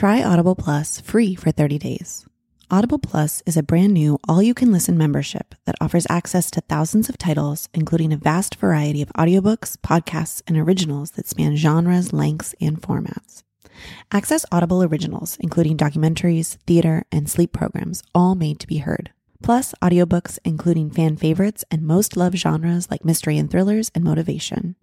Try 0.00 0.24
Audible 0.24 0.54
Plus 0.54 0.98
free 0.98 1.34
for 1.34 1.50
30 1.50 1.76
days. 1.76 2.24
Audible 2.70 2.98
Plus 2.98 3.42
is 3.44 3.58
a 3.58 3.62
brand 3.62 3.92
new 3.92 4.18
all 4.26 4.42
you 4.42 4.54
can 4.54 4.72
listen 4.72 4.96
membership 4.96 5.54
that 5.66 5.74
offers 5.78 6.06
access 6.08 6.50
to 6.52 6.62
thousands 6.62 7.10
of 7.10 7.18
titles, 7.18 7.68
including 7.74 8.10
a 8.10 8.16
vast 8.16 8.54
variety 8.54 9.02
of 9.02 9.10
audiobooks, 9.10 9.76
podcasts, 9.82 10.40
and 10.46 10.56
originals 10.56 11.10
that 11.10 11.26
span 11.26 11.54
genres, 11.54 12.14
lengths, 12.14 12.54
and 12.62 12.80
formats. 12.80 13.42
Access 14.10 14.46
Audible 14.50 14.82
originals, 14.82 15.36
including 15.38 15.76
documentaries, 15.76 16.56
theater, 16.66 17.04
and 17.12 17.28
sleep 17.28 17.52
programs, 17.52 18.02
all 18.14 18.34
made 18.34 18.58
to 18.60 18.66
be 18.66 18.78
heard. 18.78 19.10
Plus, 19.42 19.74
audiobooks 19.82 20.38
including 20.46 20.90
fan 20.90 21.18
favorites 21.18 21.62
and 21.70 21.82
most 21.82 22.16
loved 22.16 22.38
genres 22.38 22.90
like 22.90 23.04
mystery 23.04 23.36
and 23.36 23.50
thrillers 23.50 23.90
and 23.94 24.02
motivation. 24.02 24.76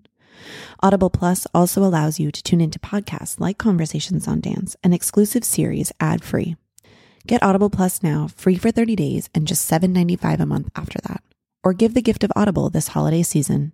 Audible 0.81 1.09
Plus 1.09 1.47
also 1.53 1.83
allows 1.83 2.19
you 2.19 2.31
to 2.31 2.43
tune 2.43 2.61
into 2.61 2.79
podcasts 2.79 3.39
like 3.39 3.57
Conversations 3.57 4.27
on 4.27 4.41
Dance, 4.41 4.75
an 4.83 4.93
exclusive 4.93 5.43
series 5.43 5.91
ad 5.99 6.23
free. 6.23 6.55
Get 7.25 7.43
Audible 7.43 7.69
Plus 7.69 8.01
now 8.01 8.27
free 8.27 8.55
for 8.57 8.71
30 8.71 8.95
days 8.95 9.29
and 9.35 9.47
just 9.47 9.69
$7.95 9.69 10.39
a 10.39 10.45
month 10.45 10.69
after 10.75 10.99
that. 11.07 11.21
Or 11.63 11.73
give 11.73 11.93
the 11.93 12.01
gift 12.01 12.23
of 12.23 12.31
Audible 12.35 12.69
this 12.69 12.89
holiday 12.89 13.23
season. 13.23 13.73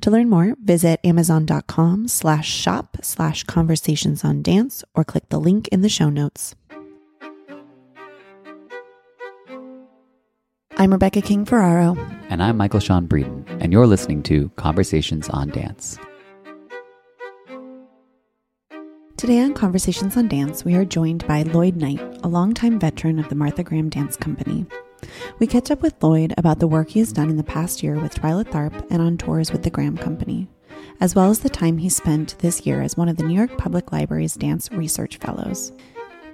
To 0.00 0.10
learn 0.10 0.28
more, 0.28 0.54
visit 0.62 1.00
amazon.com 1.04 2.08
slash 2.08 2.48
shop 2.48 2.98
slash 3.02 3.44
conversations 3.44 4.24
on 4.24 4.42
dance 4.42 4.84
or 4.94 5.04
click 5.04 5.28
the 5.28 5.40
link 5.40 5.68
in 5.68 5.82
the 5.82 5.88
show 5.88 6.08
notes. 6.08 6.54
I'm 10.78 10.92
Rebecca 10.92 11.22
King 11.22 11.46
Ferraro. 11.46 11.96
And 12.28 12.42
I'm 12.42 12.58
Michael 12.58 12.80
Sean 12.80 13.08
Breeden, 13.08 13.46
and 13.62 13.72
you're 13.72 13.86
listening 13.86 14.22
to 14.24 14.50
Conversations 14.56 15.26
on 15.30 15.48
Dance. 15.48 15.98
Today 19.16 19.40
on 19.40 19.54
Conversations 19.54 20.18
on 20.18 20.28
Dance, 20.28 20.66
we 20.66 20.74
are 20.74 20.84
joined 20.84 21.26
by 21.26 21.44
Lloyd 21.44 21.76
Knight, 21.76 22.02
a 22.22 22.28
longtime 22.28 22.78
veteran 22.78 23.18
of 23.18 23.26
the 23.30 23.34
Martha 23.34 23.62
Graham 23.62 23.88
Dance 23.88 24.18
Company. 24.18 24.66
We 25.38 25.46
catch 25.46 25.70
up 25.70 25.80
with 25.80 25.94
Lloyd 26.02 26.34
about 26.36 26.58
the 26.58 26.68
work 26.68 26.90
he 26.90 26.98
has 26.98 27.10
done 27.10 27.30
in 27.30 27.38
the 27.38 27.42
past 27.42 27.82
year 27.82 27.98
with 27.98 28.14
Twyla 28.14 28.44
Tharp 28.44 28.86
and 28.90 29.00
on 29.00 29.16
tours 29.16 29.52
with 29.52 29.62
the 29.62 29.70
Graham 29.70 29.96
Company, 29.96 30.46
as 31.00 31.14
well 31.14 31.30
as 31.30 31.38
the 31.38 31.48
time 31.48 31.78
he 31.78 31.88
spent 31.88 32.38
this 32.40 32.66
year 32.66 32.82
as 32.82 32.98
one 32.98 33.08
of 33.08 33.16
the 33.16 33.22
New 33.22 33.34
York 33.34 33.56
Public 33.56 33.92
Library's 33.92 34.34
Dance 34.34 34.70
Research 34.70 35.16
Fellows. 35.16 35.72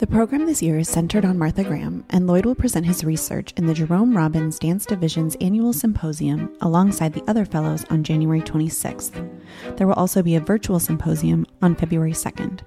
The 0.02 0.08
program 0.08 0.46
this 0.46 0.60
year 0.60 0.80
is 0.80 0.88
centered 0.88 1.24
on 1.24 1.38
Martha 1.38 1.62
Graham, 1.62 2.04
and 2.10 2.26
Lloyd 2.26 2.44
will 2.44 2.56
present 2.56 2.86
his 2.86 3.04
research 3.04 3.52
in 3.56 3.66
the 3.66 3.72
Jerome 3.72 4.16
Robbins 4.16 4.58
Dance 4.58 4.84
Division's 4.84 5.36
annual 5.40 5.72
symposium 5.72 6.52
alongside 6.60 7.12
the 7.12 7.22
other 7.28 7.44
fellows 7.44 7.84
on 7.88 8.02
January 8.02 8.40
26th. 8.40 9.30
There 9.76 9.86
will 9.86 9.94
also 9.94 10.20
be 10.20 10.34
a 10.34 10.40
virtual 10.40 10.80
symposium 10.80 11.46
on 11.62 11.76
February 11.76 12.14
2nd. 12.14 12.62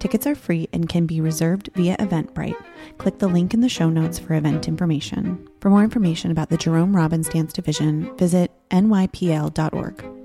Tickets 0.00 0.26
are 0.26 0.34
free 0.34 0.68
and 0.72 0.88
can 0.88 1.06
be 1.06 1.20
reserved 1.20 1.70
via 1.76 1.96
Eventbrite. 1.98 2.60
Click 2.98 3.20
the 3.20 3.28
link 3.28 3.54
in 3.54 3.60
the 3.60 3.68
show 3.68 3.88
notes 3.88 4.18
for 4.18 4.34
event 4.34 4.66
information. 4.66 5.48
For 5.60 5.70
more 5.70 5.84
information 5.84 6.32
about 6.32 6.48
the 6.48 6.56
Jerome 6.56 6.96
Robbins 6.96 7.28
Dance 7.28 7.52
Division, 7.52 8.16
visit 8.16 8.50
nypl.org. 8.72 10.19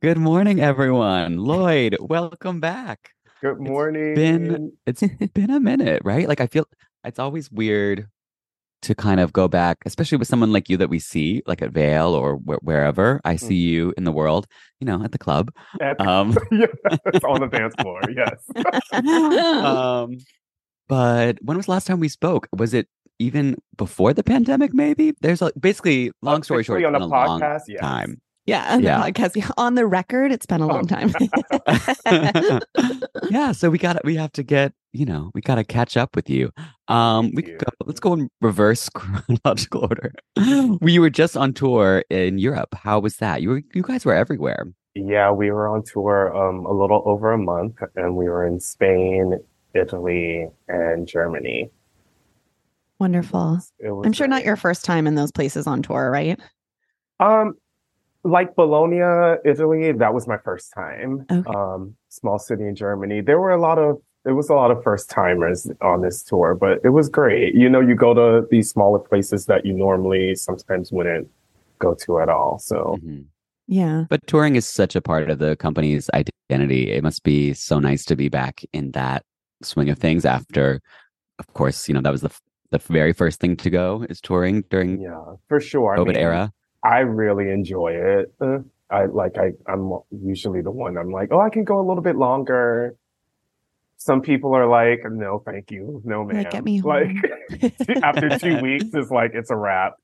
Good 0.00 0.16
morning, 0.16 0.60
everyone. 0.60 1.38
Lloyd, 1.38 1.96
welcome 1.98 2.60
back. 2.60 3.10
Good 3.42 3.58
morning. 3.58 4.14
Been 4.14 4.72
it's 4.86 5.02
been 5.34 5.50
a 5.50 5.58
minute, 5.58 6.02
right? 6.04 6.28
Like 6.28 6.40
I 6.40 6.46
feel 6.46 6.66
it's 7.02 7.18
always 7.18 7.50
weird 7.50 8.06
to 8.82 8.94
kind 8.94 9.18
of 9.18 9.32
go 9.32 9.48
back, 9.48 9.78
especially 9.86 10.18
with 10.18 10.28
someone 10.28 10.52
like 10.52 10.68
you 10.68 10.76
that 10.76 10.88
we 10.88 11.00
see, 11.00 11.42
like 11.48 11.62
at 11.62 11.72
Vail 11.72 12.14
or 12.14 12.36
wh- 12.36 12.62
wherever 12.62 13.20
I 13.24 13.34
see 13.34 13.56
you 13.56 13.92
in 13.96 14.04
the 14.04 14.12
world, 14.12 14.46
you 14.78 14.86
know, 14.86 15.02
at 15.02 15.10
the 15.10 15.18
club. 15.18 15.50
At 15.80 16.00
Um, 16.00 16.38
yes, 16.52 16.70
on 17.24 17.40
the 17.40 17.48
dance 17.48 17.74
floor. 17.80 18.00
Yes. 18.08 18.38
um, 19.64 20.18
but 20.86 21.38
when 21.42 21.56
was 21.56 21.66
the 21.66 21.72
last 21.72 21.88
time 21.88 21.98
we 21.98 22.08
spoke? 22.08 22.46
Was 22.56 22.72
it 22.72 22.86
even 23.18 23.56
before 23.76 24.14
the 24.14 24.22
pandemic? 24.22 24.72
Maybe 24.72 25.14
there's 25.22 25.42
a, 25.42 25.50
basically 25.58 26.12
long 26.22 26.44
story 26.44 26.62
short, 26.62 26.84
on 26.84 26.92
the 26.92 27.00
a 27.00 27.04
long 27.04 27.40
yes. 27.40 27.80
time. 27.80 28.20
Yeah, 28.48 28.72
on 28.74 28.82
Yeah. 28.82 28.98
the 29.04 29.12
podcast. 29.12 29.50
On 29.58 29.74
the 29.74 29.86
record, 29.86 30.32
it's 30.32 30.46
been 30.46 30.62
a 30.62 30.66
long 30.66 30.86
time. 30.86 31.12
yeah, 33.30 33.52
so 33.52 33.68
we 33.68 33.76
got 33.76 34.02
we 34.04 34.16
have 34.16 34.32
to 34.32 34.42
get 34.42 34.72
you 34.92 35.04
know 35.04 35.30
we 35.34 35.42
got 35.42 35.56
to 35.56 35.64
catch 35.64 35.98
up 35.98 36.16
with 36.16 36.30
you. 36.30 36.50
Um, 36.88 37.30
we 37.34 37.42
could 37.42 37.58
go, 37.58 37.66
let's 37.84 38.00
go 38.00 38.14
in 38.14 38.30
reverse 38.40 38.88
chronological 38.94 39.82
order. 39.82 40.12
we 40.80 40.98
were 40.98 41.10
just 41.10 41.36
on 41.36 41.52
tour 41.52 42.04
in 42.08 42.38
Europe. 42.38 42.74
How 42.74 42.98
was 43.00 43.16
that? 43.18 43.42
You 43.42 43.50
were 43.50 43.62
you 43.74 43.82
guys 43.82 44.06
were 44.06 44.14
everywhere. 44.14 44.66
Yeah, 44.94 45.30
we 45.30 45.50
were 45.50 45.68
on 45.68 45.82
tour 45.84 46.34
um, 46.34 46.64
a 46.64 46.72
little 46.72 47.02
over 47.04 47.32
a 47.32 47.38
month, 47.38 47.76
and 47.96 48.16
we 48.16 48.30
were 48.30 48.46
in 48.46 48.60
Spain, 48.60 49.38
Italy, 49.74 50.48
and 50.68 51.06
Germany. 51.06 51.70
Wonderful. 52.98 53.60
I'm 53.84 54.12
sure 54.14 54.26
not 54.26 54.44
your 54.44 54.56
first 54.56 54.86
time 54.86 55.06
in 55.06 55.14
those 55.16 55.30
places 55.32 55.66
on 55.66 55.82
tour, 55.82 56.10
right? 56.10 56.40
Um, 57.20 57.54
like 58.30 58.54
Bologna, 58.56 59.38
Italy, 59.44 59.92
that 59.92 60.14
was 60.14 60.26
my 60.26 60.38
first 60.38 60.72
time. 60.74 61.24
Okay. 61.30 61.48
Um, 61.54 61.96
small 62.08 62.38
city 62.38 62.64
in 62.64 62.74
Germany. 62.74 63.20
There 63.20 63.40
were 63.40 63.50
a 63.50 63.60
lot 63.60 63.78
of 63.78 64.00
there 64.24 64.34
was 64.34 64.50
a 64.50 64.54
lot 64.54 64.70
of 64.70 64.82
first 64.82 65.08
timers 65.08 65.70
on 65.80 66.02
this 66.02 66.22
tour, 66.22 66.54
but 66.54 66.80
it 66.84 66.90
was 66.90 67.08
great. 67.08 67.54
You 67.54 67.68
know, 67.70 67.80
you 67.80 67.94
go 67.94 68.12
to 68.14 68.46
these 68.50 68.68
smaller 68.68 68.98
places 68.98 69.46
that 69.46 69.64
you 69.64 69.72
normally 69.72 70.34
sometimes 70.34 70.92
wouldn't 70.92 71.28
go 71.78 71.94
to 71.94 72.20
at 72.20 72.28
all. 72.28 72.58
So 72.58 72.98
Mhm. 73.02 73.26
Yeah. 73.68 74.04
But 74.08 74.26
touring 74.26 74.56
is 74.56 74.66
such 74.66 74.96
a 74.96 75.00
part 75.00 75.30
of 75.30 75.38
the 75.38 75.54
company's 75.56 76.10
identity. 76.14 76.90
It 76.90 77.02
must 77.02 77.22
be 77.22 77.54
so 77.54 77.78
nice 77.78 78.04
to 78.06 78.16
be 78.16 78.28
back 78.28 78.64
in 78.72 78.90
that 78.92 79.24
swing 79.62 79.88
of 79.90 79.98
things 79.98 80.24
after, 80.24 80.80
of 81.38 81.46
course, 81.54 81.88
you 81.88 81.94
know, 81.94 82.00
that 82.00 82.10
was 82.12 82.22
the 82.22 82.28
f- 82.28 82.40
the 82.70 82.78
very 82.78 83.12
first 83.12 83.40
thing 83.40 83.56
to 83.56 83.70
go 83.70 84.04
is 84.10 84.20
touring 84.20 84.62
during 84.68 85.00
yeah, 85.00 85.18
for 85.48 85.60
sure. 85.60 85.94
I 85.94 85.98
COVID 85.98 86.06
mean, 86.08 86.16
era. 86.16 86.52
I 86.82 87.00
really 87.00 87.50
enjoy 87.50 87.92
it. 87.92 88.32
Uh, 88.40 88.58
I 88.90 89.06
like 89.06 89.36
I 89.38 89.52
I'm 89.66 89.92
usually 90.10 90.62
the 90.62 90.70
one 90.70 90.96
I'm 90.96 91.10
like, 91.10 91.28
oh, 91.32 91.40
I 91.40 91.50
can 91.50 91.64
go 91.64 91.78
a 91.78 91.86
little 91.86 92.02
bit 92.02 92.16
longer. 92.16 92.96
some 93.96 94.22
people 94.22 94.54
are 94.54 94.66
like, 94.68 95.00
no, 95.10 95.42
thank 95.44 95.70
you, 95.70 96.00
no, 96.04 96.24
man. 96.24 96.44
Like, 96.44 96.50
get 96.50 96.64
me 96.64 96.80
Like 96.82 97.10
after 98.02 98.38
two 98.38 98.58
weeks, 98.62 98.86
it's 98.94 99.10
like 99.10 99.32
it's 99.34 99.50
a 99.50 99.56
wrap. 99.56 99.94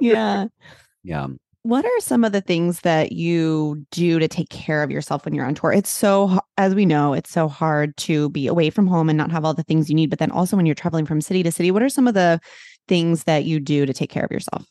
yeah. 0.00 0.46
Yeah. 1.04 1.28
What 1.62 1.84
are 1.84 2.00
some 2.00 2.22
of 2.24 2.30
the 2.32 2.40
things 2.40 2.80
that 2.82 3.10
you 3.12 3.84
do 3.90 4.20
to 4.20 4.28
take 4.28 4.50
care 4.50 4.84
of 4.84 4.90
yourself 4.90 5.24
when 5.24 5.34
you're 5.34 5.44
on 5.46 5.54
tour? 5.56 5.72
It's 5.72 5.90
so, 5.90 6.38
as 6.56 6.74
we 6.76 6.86
know, 6.86 7.12
it's 7.12 7.30
so 7.30 7.48
hard 7.48 7.96
to 7.98 8.30
be 8.30 8.46
away 8.46 8.70
from 8.70 8.86
home 8.86 9.08
and 9.08 9.16
not 9.16 9.32
have 9.32 9.44
all 9.44 9.54
the 9.54 9.64
things 9.64 9.88
you 9.88 9.96
need. 9.96 10.10
But 10.10 10.20
then 10.20 10.30
also 10.30 10.56
when 10.56 10.64
you're 10.66 10.76
traveling 10.76 11.06
from 11.06 11.20
city 11.20 11.42
to 11.42 11.50
city, 11.50 11.72
what 11.72 11.82
are 11.82 11.88
some 11.88 12.06
of 12.06 12.14
the 12.14 12.38
things 12.86 13.24
that 13.24 13.44
you 13.46 13.58
do 13.58 13.84
to 13.84 13.92
take 13.92 14.10
care 14.10 14.24
of 14.24 14.30
yourself? 14.30 14.64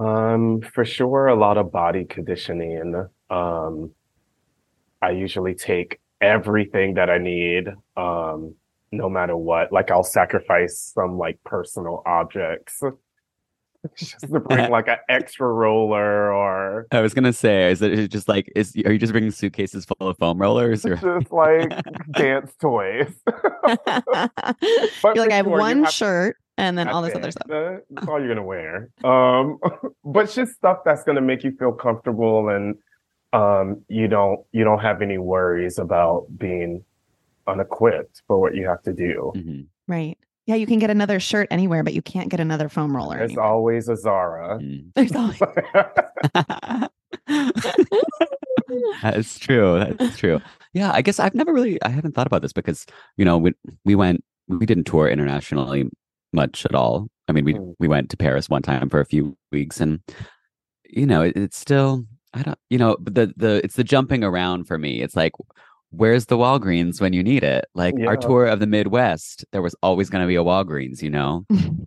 Um, 0.00 0.62
for 0.62 0.84
sure, 0.84 1.26
a 1.26 1.34
lot 1.34 1.58
of 1.58 1.70
body 1.70 2.04
conditioning. 2.04 3.06
Um, 3.28 3.92
I 5.02 5.10
usually 5.10 5.54
take 5.54 6.00
everything 6.20 6.94
that 6.94 7.10
I 7.10 7.18
need, 7.18 7.68
um, 7.96 8.54
no 8.92 9.10
matter 9.10 9.36
what. 9.36 9.72
Like 9.72 9.90
I'll 9.90 10.02
sacrifice 10.02 10.92
some 10.94 11.18
like 11.18 11.38
personal 11.44 12.02
objects 12.06 12.82
just 13.96 14.20
to 14.20 14.40
bring 14.40 14.70
like 14.70 14.88
an 14.88 14.96
extra 15.08 15.46
roller 15.46 16.32
or 16.32 16.86
I 16.92 17.00
was 17.00 17.12
gonna 17.12 17.32
say, 17.32 17.70
is 17.70 17.82
it 17.82 18.10
just 18.10 18.26
like 18.28 18.50
is 18.56 18.74
are 18.84 18.92
you 18.92 18.98
just 18.98 19.12
bringing 19.12 19.30
suitcases 19.30 19.84
full 19.84 20.08
of 20.08 20.16
foam 20.18 20.38
rollers 20.38 20.84
or 20.86 20.96
just 20.96 21.30
like 21.30 21.72
dance 22.12 22.52
toys. 22.60 23.12
you're 23.26 23.36
like, 25.14 25.30
I 25.30 25.36
have 25.36 25.46
sure, 25.46 25.58
one 25.58 25.84
have- 25.84 25.92
shirt 25.92 26.36
and 26.60 26.76
then 26.76 26.88
all 26.88 27.02
this 27.02 27.14
other 27.14 27.30
stuff. 27.30 27.46
That's 27.48 28.06
all 28.06 28.18
you're 28.20 28.28
gonna 28.28 28.42
wear. 28.44 28.90
Um, 29.02 29.58
but 30.04 30.24
it's 30.24 30.34
just 30.34 30.52
stuff 30.54 30.78
that's 30.84 31.02
gonna 31.04 31.20
make 31.20 31.42
you 31.42 31.52
feel 31.58 31.72
comfortable 31.72 32.48
and 32.50 32.76
um, 33.32 33.82
you 33.88 34.08
don't 34.08 34.40
you 34.52 34.64
don't 34.64 34.80
have 34.80 35.02
any 35.02 35.18
worries 35.18 35.78
about 35.78 36.26
being 36.36 36.84
unequipped 37.46 38.22
for 38.26 38.38
what 38.40 38.54
you 38.54 38.66
have 38.68 38.82
to 38.82 38.92
do. 38.92 39.32
Mhm. 39.36 39.66
Right. 39.88 40.18
Yeah, 40.46 40.56
you 40.56 40.66
can 40.66 40.78
get 40.78 40.90
another 40.90 41.20
shirt 41.20 41.46
anywhere, 41.50 41.82
but 41.82 41.94
you 41.94 42.02
can't 42.02 42.28
get 42.28 42.40
another 42.40 42.68
foam 42.68 42.94
roller. 42.96 43.16
There's 43.18 43.30
anywhere. 43.30 43.46
always 43.46 43.88
a 43.88 43.96
Zara. 43.96 44.58
Mm. 44.58 44.90
There's 44.94 45.12
always 45.14 45.40
That's 49.02 49.38
true. 49.38 49.94
That's 49.98 50.16
true. 50.16 50.40
Yeah, 50.72 50.92
I 50.92 51.02
guess 51.02 51.18
I've 51.18 51.34
never 51.34 51.52
really 51.52 51.80
I 51.82 51.88
haven't 51.88 52.14
thought 52.14 52.26
about 52.26 52.42
this 52.42 52.52
because, 52.52 52.84
you 53.16 53.24
know, 53.24 53.38
we 53.38 53.52
we 53.84 53.94
went 53.94 54.24
we 54.48 54.66
didn't 54.66 54.84
tour 54.84 55.08
internationally 55.08 55.88
much 56.32 56.64
at 56.64 56.74
all. 56.74 57.08
I 57.28 57.32
mean, 57.32 57.44
we 57.44 57.54
Mm. 57.54 57.74
we 57.78 57.88
went 57.88 58.10
to 58.10 58.16
Paris 58.16 58.48
one 58.48 58.62
time 58.62 58.88
for 58.88 59.00
a 59.00 59.06
few 59.06 59.36
weeks 59.52 59.80
and 59.80 60.00
you 60.88 61.06
know, 61.06 61.22
it, 61.22 61.36
it's 61.36 61.56
still 61.56 62.04
I 62.34 62.42
don't 62.42 62.58
you 62.68 62.78
know, 62.78 62.96
but 63.00 63.14
the 63.14 63.32
the 63.36 63.60
it's 63.64 63.76
the 63.76 63.84
jumping 63.84 64.24
around 64.24 64.64
for 64.64 64.78
me. 64.78 65.02
It's 65.02 65.16
like 65.16 65.32
where's 65.90 66.26
the 66.26 66.36
Walgreens 66.36 67.00
when 67.00 67.12
you 67.12 67.22
need 67.22 67.42
it? 67.42 67.64
Like 67.74 67.94
our 68.06 68.16
tour 68.16 68.46
of 68.46 68.60
the 68.60 68.66
Midwest, 68.66 69.44
there 69.52 69.62
was 69.62 69.74
always 69.82 70.08
going 70.08 70.22
to 70.22 70.28
be 70.28 70.36
a 70.36 70.44
Walgreens, 70.44 71.02
you 71.02 71.10
know. 71.10 71.44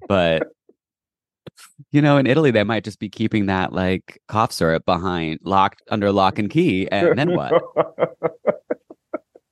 But 0.07 0.43
you 1.91 2.01
know, 2.01 2.17
in 2.17 2.27
Italy, 2.27 2.51
they 2.51 2.63
might 2.63 2.83
just 2.83 2.99
be 2.99 3.09
keeping 3.09 3.45
that 3.45 3.71
like 3.71 4.21
cough 4.27 4.51
syrup 4.51 4.85
behind 4.85 5.39
locked 5.43 5.81
under 5.89 6.11
lock 6.11 6.37
and 6.39 6.49
key, 6.49 6.89
and 6.91 7.17
then 7.17 7.33
what? 7.35 7.53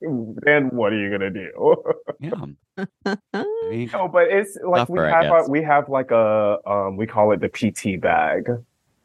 then 0.01 0.69
what 0.69 0.93
are 0.93 0.97
you 0.99 1.09
gonna 1.11 1.29
do? 1.29 1.75
Yeah, 2.19 2.31
I 3.33 3.45
mean, 3.69 3.89
No, 3.93 4.07
but 4.07 4.27
it's 4.29 4.57
like 4.63 4.89
we 4.89 4.97
Tougher, 4.97 5.05
I 5.09 5.23
have 5.23 5.25
a, 5.33 5.39
guess. 5.41 5.49
we 5.49 5.61
have 5.63 5.89
like 5.89 6.11
a 6.11 6.57
um 6.65 6.97
we 6.97 7.05
call 7.07 7.31
it 7.31 7.39
the 7.41 7.49
PT 7.49 7.99
bag, 8.01 8.45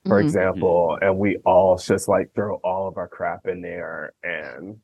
for 0.06 0.20
Mhm. 0.20 0.24
example, 0.24 0.98
and 1.00 1.18
we 1.18 1.36
all 1.44 1.76
just 1.78 2.08
like 2.08 2.32
throw 2.34 2.56
all 2.64 2.88
of 2.88 2.96
our 2.96 3.08
crap 3.08 3.46
in 3.46 3.60
there 3.62 4.12
and 4.22 4.78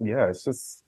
yeah, 0.00 0.26
it's 0.28 0.44
just 0.44 0.84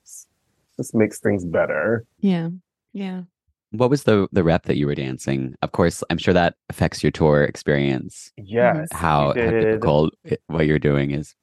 just 0.77 0.95
makes 0.95 1.19
things 1.19 1.43
better. 1.45 2.05
Yeah. 2.19 2.49
Yeah. 2.93 3.23
what 3.71 3.89
was 3.89 4.03
the 4.03 4.27
the 4.33 4.43
rep 4.43 4.63
that 4.63 4.77
you 4.77 4.85
were 4.87 4.95
dancing? 4.95 5.55
Of 5.61 5.71
course, 5.71 6.03
I'm 6.09 6.17
sure 6.17 6.33
that 6.33 6.55
affects 6.69 7.03
your 7.03 7.11
tour 7.11 7.43
experience. 7.43 8.31
Yes, 8.37 8.89
How, 8.91 9.27
how 9.27 9.33
difficult 9.33 10.13
it, 10.25 10.41
what 10.47 10.65
you're 10.67 10.79
doing 10.79 11.11
is. 11.11 11.35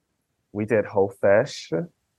we 0.52 0.64
did 0.66 0.84
Hofesh. 0.84 1.72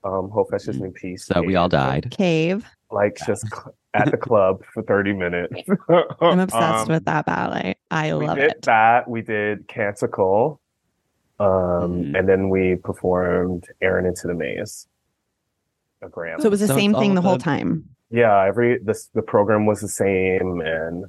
Um 0.04 0.30
Hofesh 0.34 0.69
is 0.69 0.80
new 0.80 0.92
piece. 0.92 1.25
Mm-hmm. 1.28 1.42
So 1.42 1.46
we 1.46 1.56
all 1.56 1.69
died. 1.69 2.10
Cave. 2.12 2.66
Like 2.92 3.18
just 3.25 3.46
at 3.94 4.10
the 4.12 4.18
club 4.18 4.63
for 4.74 4.84
30 4.84 5.13
minutes. 5.13 5.54
I'm 6.22 6.40
obsessed 6.40 6.88
Um, 6.88 6.94
with 6.94 7.06
that 7.06 7.25
ballet. 7.25 7.75
I 7.92 8.13
we 8.16 8.28
love 8.28 8.38
did 8.38 8.51
it. 8.51 8.62
that. 8.63 9.10
We 9.10 9.22
did 9.22 9.68
Canticle. 9.68 10.60
Um, 11.40 11.48
Mhm. 11.48 12.19
and 12.19 12.28
then 12.30 12.50
we 12.50 12.75
performed 12.75 13.66
Errand 13.81 14.07
into 14.07 14.28
the 14.28 14.34
Maze. 14.34 14.88
A 16.01 16.10
gram. 16.10 16.40
So 16.40 16.48
it 16.48 16.51
was 16.51 16.60
the 16.62 16.68
So 16.68 16.75
same 16.75 16.94
thing 16.94 17.16
the 17.16 17.22
whole 17.22 17.38
the- 17.38 17.44
time. 17.44 17.86
yeah, 18.10 18.46
every 18.46 18.78
this 18.80 19.07
the 19.13 19.22
program 19.22 19.66
was 19.66 19.81
the 19.81 19.88
same 19.90 20.62
and 20.62 21.06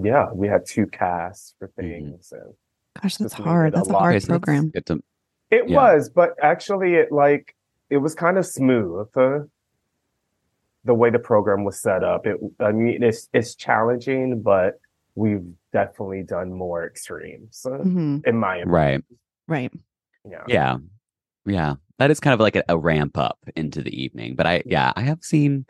yeah, 0.00 0.30
we 0.32 0.46
had 0.48 0.64
two 0.66 0.86
casts 0.86 1.54
for 1.58 1.68
Mm-hmm. 1.68 1.80
things 1.80 2.32
and 2.32 2.54
Gosh, 3.02 3.16
that's 3.16 3.34
hard. 3.34 3.74
it 3.74 3.76
a 3.76 3.78
That's 3.78 3.88
a 3.88 3.92
hard 3.92 4.14
Okay, 4.14 4.20
so 4.20 4.32
let's 4.32 4.44
program. 4.44 4.72
it 5.50 5.68
Yeah. 5.68 5.76
was, 5.76 6.08
but 6.08 6.34
actually 6.42 6.94
it 6.94 7.10
like 7.12 7.54
it 7.90 7.98
was 7.98 8.14
kind 8.14 8.38
of 8.38 8.46
smooth. 8.46 9.08
uh, 9.16 9.40
the 10.84 10.94
way 10.94 11.10
the 11.10 11.18
program 11.18 11.64
was 11.64 11.80
set 11.80 12.04
up. 12.04 12.26
It 12.26 12.36
I 12.60 12.72
mean 12.72 13.02
it's 13.02 13.28
it's 13.32 13.54
challenging, 13.54 14.40
but 14.42 14.80
we've 15.14 15.44
definitely 15.72 16.22
done 16.22 16.52
more 16.52 16.86
extremes 16.86 17.66
uh, 17.66 17.78
hmm 17.78 18.18
in 18.24 18.36
my 18.38 18.56
opinion. 18.56 18.68
right. 18.70 19.04
Right. 19.48 19.72
Yeah. 20.28 20.42
Yeah. 20.48 20.76
Yeah. 21.44 21.74
That 21.98 22.10
is 22.10 22.20
kind 22.20 22.34
of 22.34 22.40
like 22.40 22.56
a, 22.56 22.64
a 22.68 22.76
ramp 22.76 23.16
up 23.16 23.38
into 23.54 23.82
the 23.82 24.02
evening. 24.02 24.34
But 24.34 24.46
I, 24.46 24.62
yeah, 24.66 24.92
I 24.96 25.02
have 25.02 25.22
seen, 25.22 25.66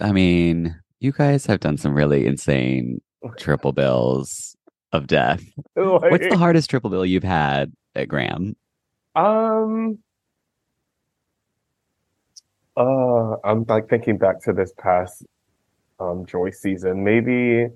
I 0.00 0.12
mean, 0.12 0.74
you 1.00 1.12
guys 1.12 1.46
have 1.46 1.60
done 1.60 1.76
some 1.76 1.94
really 1.94 2.26
insane 2.26 3.00
triple 3.38 3.72
bills 3.72 4.56
of 4.92 5.06
death. 5.06 5.42
What's 5.74 6.28
the 6.28 6.38
hardest 6.38 6.70
triple 6.70 6.90
bill 6.90 7.06
you've 7.06 7.22
had 7.22 7.72
at 7.94 8.08
Graham? 8.08 8.56
Um, 9.14 9.98
uh, 12.76 13.36
I'm 13.44 13.64
like 13.68 13.88
thinking 13.88 14.18
back 14.18 14.40
to 14.42 14.52
this 14.52 14.72
past 14.78 15.24
um 16.00 16.24
Joyce 16.26 16.60
season. 16.60 17.04
Maybe 17.04 17.68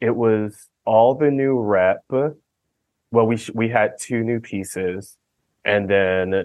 it 0.00 0.14
was 0.14 0.68
all 0.84 1.14
the 1.14 1.30
new 1.30 1.58
rep. 1.58 2.02
Well, 2.10 3.26
we 3.26 3.36
sh 3.36 3.50
we 3.54 3.68
had 3.68 3.92
two 3.98 4.22
new 4.22 4.40
pieces, 4.40 5.16
and 5.64 5.88
then 5.88 6.44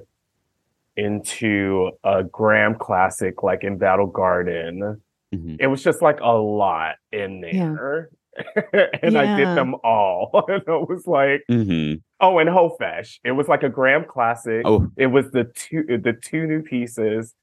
into 0.96 1.92
a 2.04 2.24
Graham 2.24 2.76
Classic, 2.76 3.42
like 3.44 3.64
Embattled 3.64 4.14
Garden. 4.14 5.02
Mhm. 5.34 5.58
It 5.60 5.68
was 5.68 5.84
just 5.84 6.02
like 6.02 6.20
a 6.22 6.32
lot 6.32 6.96
in 7.12 7.44
Yeah. 7.44 7.74
there. 7.76 8.10
And 9.04 9.18
I 9.18 9.36
did 9.36 9.48
them 9.58 9.76
all. 9.84 10.46
And 10.48 10.62
it 10.66 10.90
was 10.90 11.06
like, 11.08 11.44
hmm 11.50 11.96
Oh, 12.20 12.38
and 12.40 12.50
Hofesh. 12.50 13.20
It 13.26 13.32
was 13.32 13.48
like 13.48 13.64
a 13.64 13.70
Graham 13.70 14.06
classic. 14.06 14.62
Oh, 14.66 14.88
It 14.98 15.08
was 15.08 15.32
the 15.32 15.44
two 15.46 15.84
the 16.02 16.14
two 16.14 16.46
new 16.48 16.62
pieces, 16.62 17.34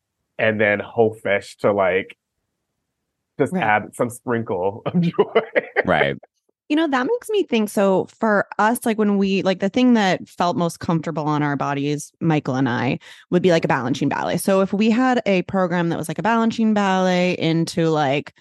and 0.41 0.61
then 0.61 0.81
Hofesh 0.81 1.59
to 1.59 1.73
like 1.73 2.17
just 3.39 3.53
Right. 3.53 3.63
add 3.63 3.95
some 3.95 4.11
sprinkle 4.11 4.83
of 4.87 5.01
joy. 5.01 5.41
right. 5.85 6.17
You 6.69 6.77
know, 6.77 6.87
that 6.87 7.07
makes 7.07 7.29
me 7.31 7.43
think. 7.43 7.69
So 7.69 8.07
for 8.21 8.47
us, 8.59 8.87
like 8.87 8.97
when 8.97 9.19
we 9.19 9.43
like 9.43 9.59
the 9.59 9.69
thing 9.69 9.95
that 9.95 10.29
felt 10.29 10.57
most 10.57 10.79
comfortable 10.79 11.25
on 11.25 11.43
our 11.43 11.57
bodies, 11.57 12.13
Michael 12.21 12.55
and 12.55 12.69
I, 12.69 13.01
would 13.31 13.43
be 13.43 13.51
like 13.51 13.65
a 13.65 13.69
Balanchine 13.69 14.09
ballet. 14.09 14.37
So 14.37 14.61
if 14.61 14.73
we 14.73 14.89
had 14.89 15.21
a 15.27 15.43
program 15.43 15.89
that 15.89 15.99
was 15.99 16.07
like 16.09 16.21
a 16.21 16.23
Balanchine 16.23 16.73
ballet 16.73 17.33
into 17.39 17.89
like 17.89 18.35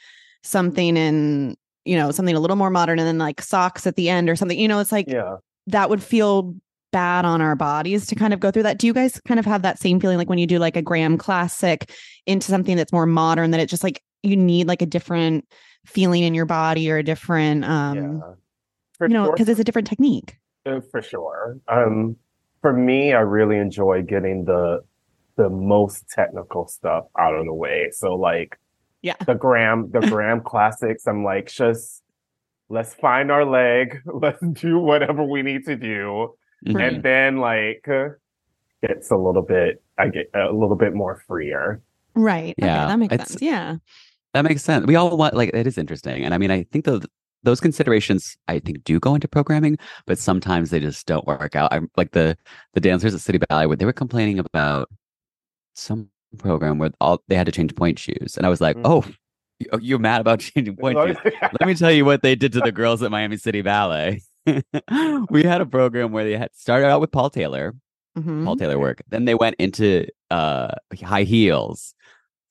something 0.44 0.96
in, 0.96 1.58
you 1.86 1.98
know, 1.98 2.12
something 2.12 2.36
a 2.36 2.40
little 2.40 2.56
more 2.56 2.70
modern 2.70 3.00
and 3.00 3.08
then 3.08 3.18
like 3.18 3.42
socks 3.42 3.88
at 3.88 3.96
the 3.96 4.10
end 4.10 4.30
or 4.30 4.36
something, 4.36 4.60
you 4.60 4.68
know, 4.68 4.80
it's 4.80 4.92
like 4.92 5.08
yeah. 5.10 5.38
that 5.68 5.90
would 5.90 6.04
feel 6.04 6.56
bad 6.92 7.26
on 7.26 7.42
our 7.42 7.56
bodies 7.56 8.06
to 8.08 8.16
kind 8.16 8.34
of 8.34 8.40
go 8.40 8.52
through 8.52 8.64
that. 8.64 8.78
Do 8.78 8.88
you 8.88 8.94
guys 8.94 9.20
kind 9.28 9.40
of 9.40 9.46
have 9.46 9.62
that 9.62 9.80
same 9.80 10.00
feeling 10.00 10.18
like 10.18 10.30
when 10.30 10.40
you 10.40 10.48
do 10.48 10.60
like 10.60 10.76
a 10.76 10.82
Graham 10.82 11.18
classic 11.18 11.92
into 12.26 12.48
something 12.48 12.76
that's 12.76 12.92
more 12.92 13.06
modern 13.06 13.52
that 13.52 13.60
it 13.60 13.70
just 13.70 13.84
like 13.84 14.04
you 14.24 14.36
need 14.36 14.68
like 14.68 14.82
a 14.82 14.86
different 14.86 15.46
feeling 15.86 16.24
in 16.24 16.34
your 16.34 16.46
body 16.46 16.92
or 16.92 16.98
a 16.98 17.04
different 17.04 17.64
um 17.66 17.96
yeah. 17.96 18.34
You 19.02 19.14
know 19.14 19.26
sure. 19.26 19.34
because 19.34 19.48
it's 19.48 19.60
a 19.60 19.64
different 19.64 19.88
technique. 19.88 20.36
Uh, 20.66 20.82
for 20.92 21.02
sure. 21.02 21.58
Um, 21.70 22.18
for 22.62 22.74
me, 22.74 23.14
I 23.14 23.22
really 23.22 23.58
enjoy 23.58 24.02
getting 24.04 24.46
the 24.46 24.82
the 25.38 25.50
most 25.50 26.10
technical 26.10 26.68
stuff 26.68 27.06
out 27.18 27.34
of 27.34 27.46
the 27.46 27.54
way. 27.54 27.92
So 27.94 28.16
like 28.16 28.60
Yeah. 29.02 29.16
the 29.26 29.36
Graham 29.36 29.90
the 29.92 30.00
Graham 30.10 30.42
classics, 30.42 31.08
I'm 31.08 31.24
like, 31.24 31.48
just 31.48 32.04
let's 32.68 32.94
find 32.94 33.32
our 33.32 33.46
leg, 33.46 34.02
let's 34.06 34.46
do 34.46 34.80
whatever 34.80 35.24
we 35.24 35.42
need 35.44 35.66
to 35.66 35.78
do. 35.78 36.36
Mhm. 36.68 36.82
and 36.88 37.04
then 37.04 37.38
like 37.38 37.86
it's 38.82 39.12
a 39.12 39.18
little 39.18 39.42
bit 39.42 39.82
I 39.98 40.08
get 40.10 40.30
a 40.34 40.52
little 40.52 40.76
bit 40.76 40.94
more 40.94 41.22
freer. 41.28 41.82
Right. 42.16 42.56
Yeah, 42.58 42.84
Okay, 42.84 42.88
that 42.92 43.00
makes 43.00 43.14
it's- 43.14 43.30
sense. 43.32 43.42
Yeah. 43.42 43.76
That 44.34 44.44
makes 44.44 44.64
sense. 44.64 44.86
We 44.86 44.96
all 44.96 45.16
want 45.18 45.34
like 45.36 45.50
it 45.54 45.66
is 45.68 45.78
interesting, 45.78 46.24
and 46.24 46.34
I 46.34 46.38
mean, 46.38 46.52
I 46.52 46.64
think 46.72 46.86
those 46.86 47.04
those 47.44 47.60
considerations 47.62 48.38
I 48.48 48.60
think 48.60 48.84
do 48.84 49.00
go 49.00 49.16
into 49.16 49.28
programming, 49.28 49.78
but 50.06 50.20
sometimes 50.20 50.70
they 50.72 50.80
just 50.80 51.08
don't 51.08 51.26
work 51.26 51.56
out. 51.56 51.74
I'm 51.74 51.90
like 51.98 52.12
the 52.12 52.38
the 52.74 52.80
dancers 52.82 53.14
at 53.16 53.22
City 53.22 53.40
Ballet, 53.50 53.74
they 53.76 53.86
were 53.86 53.94
complaining 53.94 54.38
about 54.40 54.90
some 55.74 56.10
program 56.38 56.78
where 56.78 56.92
all 57.02 57.24
they 57.28 57.36
had 57.36 57.46
to 57.48 57.52
change 57.52 57.76
pointe 57.76 57.98
shoes, 57.98 58.36
and 58.38 58.46
I 58.46 58.50
was 58.50 58.62
like, 58.62 58.76
Mhm. 58.78 58.82
oh. 58.86 59.04
you- 59.60 59.80
You're 59.82 60.00
mad 60.00 60.22
about 60.22 60.40
changing 60.42 60.76
pointe 60.78 61.18
shoes. 61.24 61.34
Let 61.42 61.66
me 61.68 61.74
tell 61.76 61.92
you 61.92 62.06
what 62.06 62.22
they 62.22 62.36
did 62.36 62.54
to 62.54 62.60
the 62.62 62.72
girls 62.72 63.02
at 63.04 63.12
Miami 63.12 63.36
City 63.38 63.62
Ballet. 63.62 64.22
we 65.30 65.44
had 65.44 65.62
a 65.62 65.66
program 65.66 66.12
where 66.12 66.24
they 66.24 66.38
had 66.38 66.50
started 66.56 66.88
out 66.88 67.02
with 67.02 67.12
Paul 67.12 67.30
Taylor, 67.30 67.74
Mhm. 68.18 68.44
Paul 68.46 68.56
Taylor 68.56 68.80
work. 68.80 69.02
Then 69.08 69.26
they 69.26 69.36
went 69.36 69.56
into 69.60 70.06
uh 70.32 70.70
high 71.04 71.24
heels 71.24 71.94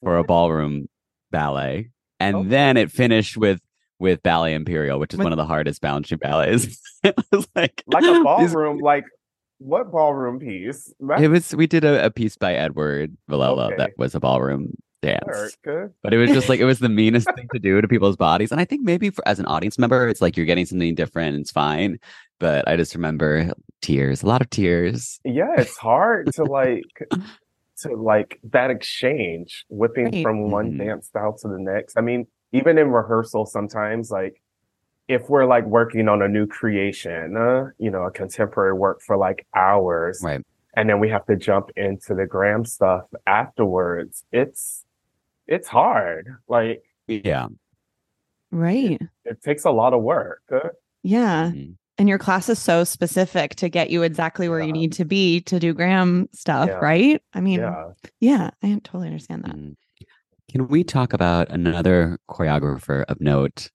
for 0.03 0.17
a 0.19 0.25
ballroom 0.25 0.89
ballet. 1.31 1.91
And 2.21 2.37
Okay. 2.37 2.49
then 2.49 2.77
it 2.77 2.91
finished 2.91 3.37
with 3.37 3.61
with 4.01 4.23
Ballet 4.23 4.55
Imperial, 4.55 4.99
which 5.01 5.13
is 5.13 5.19
one 5.19 5.33
of 5.33 5.37
the 5.39 5.45
hardest 5.47 5.83
Balanchine 5.83 6.21
ballets. 6.21 6.81
it 7.05 7.15
was 7.33 7.47
like 7.57 7.83
like 7.87 8.05
a 8.05 8.07
these- 8.13 8.23
ballroom, 8.23 8.79
like 8.79 9.05
what 9.59 9.91
ballroom 9.91 10.39
piece? 10.39 10.93
That 11.01 11.21
It 11.21 11.29
was 11.29 11.55
we 11.55 11.67
did 11.67 11.85
a, 11.85 12.07
a 12.07 12.11
piece 12.11 12.37
by 12.37 12.55
Edward 12.55 13.17
Villella 13.29 13.67
Okay. 13.69 13.77
that 13.79 13.91
was 13.99 14.15
a 14.15 14.21
ballroom 14.21 14.75
dance. 15.03 15.57
work. 15.65 15.93
But 16.03 16.13
it 16.15 16.19
was 16.19 16.31
just 16.31 16.49
like 16.49 16.61
it 16.61 16.65
was 16.65 16.79
the 16.79 16.89
meanest 17.03 17.29
thing 17.35 17.49
to 17.53 17.59
do 17.59 17.81
to 17.81 17.89
people's 17.89 18.17
bodies. 18.17 18.51
And 18.53 18.61
I 18.61 18.65
think 18.65 18.83
maybe 18.85 19.11
for 19.11 19.27
as 19.29 19.39
an 19.39 19.47
audience 19.47 19.79
member, 19.79 20.09
it's 20.09 20.21
like 20.21 20.37
you're 20.37 20.47
getting 20.47 20.67
something 20.67 20.95
different 20.95 21.35
and 21.35 21.41
it's 21.43 21.51
fine. 21.51 21.99
But 22.41 22.67
I 22.69 22.77
just 22.77 22.95
remember 22.95 23.53
tears, 23.83 24.23
a 24.23 24.27
lot 24.27 24.41
of 24.41 24.51
tears. 24.51 25.21
Yeah, 25.25 25.55
it's 25.59 25.77
hard 25.77 26.33
to 26.35 26.45
like 26.45 26.85
to 27.83 27.95
like 27.97 28.41
that 28.51 28.71
exchange, 28.71 29.65
whipping 29.69 30.11
Right. 30.11 30.23
from 30.23 30.51
one 30.51 30.73
Mhm. 30.73 30.79
dance 30.87 31.07
style 31.09 31.37
to 31.39 31.49
the 31.49 31.59
next. 31.59 31.97
I 31.97 32.01
mean, 32.01 32.27
even 32.53 32.79
in 32.79 32.89
rehearsal, 32.91 33.47
sometimes 33.47 34.11
like 34.11 34.41
if 35.07 35.29
we're 35.31 35.47
like 35.47 35.65
working 35.65 36.07
on 36.09 36.21
a 36.23 36.29
new 36.29 36.47
creation, 36.47 37.37
uh, 37.37 37.71
you 37.79 37.91
know, 37.91 38.03
a 38.03 38.11
contemporary 38.11 38.75
work 38.75 39.01
for 39.01 39.17
like 39.17 39.47
hours, 39.55 40.21
Right. 40.23 40.43
and 40.77 40.89
then 40.89 41.01
we 41.01 41.09
have 41.09 41.25
to 41.27 41.37
jump 41.37 41.71
into 41.77 42.15
the 42.15 42.27
Graham 42.27 42.65
stuff 42.67 43.05
afterwards. 43.27 44.25
It's 44.33 44.85
it's 45.49 45.67
hard. 45.69 46.29
Like 46.49 46.83
Yeah. 47.09 47.49
Right. 48.51 49.01
it 49.25 49.43
takes 49.43 49.65
a 49.65 49.71
lot 49.71 49.93
of 49.95 50.03
work. 50.03 50.43
Uh, 50.53 50.69
Yeah. 51.03 51.51
Mhm. 51.51 51.77
And 52.01 52.09
your 52.09 52.19
class 52.19 52.49
is 52.49 52.59
so 52.61 52.85
specific 52.85 53.57
to 53.57 53.69
get 53.69 53.91
you 53.91 54.03
exactly 54.03 54.49
where 54.49 54.61
you 54.61 54.73
need 54.73 54.93
to 54.93 55.05
be 55.05 55.41
to 55.43 55.59
do 55.59 55.75
Graham 55.75 56.29
stuff, 56.33 56.69
Yeah. 56.69 56.77
right? 56.77 57.23
I 57.35 57.41
mean, 57.41 57.59
yeah. 57.61 57.87
yeah. 58.21 58.51
I 58.63 58.69
totally 58.85 59.09
understand 59.09 59.43
that. 59.45 59.57
Mhm. 59.57 59.75
Can 60.51 60.69
we 60.69 60.85
talk 60.85 61.13
about 61.13 61.51
another 61.51 62.19
choreographer 62.31 63.05
of 63.09 63.21
note? 63.21 63.71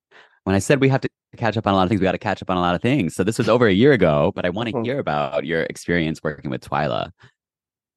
When 0.46 0.56
I 0.56 0.60
said 0.60 0.80
we 0.82 0.90
have 0.90 1.02
to 1.02 1.10
catch 1.38 1.58
up 1.58 1.68
on 1.68 1.74
a 1.74 1.78
lot 1.78 1.84
of 1.84 1.90
things, 1.90 2.00
we 2.02 2.06
got 2.06 2.14
to 2.14 2.18
catch 2.18 2.42
up 2.42 2.50
on 2.50 2.58
a 2.58 2.62
lot 2.62 2.76
of 2.76 2.82
things. 2.82 3.14
So 3.14 3.24
this 3.24 3.38
was 3.38 3.50
over 3.50 3.68
a 3.68 3.74
year 3.74 3.92
ago, 3.92 4.32
but 4.36 4.46
I 4.46 4.50
want 4.50 4.70
to 4.70 4.74
Mhm. 4.76 4.86
hear 4.86 5.00
about 5.00 5.46
your 5.46 5.64
experience 5.64 6.22
working 6.24 6.50
with 6.50 6.62
Twyla. 6.62 7.12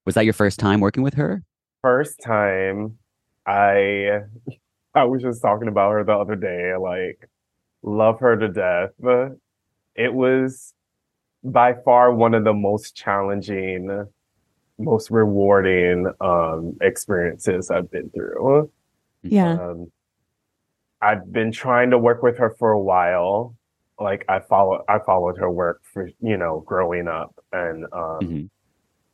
Was 0.05 0.15
that 0.17 0.25
your 0.25 0.35
first 0.35 0.59
time 0.61 0.81
working 0.81 1.03
with 1.03 1.15
her? 1.15 1.43
first 1.83 2.21
time 2.21 2.99
I 3.47 4.21
I 4.95 5.05
was 5.05 5.23
just 5.23 5.43
talking 5.43 5.69
about 5.69 5.93
her 5.93 6.05
the 6.05 6.13
other 6.17 6.37
day, 6.37 6.75
like 6.77 7.29
love 7.83 8.21
her 8.21 8.37
to 8.37 8.49
death. 8.49 8.91
It 9.95 10.13
was 10.13 10.75
by 11.45 11.75
far 11.85 12.13
one 12.13 12.35
of 12.35 12.45
the 12.45 12.53
most 12.53 12.97
challenging, 12.97 14.07
most 14.79 15.11
rewarding 15.11 16.13
um 16.21 16.77
experiences 16.81 17.71
I've 17.71 17.91
been 17.91 18.11
through. 18.11 18.71
Yeah. 19.23 19.53
Um 19.53 19.93
I've 21.01 21.31
been 21.31 21.53
trying 21.53 21.91
to 21.91 21.99
work 21.99 22.23
with 22.23 22.39
her 22.39 22.51
for 22.59 22.73
a 22.73 22.81
while. 22.81 23.55
Like 24.01 24.25
I 24.29 24.41
follow 24.41 24.85
I 24.89 24.99
followed 24.99 25.39
her 25.39 25.51
work 25.51 25.83
for, 25.93 26.09
you 26.21 26.37
know, 26.37 26.61
growing 26.67 27.09
up 27.09 27.35
and 27.53 27.85
um 27.93 28.19
Mhm. 28.23 28.51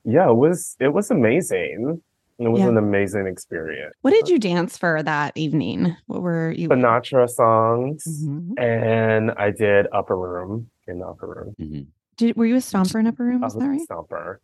yeah, 0.05 0.31
it 0.31 0.35
was 0.35 0.77
it 0.81 0.89
was 0.89 1.11
amazing. 1.11 2.03
It 2.43 2.49
was 2.49 2.61
Yeah. 2.61 2.69
an 2.69 2.77
amazing 2.77 3.27
experience. 3.29 3.95
What 4.03 4.11
did 4.13 4.29
you 4.29 4.39
dance 4.39 4.77
for 4.77 5.03
that 5.03 5.37
evening? 5.37 5.97
What 6.07 6.23
were 6.23 6.51
you? 6.51 6.69
Sinatra 6.69 7.29
songs, 7.31 8.05
Mhm. 8.05 8.59
and 8.61 9.31
I 9.33 9.51
did 9.53 9.87
Upper 9.93 10.17
Room 10.17 10.71
in 10.89 10.99
the 10.99 11.07
Upper 11.07 11.27
Room. 11.29 11.55
Mhm. 11.61 11.87
Did, 12.17 12.37
were 12.37 12.47
you 12.47 12.57
a 12.57 12.59
stomper 12.59 12.99
in 13.01 13.07
upper 13.07 13.25
room? 13.25 13.45
I 13.45 13.47
Is 13.47 13.55
was 13.55 13.63
that 13.63 13.69
a 13.69 13.71
right? 13.71 13.81
stomper. 13.89 14.37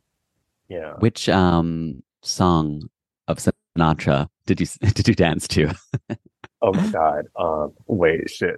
Yeah. 0.69 0.95
Which 1.00 1.28
um 1.28 2.02
song 2.23 2.88
of 3.26 3.38
Sinatra 3.38 4.28
did 4.47 4.61
you 4.61 4.67
did 4.95 5.09
you 5.09 5.14
dance 5.14 5.49
to? 5.49 5.71
Oh 6.61 6.73
my 6.73 6.88
God. 6.88 7.26
Um. 7.37 7.73
Wait. 7.87 8.28
Shit. 8.28 8.57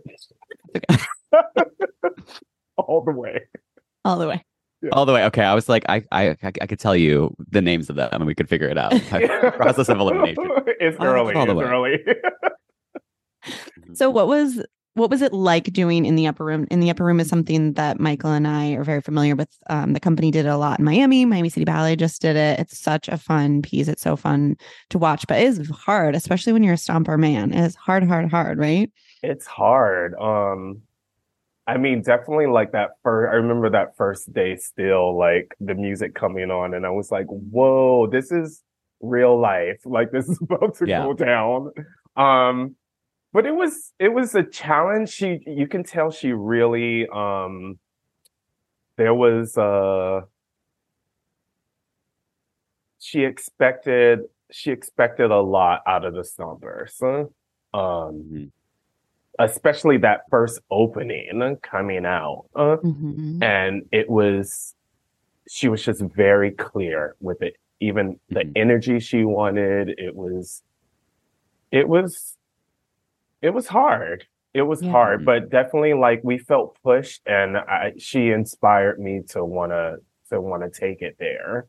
All 2.78 3.02
the 3.04 3.12
way. 3.12 3.42
All 4.06 4.18
the 4.18 4.26
way. 4.28 4.42
All 4.92 5.04
the 5.06 5.12
way. 5.12 5.24
Okay, 5.26 5.42
I 5.42 5.54
was 5.54 5.68
like, 5.68 5.84
I 5.88 6.02
I 6.10 6.30
I 6.42 6.52
I 6.62 6.66
could 6.66 6.80
tell 6.80 6.96
you 6.96 7.34
the 7.50 7.60
names 7.60 7.90
of 7.90 7.96
them, 7.96 8.08
and 8.12 8.26
we 8.26 8.34
could 8.34 8.48
figure 8.48 8.68
it 8.68 8.78
out. 8.78 8.92
Process 9.56 9.88
of 9.88 9.98
elimination. 10.00 10.48
It's 10.80 10.98
I'll 10.98 11.06
early. 11.08 11.34
all 11.34 11.44
the 11.46 11.52
It's 11.52 11.58
way. 11.58 11.64
early. 11.66 11.98
So 13.94 14.08
what 14.10 14.26
was 14.28 14.62
what 14.94 15.10
was 15.10 15.22
it 15.22 15.32
like 15.32 15.64
doing 15.72 16.04
in 16.04 16.16
the 16.16 16.26
upper 16.26 16.44
room? 16.44 16.66
In 16.70 16.80
the 16.80 16.90
upper 16.90 17.04
room 17.04 17.20
is 17.20 17.28
something 17.28 17.74
that 17.74 18.00
Michael 18.00 18.32
and 18.32 18.46
I 18.48 18.72
are 18.72 18.82
very 18.84 19.00
familiar 19.00 19.36
with. 19.36 19.48
Um, 19.68 19.92
the 19.92 20.00
company 20.00 20.30
did 20.30 20.46
it 20.46 20.48
a 20.48 20.56
lot 20.56 20.78
in 20.78 20.84
Miami. 20.84 21.24
Miami 21.24 21.48
City 21.48 21.64
Ballet 21.64 21.96
just 21.96 22.20
did 22.20 22.36
it. 22.36 22.58
It's 22.58 22.78
such 22.78 23.08
a 23.08 23.16
fun 23.16 23.62
piece. 23.62 23.86
It's 23.88 24.02
so 24.02 24.16
fun 24.16 24.56
to 24.90 24.98
watch, 24.98 25.26
but 25.28 25.38
it 25.40 25.44
is 25.46 25.68
hard, 25.70 26.14
especially 26.16 26.52
when 26.52 26.62
you're 26.62 26.74
a 26.74 26.78
stomper 26.78 27.18
man. 27.18 27.52
It 27.52 27.64
is 27.64 27.76
hard, 27.76 28.02
hard, 28.04 28.30
hard, 28.30 28.58
right? 28.58 28.90
It's 29.22 29.46
hard. 29.46 30.14
Um, 30.14 30.82
I 31.66 31.76
mean, 31.76 32.02
definitely 32.02 32.46
like 32.46 32.72
that 32.72 32.90
first, 33.02 33.32
I 33.32 33.36
remember 33.36 33.70
that 33.70 33.96
first 33.96 34.32
day 34.32 34.56
still, 34.56 35.16
like 35.16 35.54
the 35.60 35.74
music 35.74 36.14
coming 36.14 36.50
on, 36.50 36.74
and 36.74 36.84
I 36.84 36.90
was 36.90 37.10
like, 37.10 37.26
whoa, 37.26 38.08
this 38.08 38.32
is 38.32 38.62
real 39.00 39.38
life. 39.40 39.80
Like 39.84 40.10
this 40.10 40.28
is 40.28 40.38
about 40.42 40.76
to 40.76 40.86
Yeah. 40.88 41.02
go 41.04 41.12
down. 41.14 41.72
Um, 42.16 42.76
but 43.32 43.46
it 43.46 43.54
was 43.54 43.92
it 43.98 44.08
was 44.12 44.34
a 44.34 44.42
challenge. 44.42 45.10
She 45.10 45.40
you 45.46 45.68
can 45.68 45.84
tell 45.84 46.10
she 46.10 46.32
really 46.32 47.06
um 47.14 47.78
there 48.96 49.14
was 49.14 49.56
uh 49.56 50.22
she 52.98 53.24
expected 53.24 54.20
she 54.50 54.72
expected 54.72 55.30
a 55.30 55.40
lot 55.40 55.82
out 55.86 56.04
of 56.04 56.14
the 56.14 56.22
Stompers. 56.22 57.00
Um 57.02 57.30
Mhm. 57.72 58.50
Especially 59.40 59.96
that 59.98 60.20
first 60.30 60.60
opening 60.70 61.56
coming 61.62 62.04
out. 62.06 62.44
Uh, 62.54 62.76
Mhm. 62.76 63.42
and 63.42 63.88
it 63.90 64.08
was, 64.08 64.74
she 65.48 65.68
was 65.68 65.82
just 65.84 66.02
very 66.02 66.50
clear 66.52 67.16
with 67.20 67.42
it. 67.42 67.56
Even 67.80 68.20
the 68.28 68.40
Mhm. 68.40 68.52
energy 68.56 69.00
she 69.00 69.24
wanted, 69.24 69.88
it 69.98 70.14
was, 70.14 70.62
it 71.72 71.88
was, 71.88 72.36
it 73.42 73.50
was 73.50 73.66
hard. 73.68 74.26
It 74.52 74.62
was 74.62 74.82
Yeah. 74.82 74.90
hard, 74.90 75.24
but 75.24 75.48
definitely 75.48 75.94
like 75.94 76.20
we 76.22 76.36
felt 76.38 76.76
pushed 76.82 77.22
and 77.26 77.56
I, 77.56 77.94
she 77.98 78.30
inspired 78.30 78.98
me 79.00 79.22
to 79.30 79.44
want 79.44 79.72
to, 79.72 79.98
to 80.30 80.40
want 80.40 80.62
to 80.62 80.70
take 80.80 81.00
it 81.02 81.16
there. 81.18 81.66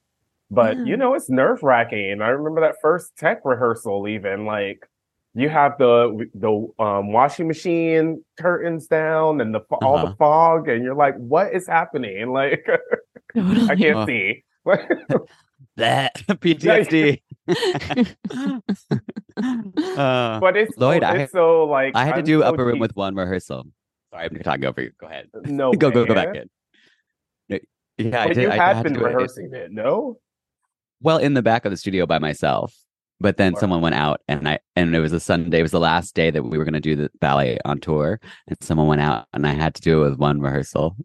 But 0.49 0.77
Yeah. 0.79 0.83
you 0.83 0.97
know, 0.97 1.13
it's 1.13 1.29
nerve 1.29 1.63
wracking. 1.63 2.21
I 2.21 2.29
remember 2.29 2.59
that 2.61 2.75
first 2.81 3.15
tech 3.17 3.45
rehearsal, 3.45 4.07
even 4.09 4.45
like 4.45 4.85
you 5.33 5.49
have 5.49 5.77
the 5.77 6.27
the 6.35 6.83
um, 6.83 7.11
washing 7.13 7.47
machine 7.47 8.23
curtains 8.39 8.87
down 8.87 9.39
and 9.41 9.53
the 9.55 9.61
all 9.81 9.97
the 9.97 10.03
Uh-huh. 10.07 10.15
fog, 10.17 10.67
and 10.69 10.83
you're 10.83 10.95
like, 10.95 11.15
"What 11.15 11.53
is 11.53 11.67
happening?" 11.67 12.31
Like, 12.31 12.65
I 13.35 13.75
can't 13.75 13.97
Uh, 13.97 14.05
see. 14.05 14.43
That 15.77 16.15
PTSD. 16.27 17.21
uh, 19.97 20.39
but 20.39 20.57
it's 20.57 20.77
Lloyd, 20.77 21.01
so, 21.01 21.07
I- 21.07 21.17
it's 21.17 21.31
so 21.31 21.63
like 21.65 21.95
I 21.95 22.05
had 22.05 22.15
to 22.15 22.21
do 22.23 22.41
so 22.41 22.45
upper 22.47 22.65
room 22.65 22.79
with 22.79 22.95
one 22.95 23.15
rehearsal. 23.15 23.65
Sorry, 24.11 24.25
I'm 24.25 24.35
talking 24.43 24.65
over 24.65 24.81
you. 24.81 24.91
Go 24.99 25.07
ahead. 25.07 25.27
no 25.45 25.71
go 25.71 25.89
go 25.89 26.05
go 26.05 26.13
back 26.13 26.35
in. 26.35 26.49
No, 27.49 27.57
Yeah, 27.97 28.23
I 28.23 28.27
But 28.27 28.33
did. 28.35 28.43
you 28.43 28.49
I 28.51 28.55
had 28.57 28.83
been 28.83 28.93
do 28.93 28.99
it. 28.99 29.03
rehearsing 29.05 29.51
it, 29.53 29.71
no? 29.71 30.17
Well, 31.01 31.17
in 31.17 31.33
the 31.33 31.41
back 31.41 31.65
of 31.65 31.71
the 31.71 31.77
studio 31.77 32.05
by 32.05 32.19
myself. 32.19 32.75
But 33.21 33.37
then 33.37 33.55
someone 33.55 33.81
went 33.81 33.95
out 33.95 34.21
and 34.27 34.47
I 34.49 34.59
and 34.75 34.93
it 34.95 34.99
was 34.99 35.13
a 35.13 35.19
Sunday, 35.19 35.59
it 35.59 35.61
was 35.61 35.71
the 35.71 35.79
last 35.79 36.15
day 36.15 36.31
that 36.31 36.43
we 36.43 36.57
were 36.57 36.65
gonna 36.65 36.79
do 36.81 36.95
the 36.95 37.09
ballet 37.19 37.59
on 37.65 37.79
tour. 37.79 38.19
And 38.47 38.57
someone 38.61 38.87
went 38.87 39.01
out 39.01 39.27
and 39.33 39.45
I 39.47 39.53
had 39.53 39.75
to 39.75 39.81
do 39.81 40.03
it 40.03 40.09
with 40.09 40.19
one 40.19 40.41
rehearsal. 40.41 40.95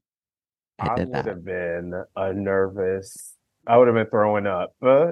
I 0.78 0.88
I 0.88 1.04
would 1.04 1.26
have 1.26 1.44
been 1.44 1.92
a 2.16 2.32
nervous. 2.32 3.34
I 3.68 3.76
would 3.76 3.88
have 3.88 3.96
been 3.96 4.06
throwing 4.06 4.46
up. 4.46 4.74
Yeah, 4.82 5.10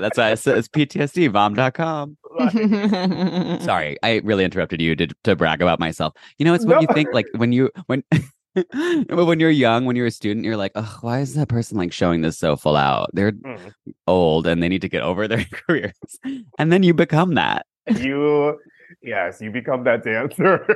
that's 0.00 0.16
why 0.18 0.30
it 0.30 0.38
says 0.38 0.68
PTSD. 0.68 1.28
Mm-hmm. 1.30 3.64
Sorry, 3.64 3.96
I 4.02 4.20
really 4.24 4.44
interrupted 4.44 4.80
you 4.80 4.96
to 4.96 5.06
to 5.24 5.36
brag 5.36 5.60
about 5.62 5.78
myself. 5.80 6.14
You 6.38 6.44
know, 6.46 6.54
it's 6.54 6.64
what 6.64 6.76
No. 6.76 6.80
you 6.80 6.86
think 6.94 7.10
like 7.12 7.26
when 7.36 7.52
you 7.52 7.70
when 7.86 8.02
when 9.08 9.40
you're 9.40 9.50
young, 9.50 9.84
when 9.84 9.96
you're 9.96 10.06
a 10.06 10.10
student, 10.10 10.44
you're 10.44 10.56
like, 10.56 10.72
oh, 10.74 10.98
why 11.00 11.20
is 11.20 11.34
that 11.34 11.48
person 11.48 11.76
like 11.78 11.92
showing 11.92 12.20
this 12.22 12.38
so 12.38 12.56
full 12.56 12.76
out? 12.76 13.10
They're 13.12 13.32
Mm. 13.32 13.72
old 14.06 14.46
and 14.46 14.62
they 14.62 14.68
need 14.68 14.82
to 14.82 14.88
get 14.88 15.02
over 15.02 15.26
their 15.28 15.44
careers. 15.52 15.92
And 16.58 16.70
then 16.72 16.82
you 16.82 16.92
become 16.94 17.34
that. 17.34 17.66
you, 17.96 18.58
yes, 19.02 19.40
you 19.40 19.50
become 19.50 19.84
that 19.84 20.04
dancer, 20.04 20.66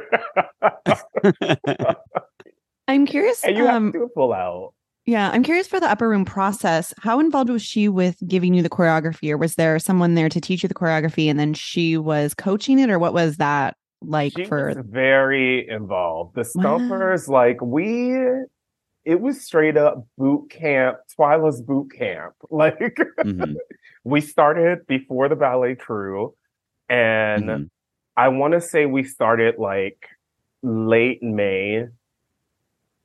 I'm 2.89 3.07
curious. 3.07 3.43
and 3.45 3.57
you 3.57 3.69
um, 3.69 3.87
have 3.87 3.93
to 3.95 4.09
pull 4.15 4.33
out. 4.33 4.73
Yeah, 5.07 5.31
I'm 5.33 5.43
curious 5.45 5.69
for 5.69 5.79
the 5.79 5.89
upper 5.91 6.09
room 6.09 6.25
process. 6.25 6.93
How 7.01 7.21
involved 7.21 7.51
was 7.51 7.63
she 7.63 7.89
with 7.89 8.17
giving 8.27 8.55
you 8.55 8.63
the 8.63 8.69
choreography, 8.71 9.31
or 9.31 9.37
was 9.37 9.55
there 9.55 9.79
someone 9.79 10.15
there 10.15 10.29
to 10.29 10.41
teach 10.41 10.63
you 10.65 10.69
the 10.69 10.75
choreography 10.75 11.29
and 11.31 11.39
then 11.39 11.55
she 11.55 11.97
was 11.97 12.35
coaching 12.35 12.79
it, 12.79 12.91
or 12.91 12.99
what 12.99 13.13
was 13.15 13.37
that 13.37 13.77
like 14.03 14.33
she 14.37 14.45
for? 14.45 14.83
very 14.87 15.69
involved. 15.69 16.35
The 16.35 16.43
Stompers, 16.43 17.29
like 17.29 17.61
we, 17.61 18.13
it 19.05 19.21
was 19.21 19.41
straight 19.41 19.77
up 19.77 20.07
boot 20.19 20.51
camp, 20.51 20.99
Twyla's 21.19 21.63
boot 21.63 21.91
camp. 21.97 22.35
Like 22.51 22.79
Mhm. 23.25 23.57
we 24.05 24.21
started 24.21 24.87
before 24.87 25.29
the 25.29 25.37
ballet 25.37 25.75
crew, 25.75 26.35
and 26.89 27.45
Mhm. 27.45 27.71
I 28.17 28.29
want 28.29 28.55
to 28.55 28.61
say 28.61 28.87
we 28.87 29.05
started 29.05 29.59
like 29.59 30.07
late 30.63 31.23
May, 31.23 31.87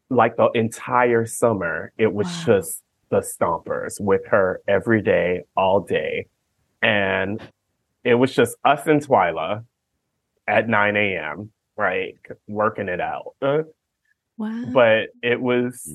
like 0.10 0.36
the 0.38 0.50
entire 0.53 1.25
summer. 1.25 1.91
It 1.98 2.13
was 2.13 2.27
Wow. 2.27 2.55
just 2.55 2.83
the 3.10 3.19
Stompers 3.21 4.00
with 4.00 4.25
her 4.27 4.62
every 4.67 5.01
day, 5.01 5.43
all 5.57 5.81
day, 5.81 6.27
and 6.81 7.41
it 8.03 8.15
was 8.15 8.33
just 8.33 8.55
us 8.63 8.88
and 8.88 9.01
Twyla 9.05 9.65
at 10.48 10.67
9 10.67 10.95
a.m. 10.95 11.51
Right, 11.77 12.15
working 12.48 12.89
it 12.89 13.01
out. 13.01 13.36
Uh, 13.41 13.63
Wow. 14.38 14.63
but 14.74 15.10
it 15.21 15.39
was 15.41 15.88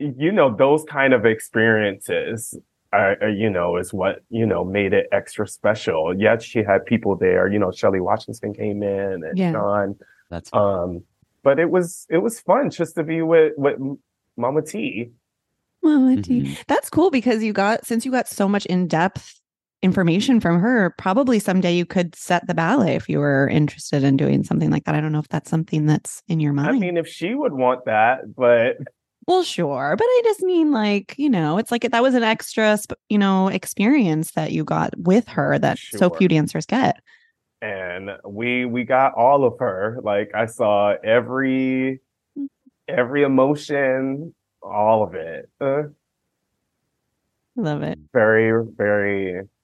Mhm. 0.00 0.14
you 0.18 0.32
know 0.32 0.54
those 0.54 0.84
kind 0.84 1.14
of 1.14 1.24
experiences 1.24 2.58
are, 2.92 3.16
are, 3.22 3.28
you 3.30 3.48
know 3.48 3.76
is 3.76 3.92
what 3.94 4.22
you 4.28 4.44
know 4.46 4.64
made 4.64 4.92
it 4.92 5.06
extra 5.12 5.46
special 5.48 6.14
Yet 6.18 6.42
she 6.42 6.62
had 6.62 6.84
people 6.84 7.16
there 7.16 7.48
you 7.50 7.58
know 7.58 7.70
Shelley 7.72 8.00
Washington 8.00 8.52
came 8.52 8.82
in 8.82 9.24
and 9.24 9.38
Yeah. 9.38 9.52
sean 9.52 9.96
That's 10.30 10.52
um 10.52 11.04
but 11.42 11.58
it 11.58 11.70
was 11.70 12.06
it 12.10 12.18
was 12.18 12.40
fun 12.40 12.70
just 12.70 12.94
to 12.96 13.04
be 13.04 13.22
with 13.22 13.54
with 13.56 13.78
mama 14.36 14.62
t 14.62 15.10
Mama 15.82 16.20
T. 16.22 16.40
Mhm. 16.40 16.64
That's 16.66 16.88
cool 16.90 17.10
because 17.10 17.42
you 17.44 17.52
got 17.52 17.84
since 17.86 18.04
you 18.06 18.10
got 18.10 18.26
so 18.28 18.48
much 18.48 18.64
in 18.66 18.86
depth 18.88 19.40
information 19.84 20.40
from 20.40 20.58
her. 20.58 20.94
Probably 20.98 21.38
someday 21.38 21.74
you 21.76 21.86
could 21.86 22.16
set 22.16 22.46
the 22.48 22.54
ballet 22.54 22.96
if 22.96 23.08
you 23.08 23.18
were 23.20 23.46
interested 23.48 24.02
in 24.02 24.16
doing 24.16 24.42
something 24.42 24.70
like 24.70 24.84
that. 24.84 24.94
I 24.96 25.00
don't 25.00 25.12
know 25.12 25.20
if 25.20 25.28
that's 25.28 25.50
something 25.50 25.86
that's 25.86 26.22
in 26.26 26.40
your 26.40 26.52
mind. 26.54 26.70
i 26.70 26.78
mean 26.78 26.96
if 26.96 27.06
she 27.06 27.34
would 27.34 27.52
want 27.52 27.84
that 27.84 28.34
but 28.34 28.78
Well, 29.26 29.42
sure, 29.44 29.94
but 29.96 30.04
I 30.04 30.20
just 30.24 30.40
mean 30.42 30.72
like 30.72 31.14
you 31.16 31.30
know, 31.30 31.56
it's 31.58 31.70
like 31.70 31.82
that 31.90 32.02
was 32.02 32.14
an 32.14 32.22
extra, 32.24 32.78
you 33.08 33.18
know, 33.18 33.48
experience 33.48 34.32
that 34.32 34.52
you 34.52 34.64
got 34.64 34.90
with 34.98 35.28
her 35.28 35.58
that 35.58 35.78
so 35.78 36.10
few 36.10 36.28
dancers 36.28 36.66
get. 36.66 36.96
and 37.62 38.10
we 38.26 38.64
we 38.66 38.84
got 38.84 39.14
all 39.14 39.44
of 39.44 39.54
her 39.58 39.98
like 40.02 40.30
i 40.34 40.44
saw 40.44 40.92
every 41.02 42.00
every 42.88 43.22
emotion 43.22 44.34
all 44.62 45.02
of 45.02 45.14
it 45.14 45.48
uh, 45.60 45.84
Love 47.56 47.82
it. 47.82 47.98
very 48.12 48.50
very 48.76 49.42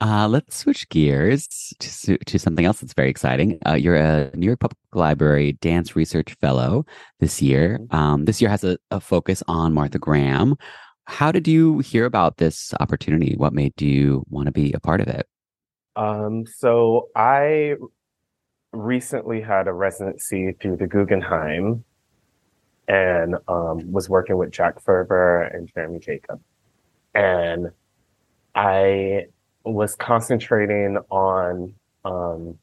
Uh, 0.00 0.28
let's 0.28 0.56
switch 0.56 0.88
gears 0.88 1.72
to, 1.78 2.18
to 2.18 2.38
something 2.38 2.64
else 2.64 2.80
that's 2.80 2.94
very 2.94 3.08
exciting. 3.08 3.58
Uh, 3.66 3.74
you're 3.74 3.94
a 3.94 4.30
New 4.34 4.46
York 4.46 4.60
Public 4.60 4.76
Library 4.92 5.52
Dance 5.60 5.96
Research 5.96 6.34
Fellow 6.40 6.84
this 7.20 7.40
year. 7.40 7.78
Um, 7.90 8.24
this 8.24 8.40
year 8.40 8.50
has 8.50 8.64
a, 8.64 8.76
a 8.90 9.00
focus 9.00 9.42
on 9.46 9.72
Martha 9.72 9.98
Graham. 9.98 10.56
How 11.06 11.30
did 11.30 11.46
you 11.46 11.78
hear 11.78 12.06
about 12.06 12.38
this 12.38 12.74
opportunity? 12.80 13.34
What 13.36 13.52
made 13.52 13.80
you 13.80 14.24
want 14.28 14.46
to 14.46 14.52
be 14.52 14.72
a 14.72 14.80
part 14.80 15.00
of 15.00 15.08
it? 15.08 15.26
Um, 15.96 16.44
so 16.46 17.08
I 17.14 17.76
recently 18.72 19.40
had 19.40 19.68
a 19.68 19.72
residency 19.72 20.52
through 20.60 20.76
the 20.78 20.86
Guggenheim 20.86 21.84
and 22.88 23.36
um, 23.48 23.92
was 23.92 24.08
working 24.08 24.36
with 24.36 24.50
Jack 24.50 24.82
Ferver 24.82 25.54
and 25.54 25.70
Jeremy 25.72 26.00
Jacob. 26.00 26.40
And 27.14 27.70
I 28.54 29.26
was 29.64 29.96
concentrating 29.96 30.98
on 31.10 31.74
um, 32.04 32.58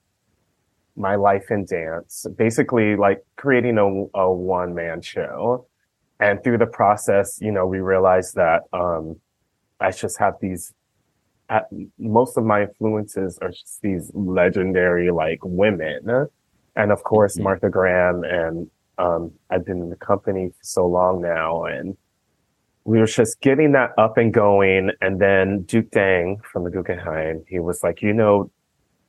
my 0.95 1.15
life 1.15 1.49
in 1.49 1.65
dance, 1.65 2.25
basically 2.37 2.95
like 2.95 3.23
creating 3.37 3.77
a, 3.77 4.19
a 4.19 4.31
one 4.31 4.73
man 4.75 5.01
show. 5.01 5.65
And 6.19 6.43
through 6.43 6.59
the 6.59 6.67
process, 6.67 7.39
you 7.41 7.51
know, 7.51 7.65
we 7.65 7.79
realized 7.79 8.35
that 8.35 8.61
um, 8.73 9.19
I 9.79 9.89
just 9.91 10.19
have 10.19 10.35
these 10.39 10.73
at, 11.49 11.65
most 11.97 12.37
of 12.37 12.45
my 12.45 12.63
influences 12.63 13.37
are 13.41 13.49
just 13.49 13.81
these 13.81 14.09
legendary 14.13 15.11
like 15.11 15.39
women 15.43 16.27
and 16.77 16.91
of 16.93 17.03
course 17.03 17.37
Mhm. 17.37 17.43
martha 17.43 17.69
graham 17.69 18.23
and 18.23 18.69
um, 18.97 19.31
i've 19.49 19.65
been 19.65 19.81
in 19.81 19.89
the 19.89 19.97
company 19.97 20.49
for 20.49 20.63
so 20.63 20.87
long 20.87 21.21
now 21.21 21.65
and 21.65 21.97
we 22.84 23.00
were 23.00 23.06
just 23.06 23.41
getting 23.41 23.72
that 23.74 23.91
up 23.98 24.17
and 24.17 24.34
going 24.34 24.91
and 25.02 25.20
then 25.20 25.62
duke 25.63 25.91
dang 25.91 26.39
from 26.52 26.63
the 26.63 26.72
guggenheim 26.72 27.44
he 27.48 27.60
was 27.60 27.84
like 27.84 28.02
you 28.02 28.13
know 28.13 28.50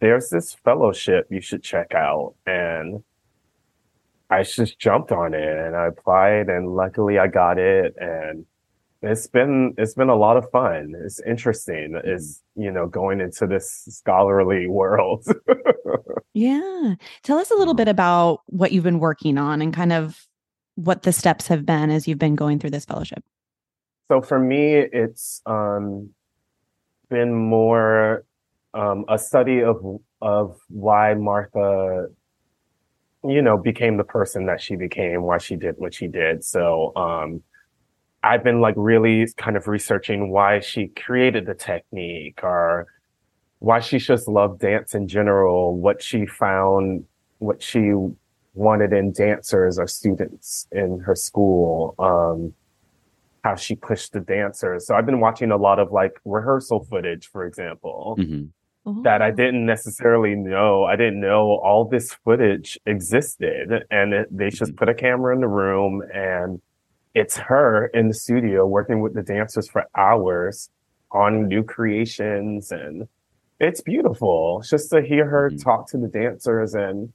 there's 0.01 0.29
this 0.31 0.55
fellowship 0.65 1.27
you 1.31 1.41
should 1.41 1.63
check 1.63 1.95
out 1.95 2.35
and 2.47 3.03
i 4.31 4.43
just 4.43 4.79
jumped 4.79 5.13
on 5.13 5.35
it 5.35 5.59
and 5.59 5.77
i 5.77 5.87
applied 5.87 6.49
and 6.49 6.75
luckily 6.75 7.19
i 7.19 7.27
got 7.27 7.59
it 7.59 7.95
and 7.99 8.45
it's 9.03 9.27
been 9.27 9.75
it's 9.79 9.95
been 9.95 10.09
a 10.09 10.17
lot 10.17 10.37
of 10.37 10.49
fun. 10.51 10.95
It's 11.05 11.21
interesting. 11.23 12.01
It's 12.05 12.41
you 12.55 12.71
know 12.71 12.87
going 12.87 13.21
into 13.21 13.47
this 13.47 13.85
scholarly 13.89 14.67
world. 14.69 15.27
Yeah. 16.35 16.95
Tell 17.23 17.39
us 17.39 17.51
a 17.51 17.57
little 17.57 17.75
bit 17.75 17.89
about 17.89 18.41
what 18.47 18.73
you've 18.73 18.85
been 18.85 19.01
working 19.01 19.39
on 19.39 19.61
and 19.61 19.75
kind 19.75 19.93
of 19.93 20.27
what 20.77 21.03
the 21.03 21.13
steps 21.13 21.49
have 21.49 21.67
been 21.67 21.91
as 21.91 22.09
you've 22.09 22.19
been 22.19 22.37
going 22.37 22.59
through 22.59 22.71
this 22.71 22.85
fellowship. 22.85 23.23
So 24.13 24.21
for 24.21 24.39
me, 24.39 24.75
it's 24.75 25.41
um, 25.47 26.11
been 27.09 27.33
more 27.33 28.27
um, 28.75 29.07
a 29.09 29.17
study 29.17 29.63
of 29.63 29.83
of 30.21 30.59
why 30.69 31.15
Martha, 31.15 32.09
you 33.25 33.41
know, 33.41 33.57
became 33.57 33.97
the 33.97 34.05
person 34.05 34.45
that 34.47 34.61
she 34.61 34.77
became, 34.77 35.23
why 35.23 35.39
she 35.39 35.57
did 35.57 35.77
what 35.79 35.95
she 35.95 36.09
did. 36.09 36.45
So 36.45 36.95
um, 36.95 37.43
I've 38.23 38.45
been 38.45 38.61
like 38.61 38.75
really 38.77 39.27
kind 39.39 39.57
of 39.57 39.67
researching 39.67 40.31
why 40.31 40.61
she 40.61 40.89
created 40.89 41.47
the 41.47 41.55
technique 41.55 42.41
or 42.43 42.89
why 43.61 43.81
she 43.81 43.97
just 43.97 44.29
loved 44.29 44.61
dance 44.61 44.95
in 44.95 45.09
general, 45.09 45.75
what 45.75 46.03
she 46.03 46.27
found, 46.27 47.07
what 47.39 47.63
she 47.63 47.95
wanted 48.53 48.93
in 48.93 49.13
dancers 49.13 49.79
or 49.79 49.87
students 49.87 50.69
in 50.71 50.99
her 50.99 51.15
school, 51.15 51.95
um, 51.99 52.53
how 53.43 53.57
she 53.57 53.75
pushed 53.75 54.13
the 54.13 54.21
dancers. 54.21 54.87
So 54.87 54.95
I've 54.95 55.07
been 55.07 55.21
watching 55.21 55.51
a 55.51 55.57
lot 55.57 55.79
of 55.79 55.93
like 55.93 56.13
rehearsal 56.25 56.85
footage, 56.85 57.29
for 57.29 57.45
example, 57.45 58.17
Mhm. 58.19 59.03
that 59.03 59.21
I 59.21 59.31
didn't 59.31 59.67
necessarily 59.67 60.35
know. 60.35 60.85
I 60.85 60.97
didn't 60.97 61.21
know 61.21 61.59
all 61.63 61.85
this 61.85 62.13
footage 62.25 62.79
existed. 62.87 63.85
And 63.91 64.13
it, 64.13 64.29
they 64.37 64.51
just 64.51 64.77
put 64.77 64.89
a 64.89 64.95
camera 64.95 65.35
in 65.35 65.41
the 65.41 65.49
room 65.49 66.03
and 66.15 66.61
it's 67.15 67.37
her 67.37 67.87
in 67.89 68.09
the 68.09 68.15
studio 68.15 68.67
working 68.67 69.01
with 69.01 69.15
the 69.15 69.23
dancers 69.23 69.69
for 69.69 69.85
hours 69.97 70.71
on 71.11 71.47
new 71.49 71.63
creations. 71.63 72.71
And 72.73 73.07
it's 73.61 73.81
beautiful 73.81 74.63
just 74.65 74.91
to 74.91 75.03
hear 75.03 75.27
her 75.27 75.51
talk 75.51 75.89
to 75.91 75.99
the 75.99 76.09
dancers 76.09 76.75
and 76.75 77.13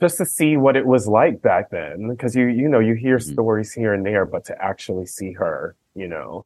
just 0.00 0.18
to 0.18 0.26
see 0.26 0.56
what 0.56 0.76
it 0.76 0.86
was 0.86 1.06
like 1.06 1.40
back 1.42 1.70
then. 1.70 2.08
Because 2.10 2.34
you, 2.34 2.46
you 2.46 2.68
know, 2.68 2.80
you 2.80 2.94
hear 2.94 3.18
stories 3.18 3.72
here 3.72 3.94
and 3.94 4.04
there, 4.04 4.24
but 4.26 4.44
to 4.46 4.62
actually 4.62 5.06
see 5.06 5.32
her, 5.32 5.76
you 5.94 6.08
know, 6.08 6.44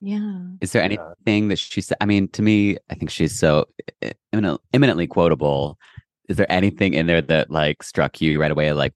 Yeah. 0.00 0.40
Is 0.60 0.72
there 0.72 0.82
anything 0.82 1.48
that 1.48 1.58
she 1.60 1.80
said? 1.80 1.96
I 2.00 2.06
mean, 2.06 2.26
to 2.28 2.42
me, 2.42 2.76
I 2.90 2.94
think 2.94 3.10
she's 3.10 3.38
so 3.38 3.66
i- 4.02 4.12
imminent, 4.32 4.60
eminently 4.72 5.06
quotable. 5.06 5.78
Is 6.28 6.36
there 6.36 6.50
anything 6.50 6.94
in 6.94 7.06
there 7.06 7.22
that 7.22 7.50
like 7.50 7.82
struck 7.82 8.20
you 8.20 8.40
right 8.40 8.50
away? 8.50 8.72
Like, 8.72 8.94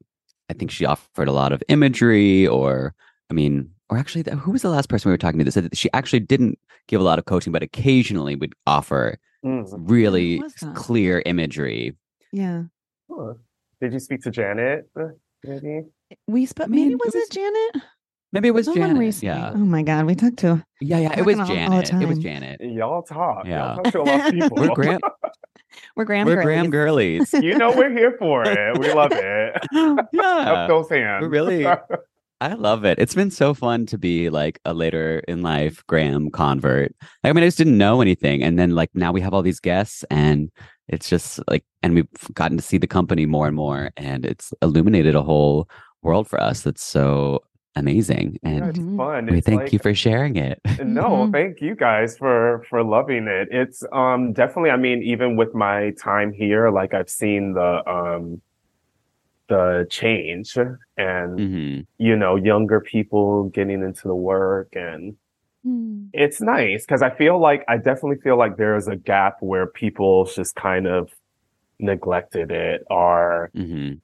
I 0.51 0.53
think 0.55 0.71
she 0.73 0.85
offered 0.85 1.29
a 1.29 1.33
lot 1.33 1.53
of 1.53 1.63
imagery, 1.69 2.47
or 2.47 2.95
I 3.31 3.35
mean, 3.35 3.71
or 3.89 3.99
actually, 3.99 4.25
who 4.37 4.51
was 4.53 4.63
the 4.63 4.69
last 4.71 4.89
person 4.89 5.09
we 5.09 5.13
were 5.13 5.19
talking 5.19 5.39
to 5.39 5.45
that 5.45 5.53
said 5.53 5.65
that 5.65 5.77
she 5.77 5.89
actually 5.93 6.21
didn't 6.21 6.59
give 6.89 7.01
a 7.01 7.05
lot 7.05 7.19
of 7.21 7.25
coaching, 7.25 7.53
but 7.53 7.63
occasionally 7.63 8.35
would 8.37 8.55
offer 8.67 9.19
Mm. 9.45 9.67
really 9.89 10.43
clear 10.75 11.23
imagery. 11.27 11.97
Yeah. 12.33 12.65
Huh. 13.09 13.35
Did 13.81 13.93
you 13.93 14.01
speak 14.01 14.23
to 14.23 14.31
Janet? 14.31 14.89
uh, 14.99 15.09
Maybe. 15.45 15.83
We 16.27 16.47
spoke. 16.47 16.69
mean, 16.69 16.89
Maybe 16.89 16.95
it 16.95 17.01
was 17.05 17.15
it 17.15 17.31
Janet? 17.31 17.85
Maybe 18.33 18.49
it 18.49 18.55
was 18.55 18.65
Someone 18.67 18.89
Janet. 18.89 19.01
recently. 19.01 19.29
Yeah, 19.41 19.51
Oh 19.55 19.59
my 19.59 19.83
God, 19.83 20.05
we 20.07 20.15
talked 20.15 20.39
to. 20.39 20.65
yeah, 20.81 20.99
yeah. 20.99 21.19
It 21.19 21.25
was 21.25 21.37
talking 21.37 21.59
all- 21.67 21.75
all 21.75 21.83
Janet. 21.83 22.03
It 22.03 22.09
was. 22.09 22.19
Janet. 22.19 22.61
Y'all 22.61 23.03
talk. 23.03 23.47
Yeah. 23.47 23.75
Y'all 23.75 23.83
talk 23.85 23.93
to 23.93 24.01
a 24.01 24.03
lot 24.03 24.27
of 24.29 24.33
people. 24.41 24.57
We're 24.57 24.75
Graham. 24.75 25.01
We're 25.95 26.05
Graham. 26.05 26.27
We're 26.27 26.43
Graham 26.43 26.71
girlies. 26.71 27.33
you 27.35 27.57
know 27.59 27.71
we're 27.77 27.91
here 27.91 28.17
for 28.19 28.45
it. 28.47 28.79
We 28.79 28.93
love 28.93 29.12
it. 29.12 29.57
yeah. 30.12 30.23
Up 30.23 30.69
those 30.69 30.89
hands. 30.89 31.23
We're 31.23 31.29
really 31.29 31.67
I 32.40 32.53
love 32.53 32.85
it. 32.85 32.99
It's 32.99 33.14
been 33.14 33.31
so 33.31 33.55
fun 33.55 33.87
to 33.87 33.96
be 33.96 34.29
like 34.29 34.59
a 34.66 34.75
later 34.75 35.20
in 35.27 35.42
life 35.42 35.83
Graham 35.87 36.31
convert. 36.31 36.94
I 37.25 37.33
mean, 37.33 37.42
I 37.42 37.46
just 37.46 37.57
didn't 37.59 37.79
know 37.79 38.03
anything. 38.03 38.42
And 38.42 38.59
then 38.59 38.72
like 38.72 38.90
now 38.94 39.11
we 39.11 39.22
have 39.22 39.33
all 39.33 39.42
these 39.42 39.61
guests 39.61 40.05
and 40.11 40.51
it's 40.88 41.09
just 41.09 41.40
like 41.49 41.64
and 41.83 41.94
we've 41.94 42.07
gotten 42.35 42.59
to 42.59 42.62
see 42.62 42.77
the 42.79 42.87
company 42.87 43.25
more 43.25 43.46
and 43.46 43.57
more 43.57 43.90
and 43.96 44.27
it's 44.27 44.53
illuminated 44.61 45.14
a 45.14 45.22
whole 45.22 45.68
world 46.03 46.29
for 46.29 46.38
us 46.40 46.61
that's 46.61 46.83
so 46.83 47.40
amazing. 47.75 48.38
Yeah, 48.42 48.51
And 48.51 48.64
it's 48.68 48.79
Mhm. 48.79 48.96
fun. 48.99 49.27
we 49.27 49.38
It's 49.38 49.46
thank 49.46 49.62
like- 49.62 49.72
you 49.72 49.79
for 49.79 49.94
sharing 49.94 50.37
it. 50.37 50.61
No, 50.85 51.05
Mhm. 51.27 51.33
thank 51.33 51.61
you 51.62 51.75
guys 51.75 52.18
for 52.18 52.62
for 52.68 52.85
loving 52.85 53.29
it. 53.29 53.49
It's 53.51 53.83
um 53.92 54.35
definitely 54.35 54.70
I 54.72 54.77
mean 54.77 55.03
even 55.03 55.37
with 55.37 55.55
my 55.55 55.92
time 55.99 56.33
here 56.33 56.68
like 56.70 56.92
I've 56.92 57.09
seen 57.11 57.55
the 57.55 57.83
um 57.90 58.42
the 59.49 59.87
change 59.91 60.57
and 60.97 61.39
hmm 61.39 61.81
you 61.99 62.15
know 62.17 62.37
younger 62.37 62.81
people 62.81 63.45
getting 63.51 63.83
into 63.83 64.09
the 64.09 64.15
work 64.15 64.69
and 64.75 65.17
Hmm. 65.65 66.07
it's 66.13 66.41
nice 66.41 66.85
because 66.85 67.03
I 67.03 67.11
feel 67.11 67.41
like 67.41 67.65
I 67.67 67.77
definitely 67.79 68.19
feel 68.23 68.37
like 68.39 68.57
there's 68.57 68.87
a 68.87 68.95
gap 68.95 69.39
where 69.41 69.67
people 69.67 70.25
just 70.27 70.55
kind 70.55 70.87
of 70.87 71.11
neglected 71.81 72.53
it 72.53 72.85
or 72.89 73.51
hmm 73.55 73.95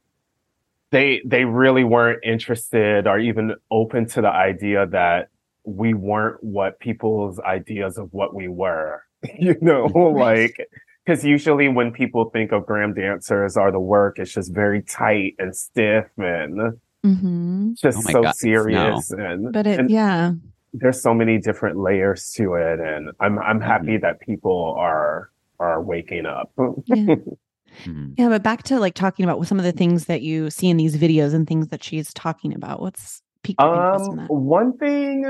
they 0.91 1.23
they 1.25 1.45
really 1.45 1.85
weren't 1.85 2.21
interested 2.25 3.07
or 3.07 3.19
even 3.19 3.55
open 3.71 4.07
to 4.09 4.21
the 4.21 4.29
idea 4.29 4.87
that 4.89 5.29
we 5.65 5.95
weren't 5.95 6.43
what 6.43 6.81
people's 6.81 7.39
ideas 7.41 7.97
of 7.99 8.13
what 8.13 8.35
we 8.35 8.49
were. 8.49 9.03
You 9.39 9.57
know, 9.61 9.87
like 10.17 10.69
because 11.05 11.25
usually 11.25 11.69
when 11.69 11.93
people 11.93 12.31
think 12.31 12.53
of 12.53 12.67
Graham 12.67 12.95
dancers 12.95 13.57
or 13.57 13.71
the 13.73 13.81
work, 13.81 14.19
it's 14.19 14.33
just 14.33 14.53
very 14.55 14.83
tight 14.83 15.35
and 15.39 15.55
stiff 15.55 16.07
and 16.19 16.79
Mm-hmm. 17.05 17.73
just 17.73 17.99
Oh 17.99 18.13
so 18.13 18.23
God, 18.23 18.37
serious 18.37 19.11
and 19.11 19.53
But 19.53 19.67
it, 19.67 19.81
and 19.81 19.91
yeah. 19.91 20.35
there's 20.73 21.03
so 21.03 21.13
many 21.13 21.39
different 21.39 21.77
layers 21.79 22.31
to 22.35 22.55
it 22.55 22.79
and 22.79 23.11
I'm 23.19 23.41
I'm 23.41 23.61
happy 23.61 23.97
that 23.97 24.21
people 24.21 24.75
are 24.79 25.31
are 25.59 25.83
waking 25.83 26.27
up. 26.27 26.53
Yeah. 26.87 27.15
hmm 27.85 28.13
Yeah, 28.17 28.29
but 28.29 28.43
back 28.45 28.63
to 28.65 28.79
like 28.79 28.95
talking 28.95 29.25
about 29.25 29.45
some 29.49 29.59
of 29.59 29.65
the 29.65 29.73
things 29.73 30.05
that 30.05 30.23
you 30.23 30.51
see 30.51 30.69
in 30.69 30.77
these 30.77 30.97
videos 30.97 31.35
and 31.35 31.49
things 31.49 31.69
that 31.69 31.83
she's 31.83 32.13
talking 32.15 32.55
about. 32.55 32.81
What's 32.81 33.23
piqued 33.43 33.61
your 33.61 33.75
in 33.75 33.81
Um, 34.11 34.17
that? 34.19 34.31
one 34.31 34.77
thing, 34.79 35.25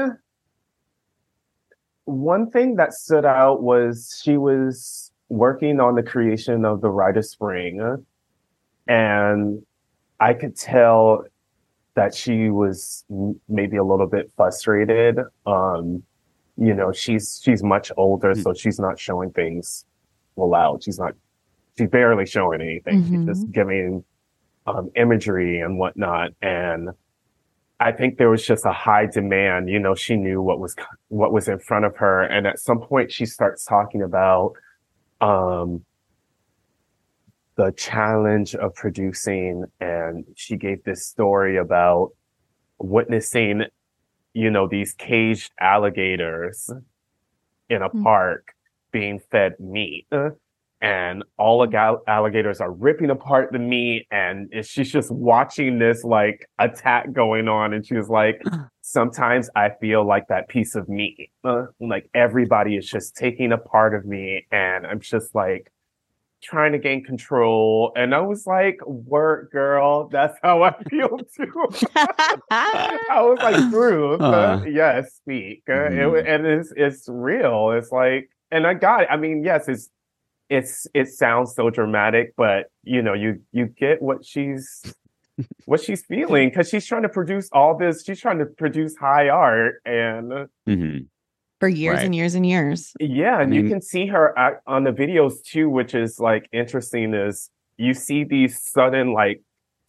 one 2.04 2.50
thing 2.50 2.76
that 2.76 2.92
stood 2.92 3.24
out 3.24 3.62
was 3.62 4.20
she 4.22 4.36
was 4.36 5.11
working 5.32 5.80
on 5.80 5.94
the 5.94 6.02
creation 6.02 6.66
of 6.66 6.82
the 6.82 6.90
Rite 6.90 7.16
of 7.16 7.24
Spring, 7.24 8.04
and 8.86 9.62
I 10.20 10.34
could 10.34 10.56
tell 10.56 11.24
that 11.94 12.14
she 12.14 12.50
was 12.50 13.04
maybe 13.48 13.78
a 13.78 13.84
little 13.84 14.06
bit 14.06 14.30
frustrated. 14.36 15.18
Um, 15.46 16.02
you 16.58 16.74
know, 16.74 16.92
she's 16.92 17.40
she's 17.42 17.62
much 17.62 17.90
older, 17.96 18.34
so 18.34 18.52
she's 18.52 18.78
not 18.78 19.00
showing 19.00 19.30
things 19.30 19.86
out. 20.38 20.82
She's 20.82 20.98
not, 20.98 21.14
she's 21.78 21.88
barely 21.88 22.26
showing 22.26 22.60
anything. 22.60 23.04
She's 23.08 23.24
just 23.24 23.50
giving 23.50 24.04
um, 24.66 24.90
imagery 24.96 25.60
and 25.60 25.78
whatnot, 25.78 26.30
and. 26.42 26.90
I 27.80 27.90
think 27.90 28.16
there 28.16 28.30
was 28.30 28.46
just 28.46 28.64
a 28.64 28.72
high 28.72 29.06
demand. 29.06 29.68
You 29.68 29.80
know, 29.80 29.96
she 29.96 30.14
knew 30.14 30.40
what 30.40 30.60
was 30.60 30.76
what 31.08 31.32
was 31.32 31.48
in 31.48 31.58
front 31.58 31.84
of 31.84 31.96
her, 31.96 32.22
and 32.22 32.46
at 32.46 32.60
some 32.60 32.78
point, 32.78 33.10
she 33.10 33.26
starts 33.26 33.64
talking 33.64 34.02
about 34.02 34.52
um, 35.22 35.84
the 37.56 37.72
challenge 37.76 38.54
of 38.54 38.74
producing, 38.74 39.64
and 39.80 40.24
she 40.36 40.56
gave 40.56 40.82
this 40.84 41.06
story 41.06 41.56
about 41.58 42.10
witnessing, 42.78 43.62
you 44.34 44.50
know, 44.50 44.66
these 44.66 44.94
caged 44.94 45.52
alligators 45.60 46.70
in 47.68 47.82
a 47.82 47.88
Hmm. 47.88 48.02
park 48.02 48.54
being 48.90 49.20
fed 49.30 49.54
meat. 49.60 50.06
And 50.80 51.22
all 51.38 51.60
the 51.60 51.66
gal- 51.68 52.02
alligators 52.08 52.60
are 52.60 52.72
ripping 52.72 53.10
apart 53.10 53.52
the 53.52 53.58
meat, 53.60 54.06
and 54.10 54.52
she's 54.66 54.90
just 54.90 55.12
watching 55.12 55.78
this 55.78 56.02
like 56.02 56.44
attack 56.58 57.12
going 57.12 57.46
on. 57.46 57.72
And 57.72 57.86
she 57.86 57.94
was 57.94 58.08
like, 58.08 58.42
Sometimes 58.96 59.48
I 59.56 59.70
feel 59.80 60.06
like 60.06 60.28
that 60.28 60.48
piece 60.48 60.74
of 60.74 60.86
me. 60.86 61.30
Uh, 61.42 61.64
like 61.80 62.10
everybody 62.12 62.76
is 62.76 62.86
just 62.86 63.16
taking 63.16 63.50
a 63.50 63.56
part 63.56 63.94
of 63.94 64.04
me, 64.04 64.46
and 64.52 64.86
I'm 64.86 65.00
just 65.00 65.34
like 65.34 65.72
trying 66.42 66.72
to 66.72 66.78
gain 66.78 67.02
control. 67.02 67.92
And 67.96 68.14
I 68.14 68.20
was 68.20 68.46
like, 68.46 68.76
Work, 68.84 69.50
girl. 69.50 70.08
That's 70.12 70.36
how 70.42 70.62
I 70.62 70.74
feel 70.90 71.16
too. 71.34 71.68
I 72.50 73.22
was 73.22 73.38
like, 73.42 73.70
Truth. 73.70 74.20
Uh. 74.20 74.60
yes, 74.68 75.14
speak. 75.14 75.62
Uh, 75.70 75.86
it 75.86 75.92
Mhm. 75.92 76.24
and 76.28 76.46
it's 76.46 76.72
it's 76.76 77.08
real. 77.08 77.70
It's 77.70 77.90
like, 77.90 78.28
and 78.50 78.66
I 78.66 78.74
got 78.74 79.04
it. 79.04 79.08
I 79.10 79.16
mean, 79.16 79.42
yes, 79.42 79.68
it's 79.68 79.88
it's 80.50 80.86
it 80.92 81.08
sounds 81.08 81.54
so 81.54 81.70
dramatic, 81.70 82.34
but 82.36 82.66
you 82.82 83.00
know, 83.00 83.14
you 83.14 83.40
you 83.52 83.64
get 83.68 84.02
what 84.02 84.22
she's 84.22 84.82
what 85.66 85.80
she's 85.80 86.04
feeling 86.04 86.48
because 86.48 86.68
she's 86.68 86.86
trying 86.86 87.02
to 87.02 87.08
produce 87.08 87.48
all 87.52 87.76
this. 87.76 88.04
She's 88.04 88.20
trying 88.20 88.38
to 88.38 88.46
produce 88.46 88.96
high 88.96 89.28
art, 89.28 89.80
and 89.84 90.48
hmm 90.66 90.98
For 91.60 91.68
years 91.68 91.98
Right. 91.98 92.06
and 92.06 92.14
years 92.14 92.34
and 92.34 92.44
years. 92.46 92.92
yeah, 93.00 93.40
and 93.40 93.52
I 93.52 93.56
you 93.58 93.68
can 93.68 93.80
see 93.80 94.06
her 94.06 94.36
act 94.38 94.62
on 94.66 94.84
the 94.84 94.92
videos 94.92 95.42
too, 95.44 95.68
which 95.70 95.94
is 95.94 96.18
like 96.18 96.48
interesting. 96.52 97.14
Is 97.14 97.50
you 97.76 97.94
see 97.94 98.24
these 98.24 98.60
sudden 98.60 99.12
like 99.12 99.42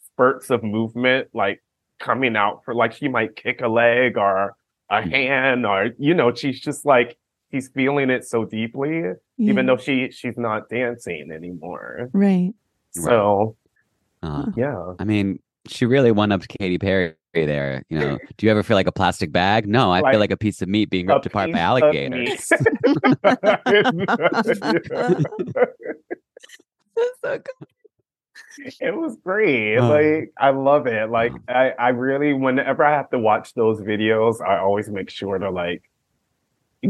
spurts 0.05 0.49
of 0.49 0.63
movement, 0.63 1.29
like 1.33 1.63
coming 1.99 2.35
out 2.35 2.63
for 2.65 2.73
like 2.75 2.93
she 2.93 3.07
might 3.07 3.35
kick 3.35 3.61
a 3.61 3.67
leg 3.67 4.17
or 4.17 4.55
a 4.89 5.01
Mhm. 5.01 5.11
hand, 5.11 5.65
or 5.65 5.89
you 5.97 6.13
know, 6.13 6.33
she's 6.33 6.59
just 6.59 6.85
like 6.85 7.17
she's 7.51 7.69
feeling 7.69 8.09
it 8.11 8.25
so 8.25 8.45
deeply, 8.45 9.03
even 9.37 9.65
though 9.65 9.77
she 9.77 10.11
she's 10.11 10.37
not 10.37 10.69
dancing 10.69 11.31
anymore. 11.31 12.09
Right. 12.13 12.53
So 12.91 13.55
Uh, 14.23 14.45
yeah. 14.55 14.93
I 14.99 15.03
mean, 15.03 15.39
she 15.67 15.85
really 15.85 16.11
won 16.11 16.31
up 16.31 16.41
to 16.41 16.47
Katy 16.47 16.79
Perry 16.79 17.15
there. 17.33 17.83
You 17.89 17.99
know, 17.99 18.17
do 18.37 18.45
you 18.45 18.51
ever 18.51 18.63
feel 18.63 18.75
like 18.75 18.87
a 18.87 18.91
plastic 18.91 19.31
bag? 19.31 19.67
No, 19.67 19.91
I 19.91 19.99
Like 20.01 20.13
feel 20.13 20.19
like 20.19 20.31
a 20.31 20.37
piece 20.37 20.61
of 20.61 20.69
meat 20.69 20.89
being 20.89 21.07
ripped 21.07 21.25
apart 21.25 21.51
by 21.51 21.77
piece 21.77 22.51
of 22.51 22.51
alligators. 22.51 22.51
meat. 27.31 27.39
It 28.79 28.95
was 28.95 29.17
great. 29.17 29.77
Oh. 29.77 29.89
Like 29.89 30.31
I 30.37 30.51
love 30.51 30.85
it. 30.87 31.09
Like 31.09 31.33
I, 31.47 31.71
I 31.71 31.89
really 31.89 32.33
whenever 32.33 32.85
I 32.85 32.91
have 32.91 33.09
to 33.09 33.19
watch 33.19 33.53
those 33.55 33.81
videos, 33.81 34.41
I 34.41 34.59
always 34.59 34.89
make 34.89 35.09
sure 35.09 35.37
to 35.37 35.49
like 35.49 35.83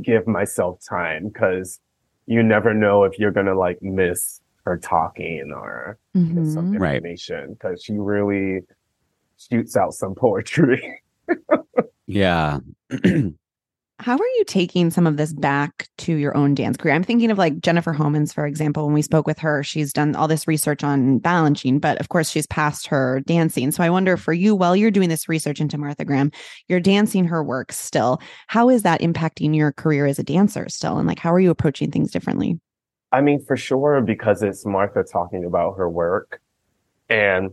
give 0.02 0.28
myself 0.28 0.80
time 0.88 1.30
because 1.30 1.80
you 2.26 2.44
never 2.44 2.74
know 2.74 3.04
if 3.04 3.18
you're 3.18 3.32
gonna 3.32 3.56
like 3.56 3.82
miss 3.82 4.42
her 4.66 4.78
talking 4.78 5.52
or 5.56 5.98
miss 6.14 6.54
some. 6.54 6.72
Mm-hmm. 6.72 6.82
Right. 6.82 6.96
information 6.96 7.54
because 7.54 7.84
she 7.84 7.94
really 7.94 8.62
shoots 9.38 9.76
out 9.76 9.94
some 9.94 10.16
poetry. 10.18 11.02
Yeah. 12.08 12.60
How 14.00 14.18
are 14.18 14.28
you 14.38 14.44
taking 14.46 14.90
some 14.90 15.08
of 15.08 15.16
this 15.16 15.32
back 15.32 15.88
to 16.00 16.16
your 16.16 16.36
own 16.36 16.56
dance 16.56 16.76
career? 16.76 16.94
I'm 16.94 17.04
thinking 17.04 17.32
of 17.32 17.38
like 17.38 17.62
Jennifer 17.62 17.94
Homans, 17.94 18.34
for 18.34 18.46
example. 18.46 18.86
When 18.86 18.94
we 18.94 19.02
spoke 19.02 19.26
with 19.26 19.40
her, 19.40 19.64
she's 19.64 19.94
done 19.94 20.14
all 20.16 20.28
this 20.28 20.46
research 20.48 20.84
on 20.84 21.22
Balanchine, 21.22 21.80
but 21.80 22.00
of 22.02 22.10
course, 22.10 22.30
she's 22.30 22.48
past 22.48 22.88
her 22.88 23.22
dancing. 23.22 23.72
So 23.72 23.82
I 23.82 23.90
wonder 23.90 24.18
for 24.18 24.34
you, 24.34 24.56
while 24.56 24.76
you're 24.76 24.92
doing 24.92 25.08
this 25.08 25.30
research 25.30 25.62
into 25.62 25.78
Martha 25.78 26.04
Graham, 26.04 26.32
you're 26.68 26.82
dancing 26.82 27.24
her 27.26 27.44
work 27.44 27.72
still. 27.72 28.20
How 28.48 28.68
is 28.68 28.82
that 28.82 29.00
impacting 29.00 29.56
your 29.56 29.72
career 29.72 30.06
as 30.06 30.20
a 30.20 30.24
dancer 30.24 30.68
still? 30.68 30.98
And 30.98 31.08
like, 31.08 31.20
how 31.20 31.32
are 31.32 31.40
you 31.40 31.52
approaching 31.52 31.90
things 31.90 32.12
differently? 32.12 32.60
I 33.14 33.22
mean, 33.22 33.46
for 33.46 33.56
sure, 33.56 34.02
because 34.02 34.42
it's 34.42 34.66
Martha 34.66 35.04
talking 35.04 35.46
about 35.46 35.78
her 35.78 35.88
work 35.88 36.42
and 37.10 37.52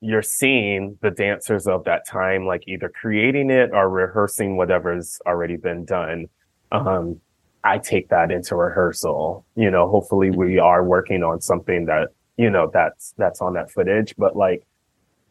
you're 0.00 0.22
seeing 0.22 0.96
the 1.02 1.10
dancers 1.10 1.66
of 1.66 1.84
that 1.84 2.06
time, 2.06 2.46
like 2.46 2.62
either 2.68 2.88
creating 2.88 3.50
it 3.50 3.70
or 3.72 3.90
rehearsing 3.90 4.56
whatever's 4.56 5.18
already 5.26 5.56
been 5.56 5.84
done. 5.84 6.26
Um, 6.70 7.20
I 7.64 7.78
take 7.78 8.08
that 8.10 8.30
into 8.30 8.54
rehearsal. 8.54 9.44
You 9.56 9.70
know, 9.70 9.88
hopefully 9.88 10.30
we 10.30 10.60
are 10.60 10.84
working 10.84 11.24
on 11.24 11.40
something 11.40 11.86
that, 11.86 12.10
you 12.36 12.50
know, 12.50 12.70
that's, 12.72 13.14
that's 13.18 13.42
on 13.42 13.54
that 13.54 13.68
footage. 13.72 14.14
But 14.16 14.36
like, 14.36 14.64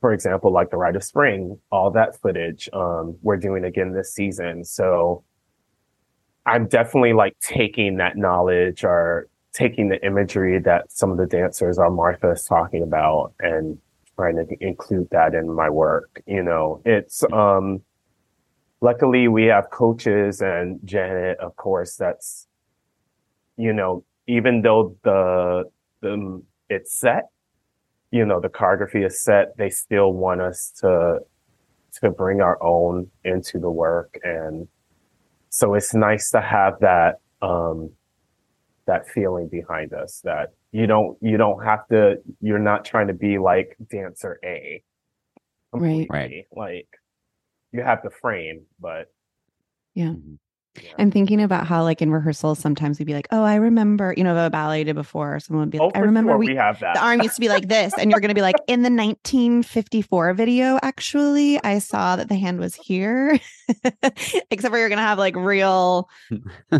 for 0.02 0.12
example, 0.12 0.52
like 0.52 0.72
the 0.72 0.78
Rite 0.78 0.98
of 0.98 1.06
Spring, 1.06 1.58
all 1.72 1.90
that 1.92 2.20
footage, 2.22 2.70
um, 2.74 3.18
we're 3.22 3.38
doing 3.38 3.64
again 3.64 3.94
this 3.94 4.14
season. 4.14 4.66
So, 4.66 5.24
I'm 6.46 6.68
definitely 6.68 7.14
like 7.14 7.38
taking 7.40 7.98
that 7.98 8.18
knowledge 8.18 8.84
or 8.84 9.28
taking 9.54 9.90
the 9.90 10.04
imagery 10.06 10.60
that 10.60 10.92
some 10.92 11.12
of 11.12 11.18
the 11.18 11.26
dancers 11.26 11.78
are 11.78 11.90
Martha 11.90 12.32
is 12.32 12.44
talking 12.44 12.84
about 12.84 13.34
and 13.40 13.78
trying 14.16 14.36
to 14.36 14.46
include 14.60 15.08
that 15.12 15.34
in 15.34 15.54
my 15.54 15.70
work. 15.70 16.22
You 16.26 16.44
know, 16.44 16.82
it's 16.86 17.24
um 17.32 17.82
luckily 18.82 19.28
we 19.28 19.46
have 19.46 19.70
coaches 19.72 20.42
and 20.42 20.80
Janet, 20.86 21.40
of 21.40 21.56
course, 21.56 21.96
that's 21.96 22.48
you 23.58 23.74
know, 23.74 24.04
even 24.28 24.62
though 24.62 24.96
the 25.04 25.66
the 26.02 26.42
it's 26.70 26.98
set, 26.98 27.26
you 28.12 28.26
know, 28.26 28.40
the 28.40 28.50
choreography 28.50 29.06
is 29.06 29.22
set, 29.22 29.58
they 29.58 29.70
still 29.70 30.14
want 30.14 30.42
us 30.42 30.72
to 30.80 31.20
to 32.02 32.12
bring 32.12 32.42
our 32.42 32.62
own 32.64 33.10
into 33.24 33.60
the 33.60 33.70
work 33.70 34.20
and 34.24 34.68
so 35.50 35.74
it's 35.74 35.94
nice 35.94 36.30
to 36.32 36.42
have 36.42 36.80
that 36.82 37.16
um 37.42 37.92
that 38.88 39.08
feeling 39.10 39.48
behind 39.48 39.94
us 39.94 40.22
that 40.24 40.50
you 40.72 40.88
don't 40.88 41.18
you 41.22 41.38
don't 41.38 41.64
have 41.64 41.88
to 41.88 42.18
you're 42.42 42.60
not 42.60 42.86
trying 42.86 43.08
to 43.08 43.14
be 43.14 43.38
like 43.38 43.76
dancer 43.92 44.40
A 44.44 44.84
Right. 45.72 46.08
completely. 46.10 46.48
like 46.56 46.88
you 47.72 47.84
have 47.84 48.02
the 48.04 48.10
frame 48.10 48.62
but 48.80 49.12
Yeah. 49.94 50.14
I'm 50.98 51.12
thinking 51.12 51.42
about 51.42 51.68
how, 51.68 51.84
like, 51.84 52.02
in 52.02 52.12
rehearsals, 52.12 52.60
sometimes 52.60 53.00
we'd 53.00 53.06
be 53.06 53.14
like, 53.14 53.28
Oh, 53.32 53.44
I 53.44 53.56
remember, 53.56 54.14
you 54.16 54.24
know, 54.24 54.46
a 54.46 54.50
ballet 54.50 54.84
did 54.84 54.96
before. 54.96 55.40
Someone 55.40 55.66
would 55.66 55.72
be 55.72 55.80
oh 55.80 55.86
like, 55.86 55.98
I 55.98 56.00
remember 56.00 56.32
sure 56.32 56.38
we, 56.38 56.48
we 56.50 56.56
have 56.56 56.80
that 56.80 56.94
the 56.96 57.02
arm 57.02 57.22
used 57.22 57.36
to 57.36 57.42
be 57.42 57.50
like 57.50 57.68
this. 57.68 57.98
And 57.98 58.12
you're 58.12 58.20
going 58.22 58.30
to 58.30 58.36
be 58.36 58.42
like, 58.42 58.62
In 58.68 58.84
the 58.84 58.90
1954 58.90 60.34
video, 60.34 60.80
actually, 60.82 61.62
I 61.64 61.80
saw 61.80 62.16
that 62.16 62.30
the 62.30 62.36
hand 62.36 62.60
was 62.60 62.76
here. 62.76 63.40
Except 64.52 64.72
for 64.72 64.78
you're 64.78 64.90
going 64.90 64.98
to 64.98 65.04
have 65.04 65.18
like 65.18 65.36
real 65.36 66.10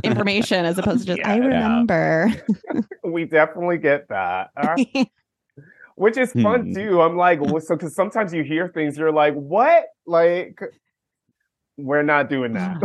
information 0.04 0.66
as 0.66 0.78
opposed 0.78 1.02
to 1.02 1.06
just, 1.08 1.26
I 1.28 1.38
Yeah. 1.38 1.48
remember. 1.48 2.32
we 3.04 3.26
definitely 3.26 3.78
get 3.80 4.08
that 4.10 4.50
Uh, 4.58 4.78
which 5.96 6.16
is 6.18 6.32
fun 6.34 6.64
Hmm. 6.64 6.74
too 6.74 7.02
i'm 7.02 7.18
like 7.18 7.40
well, 7.42 7.60
so 7.60 7.76
because 7.76 7.94
sometimes 7.96 8.34
you 8.34 8.44
hear 8.44 8.70
things 8.70 8.98
you're 8.98 9.12
like 9.12 9.34
what 9.34 9.86
like 10.06 10.60
we're 11.78 12.04
not 12.04 12.30
doing 12.30 12.54
that 12.54 12.78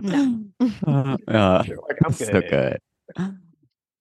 no. 0.00 0.44
Uh, 0.86 1.16
uh, 1.28 1.64
like 1.88 1.98
i'm 2.04 2.12
so 2.12 2.40
good 2.40 2.50
good. 2.50 2.78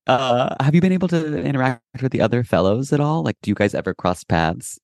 Uh, 0.08 0.56
have 0.60 0.74
you 0.74 0.82
been 0.82 0.92
able 0.92 1.08
to 1.08 1.38
interact 1.44 2.02
with 2.02 2.12
the 2.12 2.22
other 2.22 2.44
fellows 2.44 2.92
at 2.92 3.00
all? 3.00 3.22
Like, 3.24 3.38
do 3.44 3.52
you 3.52 3.56
guys 3.56 3.76
ever 3.76 3.94
cross 3.94 4.24
paths? 4.24 4.80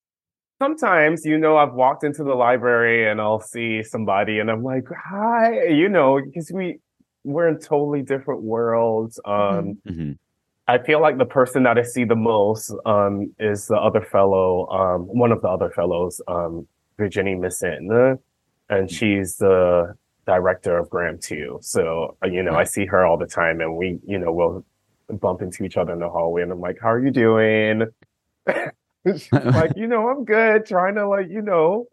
sometimes, 0.60 1.26
you 1.26 1.38
know, 1.38 1.58
I've 1.58 1.74
walked 1.74 2.04
into 2.04 2.24
the 2.24 2.34
library 2.34 3.10
and 3.10 3.22
I'll 3.22 3.40
see 3.40 3.84
somebody 3.84 4.40
and 4.40 4.50
I'm 4.50 4.64
like, 4.64 4.86
hi, 4.92 5.66
you 5.68 5.90
know, 5.90 6.20
because 6.24 6.52
we 6.52 6.80
we're 7.24 7.48
in 7.50 7.60
totally 7.60 8.02
different 8.02 8.42
worlds. 8.44 9.20
Um, 9.26 9.78
Mm-hmm. 9.88 10.14
I 10.70 10.80
feel 10.80 11.00
like 11.02 11.18
the 11.18 11.26
person 11.26 11.64
that 11.64 11.78
I 11.78 11.84
see 11.84 12.04
the 12.04 12.18
most 12.18 12.74
um 12.86 13.34
is 13.40 13.68
the 13.68 13.78
other 13.78 14.02
fellow, 14.02 14.68
um, 14.68 15.04
one 15.04 15.32
of 15.32 15.42
the 15.42 15.48
other 15.48 15.70
fellows, 15.70 16.22
um, 16.28 16.68
Virginie 16.98 17.36
Mécène, 17.36 18.20
and 18.70 18.90
she's 18.92 19.38
the 19.38 19.96
director 20.26 20.78
of 20.78 20.90
Graham 20.90 21.18
2. 21.20 21.60
So, 21.62 22.18
uh, 22.24 22.28
you 22.28 22.44
know, 22.44 22.56
I 22.56 22.64
see 22.66 22.86
her 22.86 23.06
all 23.06 23.18
the 23.18 23.26
time 23.28 23.62
and 23.62 23.78
we, 23.78 24.00
you 24.06 24.18
know, 24.20 24.32
we'll 24.34 24.66
bump 25.20 25.42
into 25.42 25.64
each 25.64 25.78
other 25.78 25.94
in 25.94 26.00
the 26.00 26.10
hallway 26.10 26.42
and 26.44 26.52
I'm 26.52 26.60
like, 26.60 26.78
how 26.82 26.90
are 26.92 27.04
you 27.04 27.12
doing? 27.12 27.86
She's 29.08 29.30
like, 29.54 29.74
you 29.76 29.88
know, 29.88 30.10
I'm 30.10 30.26
good, 30.26 30.66
trying 30.66 30.96
to 30.96 31.08
like, 31.08 31.28
you 31.30 31.42
know, 31.42 31.86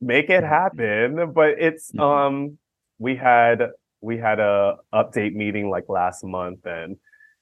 make 0.00 0.30
it 0.30 0.44
happen. 0.44 1.32
But 1.32 1.50
it's 1.58 1.92
Mhm. 1.92 2.00
um 2.02 2.58
we 2.98 3.16
had 3.16 3.70
we 4.00 4.18
had 4.18 4.40
a 4.40 4.76
update 4.94 5.34
meeting 5.34 5.70
like 5.70 5.88
last 5.88 6.24
month 6.24 6.66
and 6.66 6.96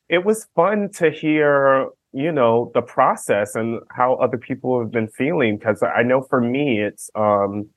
it 0.09 0.25
was 0.25 0.47
fun 0.57 0.91
to 0.95 1.11
hear, 1.11 1.89
you 2.13 2.33
know, 2.33 2.71
the 2.75 2.83
process 2.83 3.55
and 3.55 3.81
how 3.91 4.15
other 4.17 4.39
people 4.39 4.81
have 4.81 4.91
been 4.91 5.09
feeling. 5.09 5.59
Cause 5.59 5.83
I 5.83 6.03
know 6.03 6.23
for 6.23 6.41
me, 6.41 6.81
it's 6.83 7.11
um 7.15 7.69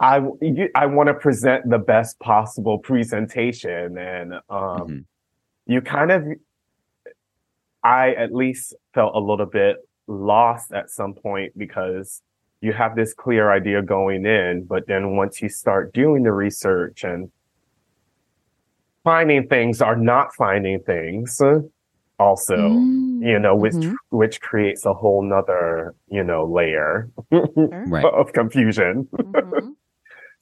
I 0.00 0.18
you- 0.40 0.70
I 0.74 0.86
want 0.86 1.08
to 1.08 1.14
present 1.14 1.68
the 1.68 1.78
best 1.78 2.18
possible 2.20 2.78
presentation 2.78 3.98
and 3.98 4.34
um 4.34 4.40
Mhm. 4.88 5.04
you 5.66 5.80
kind 5.82 6.10
of 6.12 6.24
I 7.84 8.12
at 8.14 8.34
least 8.34 8.74
felt 8.94 9.14
a 9.14 9.20
little 9.20 9.46
bit 9.46 9.76
lost 10.08 10.72
at 10.72 10.90
some 10.90 11.14
point 11.14 11.56
because 11.56 12.22
you 12.60 12.72
have 12.72 12.96
this 12.96 13.14
clear 13.14 13.52
idea 13.52 13.82
going 13.82 14.26
in, 14.26 14.64
but 14.64 14.86
then 14.88 15.16
once 15.16 15.40
you 15.40 15.48
start 15.48 15.92
doing 15.92 16.24
the 16.24 16.32
research 16.32 17.04
and 17.04 17.30
finding 19.04 19.46
things 19.48 19.80
or 19.80 19.94
not 19.96 20.34
finding 20.34 20.80
things 20.80 21.40
also, 22.18 22.56
you 23.20 23.38
know, 23.38 23.54
which 23.54 23.74
Mhm. 23.74 23.94
which 24.10 24.40
creates 24.40 24.84
a 24.86 24.92
whole 24.92 25.22
nother, 25.22 25.94
you 26.08 26.24
know, 26.24 26.44
layer 26.46 27.08
Right. 27.30 28.04
of 28.04 28.32
confusion. 28.32 29.04
Mhm. 29.12 29.74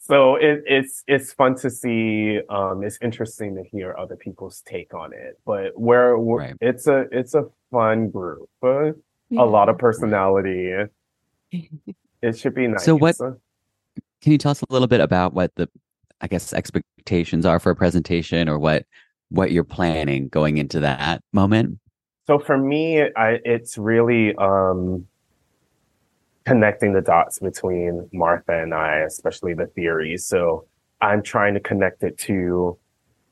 So 0.08 0.36
it, 0.36 0.62
it's 0.66 1.02
it's 1.08 1.32
fun 1.32 1.56
to 1.56 1.68
see. 1.70 2.38
Um, 2.48 2.84
it's 2.84 2.96
interesting 3.02 3.56
to 3.56 3.64
hear 3.64 3.96
other 3.98 4.14
people's 4.14 4.60
take 4.62 4.94
on 4.94 5.12
it. 5.12 5.38
But 5.44 5.72
we're, 5.74 6.16
we're 6.16 6.38
Right. 6.38 6.54
it's 6.60 6.86
a 6.86 7.06
it's 7.10 7.34
a 7.34 7.46
fun 7.72 8.10
group. 8.10 8.48
Uh, 8.62 8.92
A 9.36 9.44
lot 9.44 9.68
of 9.68 9.78
personality. 9.78 10.72
It 12.22 12.38
should 12.38 12.54
be 12.54 12.68
nice. 12.68 12.84
So 12.84 12.94
what- 12.94 13.16
Can 13.18 14.32
you 14.32 14.38
tell 14.38 14.52
us 14.52 14.62
a 14.62 14.66
little 14.72 14.86
bit 14.88 15.00
about 15.00 15.34
what 15.34 15.52
the, 15.56 15.68
I 16.20 16.28
guess, 16.28 16.52
expectations 16.52 17.44
are 17.44 17.58
for 17.58 17.70
a 17.70 17.76
presentation, 17.76 18.48
or 18.48 18.58
what 18.60 18.86
what 19.30 19.50
you're 19.50 19.64
planning 19.64 20.28
going 20.28 20.58
into 20.58 20.78
that 20.80 21.22
moment? 21.32 21.80
So 22.28 22.38
for 22.38 22.56
me, 22.56 23.02
I, 23.02 23.38
it's 23.44 23.76
really 23.76 24.34
um, 24.36 25.06
connecting 26.46 26.92
the 26.92 27.00
dots 27.00 27.40
between 27.40 28.08
Martha 28.12 28.62
and 28.62 28.72
I, 28.72 28.98
especially 28.98 29.52
the 29.52 29.66
theories. 29.66 30.24
So 30.24 30.66
I'm 31.00 31.22
trying 31.22 31.54
to 31.54 31.60
connect 31.60 32.04
it 32.04 32.16
to 32.18 32.78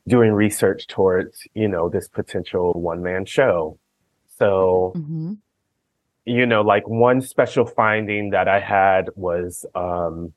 doing 0.06 0.32
research 0.32 0.86
towards, 0.88 1.46
you 1.54 1.68
know, 1.68 1.88
this 1.88 2.08
potential 2.08 2.72
one 2.74 3.02
man 3.02 3.24
show. 3.24 3.78
So, 4.26 4.92
Mhm. 4.96 5.38
you 6.24 6.44
know, 6.44 6.62
like 6.62 6.88
one 6.88 7.20
special 7.20 7.64
finding 7.64 8.30
that 8.30 8.48
I 8.48 8.58
had 8.60 9.10
was 9.14 9.64
um, 9.74 10.32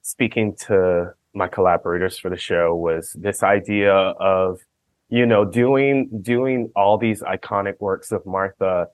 speaking 0.00 0.54
to 0.66 1.12
my 1.34 1.46
collaborators 1.46 2.18
for 2.18 2.30
the 2.30 2.36
show 2.38 2.74
was 2.74 3.12
this 3.12 3.42
idea 3.42 3.92
of, 3.94 4.60
you 5.10 5.26
know, 5.26 5.44
doing 5.44 6.08
doing 6.22 6.70
all 6.74 6.96
these 6.96 7.22
iconic 7.22 7.78
works 7.80 8.10
of 8.12 8.24
Martha. 8.24 8.88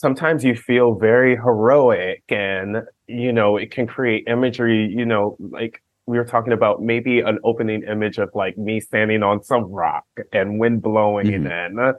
Sometimes 0.00 0.44
you 0.44 0.54
feel 0.54 0.94
very 0.94 1.36
heroic, 1.36 2.22
and 2.30 2.78
you 3.06 3.32
know 3.32 3.56
it 3.56 3.70
can 3.70 3.86
create 3.86 4.24
imagery. 4.26 4.86
You 4.94 5.04
know, 5.04 5.36
like 5.40 5.82
we 6.06 6.16
were 6.18 6.24
talking 6.24 6.52
about, 6.52 6.82
maybe 6.82 7.20
an 7.20 7.38
opening 7.44 7.82
image 7.84 8.18
of 8.18 8.30
like 8.34 8.56
me 8.56 8.80
standing 8.80 9.22
on 9.22 9.42
some 9.42 9.64
rock 9.64 10.04
and 10.32 10.58
wind 10.58 10.82
blowing 10.82 11.26
Mhm. 11.26 11.50
and. 11.50 11.80
Uh, 11.80 11.92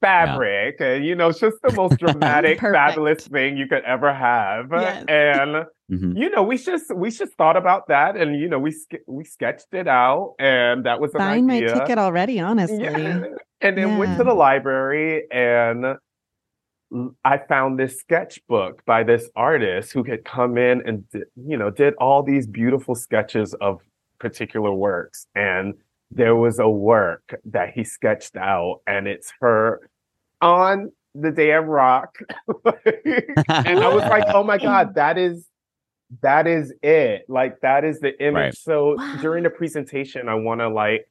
fabric 0.00 0.80
and 0.80 1.04
you 1.04 1.14
know 1.14 1.28
it's 1.28 1.38
just 1.38 1.56
the 1.62 1.70
most 1.74 1.96
dramatic 2.00 2.58
fabulous 2.58 3.24
thing 3.28 3.56
you 3.56 3.68
could 3.68 3.84
ever 3.84 4.12
have 4.12 4.66
Yes. 4.72 5.04
and 5.06 5.64
Mhm. 5.92 6.16
you 6.18 6.28
know, 6.30 6.42
we 6.42 6.56
just 6.56 6.92
we 6.96 7.10
just 7.10 7.34
thought 7.36 7.56
about 7.56 7.86
that, 7.88 8.16
and 8.16 8.34
you 8.40 8.48
know, 8.48 8.58
we 8.58 8.70
ske- 8.70 9.04
we 9.06 9.24
sketched 9.24 9.74
it 9.74 9.86
out, 9.86 10.34
and 10.40 10.84
that 10.86 11.00
was 11.00 11.14
an 11.14 11.18
Buying 11.18 11.46
my 11.46 11.56
idea. 11.58 11.74
ticket 11.74 11.98
already, 11.98 12.40
honestly. 12.40 12.82
Yeah. 12.82 13.24
And 13.60 13.76
then 13.76 13.98
went 13.98 14.16
to 14.16 14.24
the 14.24 14.32
library 14.32 15.24
and 15.30 15.84
l- 15.84 15.98
I 17.24 17.38
found 17.38 17.78
this 17.78 17.98
sketchbook 17.98 18.84
by 18.84 19.02
this 19.02 19.28
artist 19.34 19.92
who 19.92 20.02
had 20.02 20.24
come 20.24 20.58
in 20.58 20.82
and 20.86 21.04
you 21.36 21.56
know 21.56 21.70
did 21.70 21.94
all 21.94 22.22
these 22.22 22.46
beautiful 22.46 22.94
sketches 22.94 23.54
of 23.54 23.80
particular 24.18 24.72
works. 24.72 25.26
And 25.34 25.74
there 26.10 26.36
was 26.36 26.58
a 26.58 26.68
work 26.68 27.34
that 27.46 27.70
he 27.70 27.84
sketched 27.84 28.36
out 28.36 28.80
and 28.86 29.08
it's 29.08 29.32
her 29.40 29.88
on 30.40 30.92
the 31.14 31.30
damn 31.30 31.64
rock. 31.64 32.18
And 33.48 33.80
I 33.80 33.88
was 33.88 34.04
like 34.04 34.24
oh 34.28 34.42
my 34.42 34.58
god 34.58 34.94
that 34.94 35.18
is 35.18 35.46
that 36.20 36.46
is 36.46 36.74
it. 36.82 37.24
Like 37.28 37.60
that 37.62 37.84
is 37.84 38.00
the 38.00 38.12
image. 38.22 38.34
Right. 38.34 38.54
so 38.54 38.96
during 39.22 39.44
the 39.44 39.50
presentation 39.50 40.28
I 40.28 40.34
want 40.34 40.60
to 40.60 40.68
like 40.68 41.06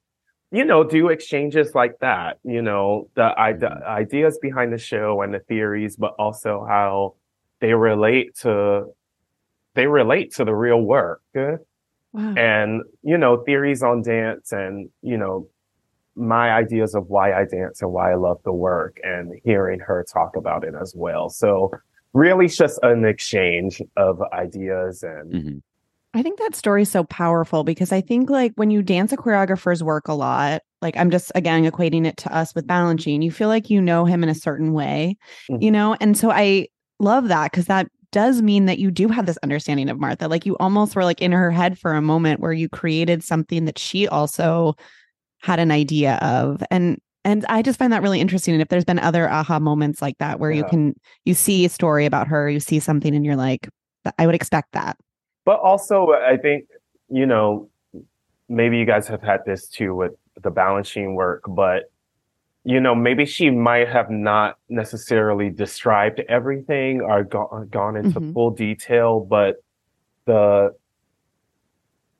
you 0.52 0.66
know, 0.66 0.84
do 0.84 1.10
exchanges 1.10 1.74
like 1.76 2.00
that, 2.00 2.40
you 2.44 2.62
know, 2.62 3.10
the, 3.16 3.34
I, 3.38 3.54
the 3.54 3.68
Mm-hmm. 3.68 3.84
ideas 3.88 4.38
behind 4.42 4.74
the 4.74 4.78
show 4.78 5.22
and 5.22 5.34
the 5.34 5.40
theories, 5.40 5.96
but 5.96 6.14
also 6.20 6.66
how 6.68 7.16
they 7.62 7.74
relate 7.74 8.36
to, 8.42 8.86
they 9.76 9.88
relate 9.88 10.34
to 10.36 10.46
the 10.46 10.54
real 10.56 10.82
work. 10.82 11.22
Wow. 12.14 12.34
And, 12.36 12.84
you 13.04 13.18
know, 13.18 13.44
theories 13.44 13.84
on 13.84 14.02
dance 14.04 14.52
and, 14.52 14.90
you 15.02 15.18
know, 15.18 15.48
my 16.16 16.52
ideas 16.52 16.96
of 16.96 17.08
why 17.08 17.34
I 17.34 17.46
dance 17.46 17.82
and 17.82 17.92
why 17.92 18.12
I 18.12 18.16
love 18.16 18.40
the 18.44 18.54
work 18.54 18.98
and 19.04 19.34
hearing 19.44 19.80
her 19.80 20.06
talk 20.12 20.36
about 20.36 20.64
it 20.66 20.76
as 20.82 20.94
well. 20.96 21.30
So 21.30 21.72
really 22.14 22.46
it's 22.46 22.58
just 22.58 22.80
an 22.84 23.06
exchange 23.06 23.82
of 23.98 24.22
ideas 24.34 25.04
and, 25.04 25.34
Mhm. 25.34 25.62
I 26.14 26.22
think 26.24 26.40
that 26.40 26.56
story 26.56 26.82
is 26.82 26.92
so 26.92 27.04
powerful 27.06 27.64
because 27.64 27.92
I 27.92 28.02
think 28.02 28.30
like 28.30 28.52
when 28.56 28.70
you 28.70 28.82
dance 28.82 29.14
a 29.14 29.18
choreographer's 29.18 29.82
work 29.82 30.08
a 30.10 30.14
lot, 30.14 30.62
like 30.82 30.98
I'm 30.98 31.10
just 31.10 31.32
again 31.36 31.64
equating 31.70 32.06
it 32.06 32.18
to 32.18 32.36
us 32.36 32.54
with 32.54 32.68
Balanchine, 32.68 33.24
you 33.24 33.32
feel 33.32 33.48
like 33.48 33.70
you 33.70 33.82
know 33.82 34.04
him 34.04 34.22
in 34.24 34.30
a 34.30 34.36
certain 34.36 34.74
way, 34.74 35.16
Mhm. 35.50 35.62
you 35.64 35.72
know? 35.72 35.96
And 36.02 36.18
so 36.18 36.30
I 36.30 36.68
love 37.00 37.30
that 37.30 37.52
because 37.52 37.66
that 37.68 37.88
does 38.12 38.42
mean 38.42 38.66
that 38.66 38.78
you 38.78 38.92
do 38.92 39.08
have 39.08 39.26
this 39.26 39.38
understanding 39.42 39.90
of 39.90 40.00
Martha. 40.02 40.28
Like 40.28 40.46
you 40.46 40.58
almost 40.58 40.98
were 40.98 41.06
like 41.06 41.22
in 41.22 41.32
her 41.32 41.50
head 41.50 41.80
for 41.80 41.94
a 41.94 42.02
moment 42.02 42.42
where 42.42 42.52
you 42.52 42.68
created 42.68 43.24
something 43.24 43.64
that 43.66 43.80
she 43.80 44.06
also 44.08 44.76
had 45.42 45.60
an 45.60 45.72
idea 45.72 46.16
of. 46.18 46.62
And 46.70 47.00
and 47.24 47.46
I 47.48 47.62
just 47.62 47.78
find 47.80 47.94
that 47.94 48.02
really 48.02 48.20
interesting. 48.20 48.54
And 48.54 48.62
if 48.62 48.68
there's 48.68 48.84
been 48.84 49.00
other 49.00 49.30
aha 49.30 49.60
moments 49.60 50.02
like 50.02 50.18
that 50.18 50.40
where 50.40 50.52
you 50.52 50.64
can 50.66 50.94
you 51.24 51.36
see 51.36 51.64
a 51.64 51.70
story 51.70 52.06
about 52.06 52.28
her, 52.28 52.50
you 52.50 52.60
see 52.60 52.80
something 52.80 53.16
and 53.16 53.24
you're 53.24 53.36
like, 53.38 53.70
I 54.18 54.26
would 54.26 54.36
expect 54.36 54.74
that. 54.74 54.98
But 55.46 55.60
also, 55.60 56.12
I 56.12 56.38
think, 56.38 56.66
you 57.10 57.26
know, 57.26 57.70
maybe 58.48 58.78
you 58.78 58.86
guys 58.86 59.08
have 59.08 59.22
had 59.22 59.42
this 59.46 59.68
too 59.68 59.96
with 59.96 60.14
the 60.42 60.52
Balanchine 60.52 61.16
work, 61.16 61.44
but, 61.48 61.92
you 62.64 62.80
know, 62.80 62.94
maybe 62.94 63.26
she 63.26 63.50
might 63.50 63.88
have 63.90 64.10
not 64.10 64.58
necessarily 64.70 65.50
described 65.50 66.20
everything 66.30 67.02
or 67.02 67.24
go- 67.24 67.66
gone 67.70 67.96
into 67.96 68.20
Mhm. 68.20 68.34
full 68.34 68.52
detail, 68.52 69.20
but 69.20 69.58
the 70.26 70.76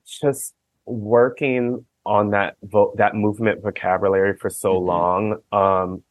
just 0.04 0.54
working 0.84 1.84
on 2.04 2.30
that 2.30 2.56
vo- 2.64 2.92
that 2.96 3.14
movement 3.14 3.62
vocabulary 3.62 4.36
for 4.36 4.50
so 4.50 4.74
Mhm. 4.80 4.86
long, 4.86 5.36
um, 5.52 6.02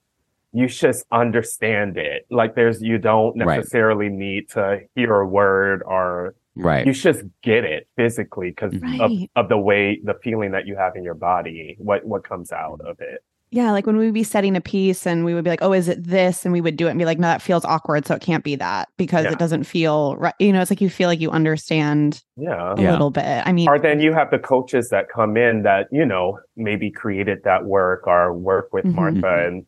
you 0.53 0.67
just 0.67 1.05
understand 1.11 1.97
it. 1.97 2.25
Like 2.29 2.55
there's, 2.55 2.81
you 2.81 2.97
don't 2.97 3.37
Right. 3.37 3.57
necessarily 3.57 4.09
need 4.09 4.49
to 4.51 4.81
hear 4.95 5.13
a 5.15 5.27
word 5.27 5.83
or 5.85 6.35
Right. 6.55 6.85
you 6.85 6.93
just 6.93 7.23
get 7.43 7.63
it 7.63 7.87
physically 7.95 8.49
because 8.49 8.73
of, 8.75 8.81
Right. 8.81 9.31
of 9.37 9.47
the 9.49 9.57
way 9.57 10.01
the 10.03 10.15
feeling 10.21 10.51
that 10.51 10.67
you 10.67 10.75
have 10.75 10.95
in 10.97 11.03
your 11.03 11.13
body 11.13 11.75
what 11.79 12.05
what 12.05 12.23
comes 12.25 12.51
out 12.51 12.81
of 12.85 12.99
it 12.99 13.23
Yeah, 13.53 13.71
like 13.71 13.85
when 13.85 13.97
we 13.97 14.05
would 14.05 14.13
be 14.13 14.23
setting 14.23 14.55
a 14.55 14.61
piece 14.61 15.05
and 15.05 15.25
we 15.25 15.33
would 15.33 15.43
be 15.43 15.49
like, 15.49 15.61
"Oh, 15.61 15.73
is 15.73 15.89
it 15.89 16.03
this?" 16.05 16.45
and 16.45 16.53
we 16.53 16.61
would 16.61 16.77
do 16.77 16.87
it 16.87 16.91
and 16.91 16.97
be 16.99 17.03
like, 17.03 17.19
"No, 17.19 17.27
that 17.27 17.41
feels 17.41 17.65
awkward, 17.65 18.05
so 18.05 18.15
it 18.15 18.21
can't 18.21 18.45
be 18.45 18.55
that 18.55 18.87
because 18.95 19.25
Yeah. 19.25 19.33
it 19.33 19.39
doesn't 19.39 19.65
feel 19.65 20.15
right." 20.15 20.33
You 20.39 20.53
know, 20.53 20.61
it's 20.61 20.71
like 20.71 20.79
you 20.79 20.89
feel 20.89 21.09
like 21.09 21.19
you 21.19 21.29
understand 21.31 22.23
yeah 22.37 22.73
a 22.77 22.81
Yeah. 22.81 22.91
little 22.91 23.11
bit. 23.11 23.25
I 23.45 23.51
mean, 23.51 23.67
or 23.67 23.77
then 23.77 23.99
you 23.99 24.13
have 24.13 24.31
the 24.31 24.39
coaches 24.39 24.87
that 24.89 25.09
come 25.09 25.35
in 25.35 25.63
that 25.63 25.87
you 25.91 26.05
know 26.05 26.39
maybe 26.55 26.89
created 26.91 27.43
that 27.43 27.65
work 27.65 28.07
or 28.07 28.33
work 28.33 28.71
with 28.71 28.85
Mhm. 28.85 28.95
martha 28.95 29.19
Mhm. 29.21 29.47
and 29.47 29.65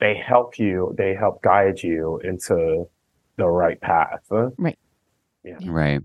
they 0.00 0.14
help 0.14 0.58
you 0.58 0.94
they 0.96 1.14
help 1.14 1.42
guide 1.42 1.82
you 1.82 2.18
into 2.24 2.88
the 3.36 3.46
right 3.46 3.80
path 3.82 4.24
Right. 4.56 4.78
yeah 5.44 5.58
Right. 5.66 6.00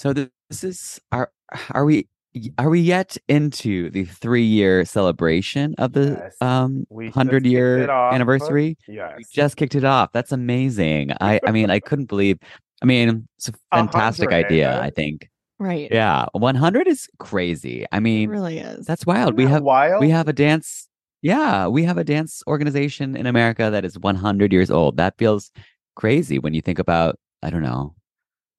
So 0.00 0.14
this 0.14 0.64
is 0.64 0.98
are 1.12 1.30
are 1.74 1.84
we 1.84 2.08
are 2.56 2.70
we 2.70 2.80
yet 2.80 3.18
into 3.28 3.90
the 3.90 4.04
three 4.06 4.44
year 4.44 4.86
celebration 4.86 5.74
of 5.76 5.92
the 5.92 6.16
Yes. 6.22 6.36
um 6.40 6.86
hundred 7.12 7.44
year 7.44 7.90
anniversary? 7.90 8.78
yes 8.88 9.12
We 9.18 9.24
just 9.30 9.58
kicked 9.58 9.74
it 9.74 9.84
off. 9.84 10.08
That's 10.12 10.32
amazing. 10.32 11.12
I 11.20 11.38
I 11.46 11.52
mean 11.52 11.68
I 11.68 11.80
couldn't 11.80 12.06
believe. 12.08 12.38
I 12.82 12.86
mean 12.86 13.28
it's 13.36 13.50
a 13.50 13.52
A 13.72 13.76
fantastic 13.76 14.30
hundred. 14.30 14.46
idea. 14.46 14.80
I 14.80 14.88
think. 14.88 15.28
right? 15.58 15.88
Yeah, 15.92 16.24
one 16.32 16.54
hundred 16.54 16.88
is 16.88 17.06
crazy. 17.18 17.84
I 17.92 17.98
it 17.98 18.00
mean 18.00 18.30
really 18.30 18.58
is. 18.58 18.86
that's 18.86 19.04
wild. 19.04 19.36
We 19.36 19.44
Isn't 19.44 19.52
that 19.52 19.54
have 19.56 19.62
wild 19.64 20.00
we 20.00 20.08
have 20.10 20.28
a 20.28 20.32
dance. 20.32 20.88
Yeah, 21.22 21.66
we 21.68 21.84
have 21.84 21.98
a 21.98 22.04
dance 22.04 22.42
organization 22.46 23.14
in 23.16 23.26
America 23.26 23.68
that 23.70 23.84
is 23.84 23.98
100 23.98 24.50
years 24.54 24.70
old. 24.70 24.96
That 24.96 25.18
feels 25.18 25.50
crazy 25.94 26.38
when 26.38 26.54
you 26.54 26.62
think 26.62 26.78
about, 26.78 27.18
I 27.42 27.50
don't 27.50 27.60
know, 27.60 27.94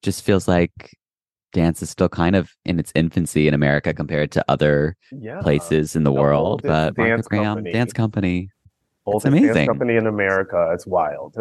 just 0.03 0.23
feels 0.23 0.47
like 0.47 0.93
dance 1.53 1.81
is 1.81 1.89
still 1.89 2.09
kind 2.09 2.35
of 2.35 2.51
in 2.65 2.79
its 2.79 2.91
infancy 2.95 3.47
in 3.47 3.53
America 3.53 3.93
compared 3.93 4.31
to 4.31 4.45
other 4.47 4.95
yeah 5.11 5.39
places 5.41 5.95
in 5.95 6.03
the, 6.03 6.11
The 6.11 6.19
world. 6.21 6.61
But 6.63 6.97
Martha 6.97 7.23
Graham, 7.23 7.45
company. 7.55 7.71
dance 7.71 7.93
company. 7.93 8.49
oldest 9.05 9.25
amazing. 9.27 9.53
dance 9.53 9.67
company 9.67 9.95
in 9.95 10.07
america 10.07 10.69
it's 10.73 10.85
wild 10.87 11.35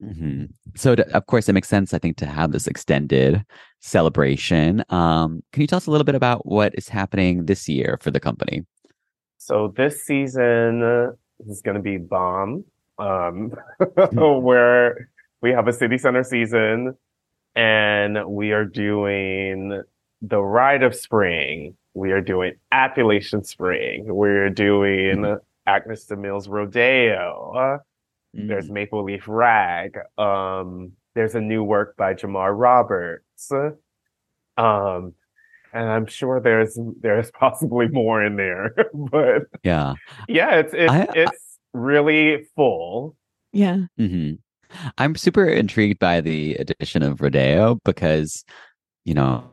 hmm 0.00 0.44
So, 0.76 0.94
to, 0.96 1.16
of 1.16 1.26
course, 1.26 1.48
it 1.48 1.52
makes 1.52 1.68
sense, 1.68 1.94
I 1.94 1.98
think, 1.98 2.16
to 2.18 2.26
have 2.26 2.50
this 2.52 2.66
extended 2.66 3.44
celebration. 3.80 4.82
Um, 4.90 5.42
can 5.52 5.60
you 5.62 5.66
tell 5.68 5.76
us 5.76 5.86
a 5.86 5.90
little 5.90 6.04
bit 6.04 6.16
about 6.16 6.44
what 6.46 6.74
is 6.74 6.88
happening 6.88 7.46
this 7.46 7.68
year 7.68 7.98
for 8.00 8.10
the 8.10 8.20
company? 8.20 8.64
So 9.38 9.72
this 9.76 10.02
season 10.04 10.82
is 11.46 11.62
going 11.62 11.76
to 11.76 11.82
be 11.82 11.98
bomb, 11.98 12.64
um, 12.98 13.52
where 14.12 15.08
we 15.42 15.50
have 15.52 15.68
a 15.68 15.72
city 15.72 15.96
center 15.98 16.24
season, 16.24 16.94
and 17.54 18.26
we 18.26 18.52
are 18.52 18.64
doing 18.64 19.82
the 20.22 20.40
Rite 20.42 20.82
of 20.82 20.94
Spring. 20.94 21.76
We 21.94 22.12
are 22.12 22.20
doing 22.20 22.54
Appalachian 22.72 23.44
Spring. 23.44 24.04
We're 24.06 24.50
doing 24.50 25.38
Agnes 25.66 26.06
DeMille's 26.06 26.48
Rodeo. 26.48 27.52
Uh, 27.56 27.78
There's 28.32 28.68
Maple 28.68 29.04
Leaf 29.04 29.24
Rag. 29.28 29.96
Um, 30.18 30.92
there's 31.14 31.36
a 31.36 31.40
new 31.40 31.62
work 31.62 31.96
by 31.96 32.14
Jamar 32.14 32.52
Roberts. 32.58 33.52
Um, 34.56 35.14
and 35.72 35.88
I'm 35.88 36.06
sure 36.06 36.40
there's 36.40 36.78
there's 37.00 37.30
possibly 37.38 37.88
more 37.88 38.22
in 38.24 38.36
there, 38.36 38.74
but 38.94 39.42
Yeah. 39.62 39.94
yeah, 40.28 40.56
it's 40.56 40.72
it's 40.74 40.92
I- 40.92 41.06
I- 41.16 41.26
really 41.72 42.44
full. 42.56 43.16
yeah. 43.52 43.78
hmm 43.96 44.32
I'm 44.98 45.14
super 45.16 45.46
intrigued 45.46 45.98
by 45.98 46.20
the 46.20 46.54
addition 46.56 47.02
of 47.02 47.20
Rodeo 47.20 47.80
because, 47.84 48.44
you 49.04 49.14
know, 49.14 49.44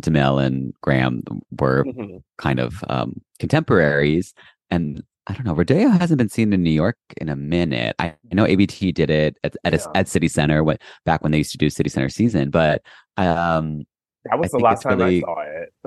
DeMille 0.00 0.44
and 0.44 0.72
Graham 0.82 1.22
were 1.60 1.84
Mhm. 1.84 2.22
kind 2.38 2.58
of 2.60 2.82
um, 2.88 3.20
contemporaries. 3.38 4.32
And 4.70 5.02
I 5.26 5.34
don't 5.34 5.44
know, 5.46 5.54
Rodeo 5.54 5.88
hasn't 5.88 6.18
been 6.18 6.28
seen 6.28 6.52
in 6.52 6.62
New 6.62 6.70
York 6.70 6.96
in 7.18 7.28
a 7.28 7.36
minute. 7.36 7.94
I, 7.98 8.06
I 8.30 8.34
know 8.34 8.46
ABT 8.46 8.92
did 8.92 9.10
it 9.10 9.36
at, 9.44 9.54
at, 9.64 9.74
a- 9.74 9.90
at 9.96 10.08
City 10.08 10.28
Center 10.28 10.64
when, 10.64 10.78
back 11.04 11.22
when 11.22 11.30
they 11.32 11.38
used 11.38 11.52
to 11.52 11.58
do 11.58 11.70
City 11.70 11.88
Center 11.90 12.08
season. 12.08 12.50
But 12.50 12.82
um, 13.16 13.84
That 14.24 14.38
was 14.38 14.52
I 14.54 14.58
the 14.58 14.64
last 14.64 14.82
time 14.82 14.98
really- 14.98 15.18
I 15.22 15.26
saw 15.26 15.40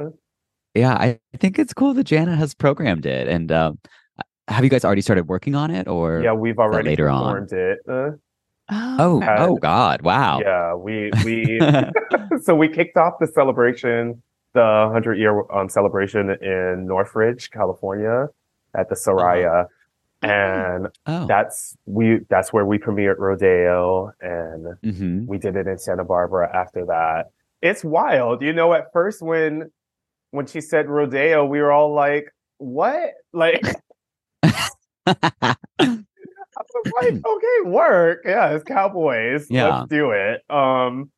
it. 0.05 0.13
yeah, 0.75 0.93
I 0.93 1.19
think 1.37 1.59
it's 1.59 1.73
cool 1.73 1.93
that 1.95 2.03
Janet 2.05 2.37
has 2.37 2.53
programmed 2.53 3.05
it. 3.05 3.27
And 3.27 3.51
um, 3.51 3.79
have 4.47 4.63
you 4.63 4.69
guys 4.69 4.85
already 4.85 5.01
started 5.01 5.27
working 5.27 5.55
on 5.55 5.71
it 5.71 5.87
or? 5.87 6.21
Yeah, 6.23 6.33
we've 6.33 6.59
already 6.59 6.89
later 6.89 7.09
on? 7.09 7.47
it. 7.51 7.79
Uh, 7.89 8.11
Oh, 8.69 9.17
okay. 9.17 9.35
oh 9.39 9.55
God. 9.55 10.01
Wow. 10.01 10.39
Yeah, 10.39 10.73
we 10.73 11.11
we 11.23 11.59
so 12.41 12.55
we 12.55 12.67
kicked 12.67 12.97
off 12.97 13.13
the 13.19 13.27
celebration, 13.27 14.21
the 14.53 14.89
hundred 14.91 15.17
year 15.17 15.43
um, 15.51 15.69
celebration 15.69 16.31
in 16.41 16.85
Northridge, 16.87 17.51
California, 17.51 18.27
at 18.75 18.89
the 18.89 18.95
Soraya, 18.95 19.67
and 20.21 20.87
oh. 21.05 21.27
that's 21.27 21.77
we 21.85 22.19
that's 22.29 22.51
where 22.51 22.65
we 22.65 22.77
premiered 22.77 23.19
Rodeo, 23.19 24.11
and 24.21 24.77
hmm 24.83 25.25
we 25.27 25.37
did 25.37 25.55
it 25.55 25.67
in 25.67 25.77
Santa 25.77 26.03
Barbara 26.03 26.49
after 26.55 26.85
that. 26.85 27.31
It's 27.61 27.83
wild, 27.83 28.41
you 28.41 28.53
know. 28.53 28.73
At 28.73 28.91
first, 28.93 29.21
when 29.21 29.71
when 30.31 30.47
she 30.47 30.61
said 30.61 30.89
Rodeo, 30.89 31.45
we 31.45 31.61
were 31.61 31.71
all 31.71 31.93
like, 31.93 32.33
"What?" 32.57 33.13
Like. 33.31 33.63
I 36.75 36.79
was 36.83 36.91
like, 37.13 37.25
okay, 37.25 37.69
work. 37.69 38.21
Yeah, 38.25 38.49
it's 38.49 38.63
cowboys. 38.63 39.47
Yeah. 39.49 39.79
Let's 39.79 39.89
do 39.89 40.11
it. 40.11 40.43
Um, 40.49 41.09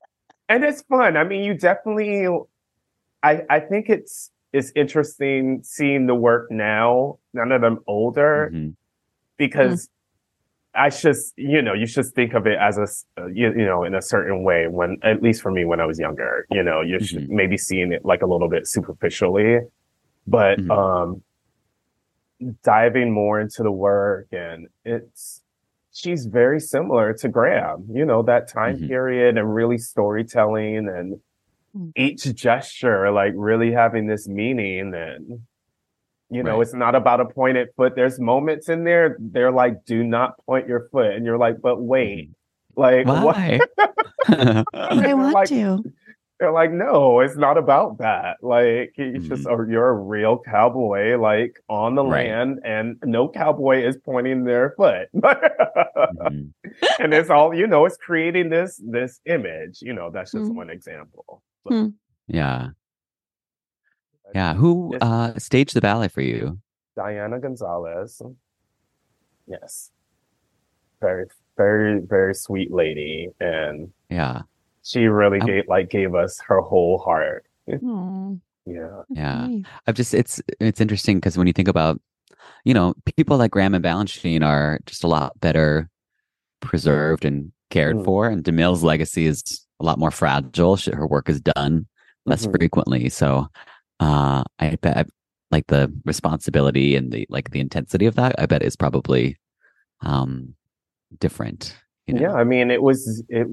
and 0.49 0.64
it's 0.64 0.82
fun. 0.84 1.18
I 1.18 1.24
mean, 1.24 1.43
you 1.43 1.53
definitely. 1.55 2.28
I 3.24 3.41
I 3.49 3.60
think 3.60 3.89
it's 3.89 4.32
it's 4.53 4.72
interesting 4.76 5.62
seeing 5.64 6.05
the 6.08 6.16
work 6.16 6.51
now. 6.51 7.20
Now 7.34 7.47
that 7.49 7.64
I'm 7.66 7.80
older, 7.88 8.51
Mhm. 8.53 8.76
because 9.38 9.89
I 10.74 10.89
just 10.89 11.34
you 11.38 11.62
know 11.62 11.74
you 11.74 11.86
just 11.88 12.14
think 12.16 12.34
of 12.34 12.45
it 12.47 12.58
as 12.60 12.78
a 12.78 12.84
s- 12.84 13.05
uh, 13.18 13.26
you, 13.28 13.49
you 13.49 13.66
know 13.66 13.84
in 13.84 13.95
a 13.95 14.01
certain 14.01 14.43
way. 14.43 14.68
When 14.68 14.97
at 15.03 15.22
least 15.22 15.41
for 15.41 15.51
me 15.51 15.66
when 15.66 15.82
I 15.82 15.86
was 15.86 15.99
younger, 15.99 16.45
you 16.51 16.64
know, 16.64 16.82
you're 16.82 16.99
sh- 16.99 17.16
Mhm. 17.16 17.30
maybe 17.30 17.58
seeing 17.58 17.91
it 17.91 18.05
like 18.05 18.22
a 18.22 18.28
little 18.28 18.47
bit 18.49 18.68
superficially, 18.68 19.60
but 20.28 20.60
Mhm. 20.60 20.72
um, 20.72 21.24
diving 22.64 23.12
more 23.12 23.39
into 23.41 23.64
the 23.64 23.72
work 23.72 24.28
and 24.32 24.68
it's 24.86 25.41
she's 25.98 26.26
very 26.28 26.60
similar 26.60 27.14
to 27.14 27.28
Graham. 27.28 27.86
You 27.91 28.06
know 28.06 28.22
that 28.24 28.48
time 28.48 28.78
Mhm. 28.78 28.88
period 28.88 29.38
and 29.38 29.54
really 29.54 29.78
storytelling 29.80 30.88
and 30.88 31.20
Mm. 31.76 31.91
each 31.95 32.24
gesture 32.34 33.12
like 33.12 33.34
really 33.36 33.72
having 33.74 34.08
this 34.08 34.28
meaning 34.28 34.93
and 34.95 35.41
you 36.30 36.41
know 36.41 36.54
Right. 36.58 36.62
it's 36.62 36.74
not 36.74 36.95
about 36.95 37.20
a 37.20 37.26
pointed 37.26 37.68
foot 37.76 37.93
there's 37.95 38.20
moments 38.20 38.70
in 38.70 38.84
there 38.86 39.18
they're 39.20 39.52
like 39.52 39.84
do 39.86 40.02
not 40.04 40.38
point 40.45 40.68
your 40.68 40.88
foot 40.91 41.12
and 41.16 41.26
you're 41.26 41.38
like 41.38 41.58
but 41.62 41.82
wait 41.82 42.30
like 42.78 43.06
Why? 43.28 43.60
But 43.76 43.93
I 44.74 45.14
want 45.14 45.34
like- 45.34 45.50
to. 45.50 45.84
They're 46.39 46.51
like 46.51 46.71
no 46.71 47.19
it's 47.19 47.35
not 47.35 47.57
about 47.57 47.97
that 47.97 48.38
like 48.41 48.93
it's 48.97 49.27
just 49.27 49.45
a, 49.47 49.65
you're 49.69 49.89
a 49.89 49.93
real 49.93 50.38
cowboy 50.38 51.17
like 51.19 51.61
on 51.69 51.95
the 51.95 52.03
Mm-hmm. 52.03 52.11
Right. 52.11 52.27
land 52.29 52.59
and 52.63 52.97
no 53.03 53.27
cowboy 53.27 53.83
is 53.85 53.97
pointing 53.97 54.43
their 54.43 54.71
foot 54.77 55.09
Mhm. 55.15 56.51
and 56.99 57.13
it's 57.13 57.29
all 57.29 57.53
you 57.53 57.65
know 57.67 57.85
it's 57.85 57.97
creating 57.97 58.49
this 58.49 58.79
this 58.85 59.19
image 59.25 59.81
you 59.81 59.93
know 59.93 60.09
that's 60.11 60.31
just 60.31 60.51
Mm. 60.51 60.55
one 60.55 60.69
example 60.69 61.41
Hmm. 61.67 61.88
Yeah. 62.27 62.69
Yeah. 64.33 64.53
Who 64.53 64.95
uh 65.01 65.38
staged 65.39 65.73
the 65.73 65.81
ballet 65.81 66.07
for 66.09 66.21
you? 66.21 66.59
Diana 66.95 67.39
Gonzalez. 67.39 68.21
Yes. 69.47 69.91
Very, 71.01 71.25
very, 71.57 71.99
very 71.99 72.33
sweet 72.35 72.71
lady. 72.71 73.29
And 73.39 73.91
Yeah. 74.09 74.41
She 74.88 75.05
really 75.07 75.39
I'm- 75.39 75.47
gave 75.47 75.63
like 75.67 75.89
gave 75.89 76.15
us 76.15 76.39
her 76.47 76.61
whole 76.61 76.97
heart. 76.99 77.45
Aw, 77.71 78.35
Yeah. 78.65 79.01
Yeah. 79.09 79.47
nice. 79.47 79.63
I've 79.85 79.95
just 79.95 80.13
it's 80.13 80.41
it's 80.59 80.79
interesting 80.81 81.17
because 81.17 81.38
when 81.38 81.47
you 81.47 81.53
think 81.53 81.67
about, 81.67 81.99
you 82.63 82.73
know, 82.73 82.93
people 83.05 83.38
like 83.38 83.51
Graham 83.51 83.75
and 83.75 83.83
Balanchine 83.83 84.45
are 84.45 84.79
just 84.85 85.03
a 85.03 85.07
lot 85.07 85.38
better 85.39 85.89
preserved 86.61 87.25
and 87.25 87.51
cared 87.69 87.97
Mm. 87.97 88.05
for, 88.05 88.27
and 88.27 88.43
DeMille's 88.43 88.83
legacy 88.83 89.25
is 89.27 89.43
a 89.79 89.83
lot 89.85 89.99
more 89.99 90.11
fragile. 90.11 90.77
She, 90.77 90.91
her 90.91 91.05
work 91.07 91.29
is 91.29 91.41
done 91.41 91.85
less 92.25 92.45
Mhm. 92.47 92.57
frequently, 92.57 93.09
so 93.09 93.47
uh, 93.99 94.43
I 94.59 94.75
bet 94.81 95.07
like 95.51 95.67
the 95.67 95.91
responsibility 96.05 96.95
and 96.95 97.11
the 97.11 97.25
like 97.29 97.51
the 97.51 97.59
intensity 97.59 98.05
of 98.05 98.15
that. 98.15 98.35
I 98.39 98.45
bet 98.45 98.63
is 98.63 98.75
probably 98.75 99.38
um 100.01 100.55
different. 101.19 101.75
You 102.08 102.14
know? 102.16 102.22
Yeah, 102.22 102.34
I 102.34 102.43
mean, 102.43 102.72
it 102.72 102.82
was 102.82 103.24
it 103.30 103.47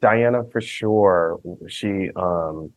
Diana 0.00 0.42
for 0.50 0.60
sure. 0.60 1.40
She 1.68 2.10
um 2.16 2.72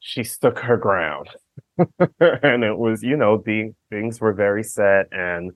she 0.00 0.24
stuck 0.24 0.58
her 0.60 0.76
ground. 0.76 1.28
and 2.20 2.64
it 2.64 2.78
was, 2.78 3.02
you 3.02 3.16
know, 3.16 3.38
the 3.44 3.72
things 3.90 4.20
were 4.20 4.32
very 4.32 4.62
set 4.62 5.06
and 5.12 5.52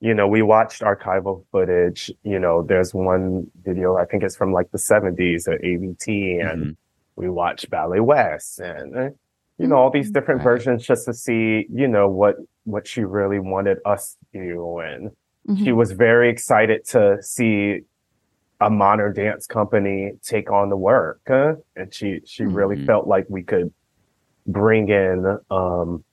you 0.00 0.12
know, 0.12 0.28
we 0.28 0.42
watched 0.42 0.82
archival 0.82 1.44
footage. 1.50 2.10
You 2.22 2.38
know, 2.38 2.62
there's 2.62 2.92
one 2.92 3.50
video, 3.64 3.96
I 3.96 4.04
think 4.04 4.22
it's 4.24 4.36
from 4.36 4.52
like 4.52 4.70
the 4.70 4.78
70s 4.78 5.48
at 5.48 5.64
ABT, 5.64 6.38
and 6.38 6.66
Mhm. 6.66 6.76
we 7.16 7.30
watched 7.30 7.70
Ballet 7.70 8.00
West 8.00 8.60
and, 8.60 8.94
uh, 8.96 9.10
you 9.56 9.66
know, 9.66 9.76
all 9.76 9.90
these 9.90 10.10
different 10.10 10.42
Right. 10.42 10.44
versions 10.44 10.86
just 10.86 11.06
to 11.06 11.14
see, 11.14 11.66
you 11.72 11.88
know, 11.88 12.10
what, 12.10 12.36
what 12.64 12.86
she 12.86 13.04
really 13.04 13.38
wanted 13.38 13.78
us 13.86 14.18
to 14.34 14.38
do. 14.38 14.78
And 14.80 15.12
she 15.48 15.66
Mhm. 15.70 15.76
was 15.76 15.92
very 15.92 16.28
excited 16.28 16.84
to 16.86 17.22
see 17.22 17.82
a 18.60 18.70
modern 18.70 19.12
dance 19.14 19.46
company 19.46 20.12
take 20.22 20.50
on 20.50 20.70
the 20.70 20.76
work. 20.76 21.20
huh? 21.28 21.56
And 21.76 21.92
she, 21.92 22.20
she 22.24 22.44
really 22.44 22.76
Mhm. 22.76 22.86
felt 22.86 23.06
like 23.06 23.26
we 23.28 23.42
could 23.42 23.72
bring 24.46 24.88
in, 24.88 25.38
um, 25.50 26.04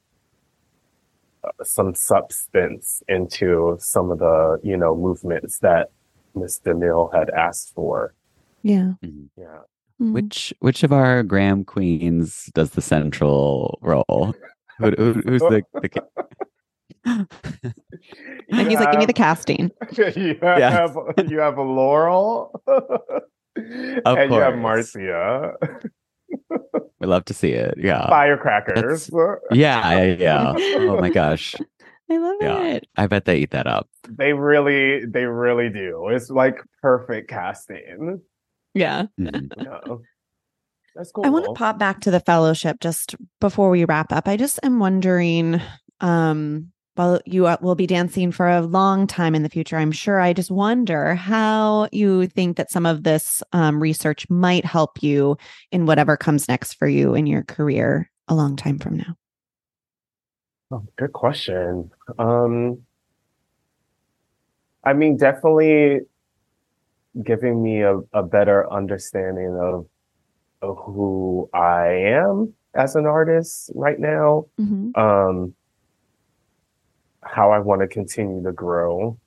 uh, 1.43 1.63
some 1.63 1.93
substance 1.95 3.01
into 3.07 3.75
some 3.79 4.11
of 4.11 4.19
the, 4.19 4.59
you 4.63 4.77
know, 4.77 4.95
movements 4.95 5.59
that 5.59 5.89
Miss 6.36 6.59
DeMille 6.59 7.13
had 7.13 7.29
asked 7.29 7.73
for. 7.73 8.13
Yeah. 8.61 8.93
Mhm. 9.03 9.29
Yeah. 9.38 9.59
Mm. 10.01 10.13
Which 10.13 10.53
which 10.59 10.84
of 10.84 10.91
our 10.91 11.21
Graham 11.23 11.63
queens 11.63 12.49
does 12.53 12.71
the 12.71 12.81
central 12.81 13.77
role? 13.81 14.34
Who, 14.79 14.91
who, 14.97 15.13
who's 15.13 15.41
the, 15.53 15.63
the 15.81 15.89
ki- 17.05 17.25
And 18.51 18.67
he's 18.69 18.79
like, 18.79 18.91
give 18.91 18.99
me 18.99 19.05
the 19.05 19.13
casting. 19.13 19.71
you 19.97 20.38
have 20.41 20.95
you 21.27 21.39
have 21.39 21.57
a 21.57 21.61
Laurel, 21.61 22.51
and 23.55 24.31
you 24.34 24.39
have. 24.39 24.57
Marcia, 24.57 25.53
we 26.99 27.07
love 27.07 27.25
to 27.25 27.34
see 27.34 27.51
it. 27.51 27.75
Yeah. 27.77 28.07
firecrackers. 28.09 29.09
Yeah, 29.51 30.01
yeah, 30.03 30.15
yeah. 30.17 30.53
Oh 30.79 30.99
my 30.99 31.09
gosh. 31.09 31.55
I 32.11 32.17
love 32.17 32.36
Yeah. 32.41 32.63
it. 32.63 32.88
I 32.97 33.07
bet 33.07 33.25
they 33.25 33.38
eat 33.38 33.51
that 33.51 33.65
up. 33.65 33.88
They 34.09 34.34
really, 34.34 35.05
they 35.05 35.25
really 35.25 35.69
do. 35.69 36.09
It's 36.09 36.29
like 36.29 36.61
perfect 36.81 37.29
casting. 37.29 38.21
Yeah. 38.73 39.03
Mhm. 39.19 39.49
Yeah. 39.57 39.79
That's 40.95 41.11
cool. 41.11 41.25
I 41.25 41.29
want 41.29 41.45
to 41.45 41.53
pop 41.53 41.79
back 41.79 42.01
to 42.01 42.11
the 42.11 42.19
fellowship 42.19 42.79
just 42.81 43.15
before 43.39 43.69
we 43.69 43.86
wrap 43.86 44.11
up. 44.11 44.27
I 44.27 44.36
just 44.38 44.59
am 44.63 44.79
wondering, 44.79 45.59
um, 46.01 46.72
well, 46.95 47.19
you 47.25 47.47
uh, 47.47 47.57
will 47.61 47.75
be 47.75 47.87
dancing 47.87 48.31
for 48.31 48.47
a 48.47 48.61
long 48.61 49.07
time 49.07 49.33
in 49.33 49.43
the 49.43 49.49
future, 49.49 49.77
I'm 49.77 49.91
sure. 49.91 50.19
I 50.19 50.33
just 50.33 50.51
wonder 50.51 51.15
how 51.15 51.89
you 51.91 52.27
think 52.27 52.57
that 52.57 52.69
some 52.69 52.85
of 52.85 53.03
this 53.03 53.41
um, 53.51 53.81
research 53.81 54.29
might 54.29 54.63
help 54.63 55.01
you 55.01 55.37
in 55.71 55.85
whatever 55.85 56.15
comes 56.17 56.47
next 56.47 56.75
for 56.75 56.87
you 56.87 57.15
in 57.15 57.25
your 57.25 57.43
career 57.43 58.11
a 58.27 58.35
long 58.35 58.55
time 58.55 58.77
from 58.77 58.97
now. 58.97 59.15
Oh, 60.71 60.85
good 60.95 61.13
question. 61.13 61.91
Um, 62.19 62.83
I 64.83 64.93
mean, 64.93 65.17
definitely 65.17 66.01
giving 67.23 67.61
me 67.61 67.81
a, 67.81 67.97
a 68.13 68.23
better 68.23 68.71
understanding 68.71 69.57
of, 69.59 69.87
of 70.61 70.77
who 70.83 71.49
I 71.53 71.87
am 71.87 72.53
as 72.75 72.95
an 72.95 73.05
artist 73.05 73.71
right 73.75 73.99
now. 73.99 74.45
Mhm. 74.59 74.97
Um, 74.97 75.55
how 77.26 77.51
I 77.51 77.59
want 77.59 77.82
to 77.82 77.88
continue 77.88 78.43
to 78.43 78.51
grow. 78.51 79.17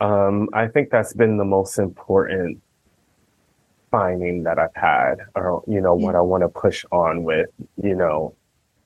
Um, 0.00 0.48
I 0.52 0.68
think 0.68 0.90
that's 0.90 1.14
been 1.14 1.36
the 1.36 1.44
most 1.44 1.78
important 1.78 2.60
finding 3.90 4.42
that 4.42 4.58
I've 4.58 4.74
had, 4.74 5.16
or, 5.34 5.62
you 5.68 5.80
know, 5.80 5.94
what 5.94 6.14
I 6.16 6.20
want 6.20 6.42
to 6.42 6.48
push 6.48 6.84
on 6.90 7.22
with, 7.22 7.48
you 7.82 7.94
know, 7.94 8.34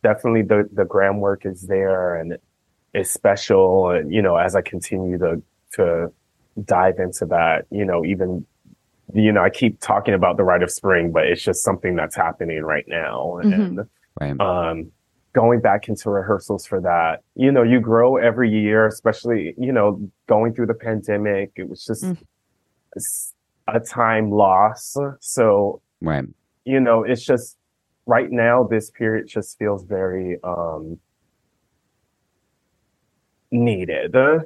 definitely 0.03 0.43
the, 0.43 0.69
the 0.73 0.85
Graham 0.85 1.21
work 1.21 1.47
is 1.47 1.63
there 1.63 2.17
and 2.17 2.37
it's 2.93 3.11
special. 3.11 3.91
And, 3.91 4.13
you 4.13 4.21
know, 4.21 4.37
as 4.37 4.55
I 4.55 4.61
continue 4.61 5.17
to, 5.19 5.43
to 5.73 6.13
dive 6.65 6.99
into 6.99 7.25
that, 7.27 7.67
you 7.71 7.85
know, 7.85 8.05
even, 8.05 8.45
you 9.15 9.33
know, 9.33 9.43
I 9.43 9.49
keep 9.51 9.81
talking 9.81 10.13
about 10.13 10.37
the 10.37 10.45
rite 10.45 10.63
of 10.63 10.71
spring, 10.71 11.11
but 11.11 11.25
it's 11.27 11.43
just 11.43 11.65
something 11.65 11.97
that's 11.97 12.17
happening 12.17 12.63
right 12.63 12.85
now. 12.87 13.39
And, 13.39 13.89
Right. 14.21 14.41
um, 14.41 14.91
going 15.39 15.61
back 15.61 15.89
into 15.89 16.11
rehearsals 16.11 16.67
for 16.67 16.81
that, 16.81 17.21
you 17.37 17.53
know, 17.53 17.63
you 17.63 17.79
grow 17.79 18.17
every 18.17 18.51
year, 18.51 18.89
especially, 18.89 19.55
you 19.57 19.71
know, 19.71 20.01
going 20.27 20.53
through 20.53 20.67
the 20.67 20.75
pandemic. 20.75 21.53
It 21.55 21.69
was 21.69 21.85
just 21.85 22.03
Mm. 22.05 22.17
s- 22.97 23.35
a 23.69 23.79
time 23.79 24.31
loss. 24.33 24.97
So, 25.21 25.81
Right. 26.03 26.25
you 26.65 26.81
know, 26.81 27.05
it's 27.05 27.25
just 27.25 27.57
right 28.07 28.31
now, 28.33 28.65
this 28.65 28.91
period 28.91 29.29
just 29.29 29.57
feels 29.59 29.85
very, 29.85 30.39
um, 30.43 30.99
needed. 33.53 34.17
I 34.17 34.41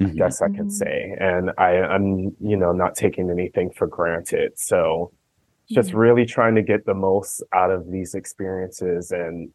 Mhm. 0.00 0.16
guess 0.16 0.40
I 0.42 0.48
could 0.48 0.68
Mhm. 0.68 0.72
say. 0.72 1.14
And 1.20 1.50
I, 1.58 1.70
I'm, 1.94 2.34
you 2.40 2.56
know, 2.56 2.72
not 2.72 2.94
taking 2.94 3.30
anything 3.30 3.70
for 3.70 3.86
granted. 3.86 4.58
So 4.58 5.12
just 5.68 5.92
really 5.92 6.24
trying 6.26 6.54
to 6.54 6.62
get 6.62 6.86
the 6.86 6.94
most 6.94 7.42
out 7.52 7.70
of 7.70 7.90
these 7.90 8.14
experiences 8.14 9.10
and, 9.10 9.52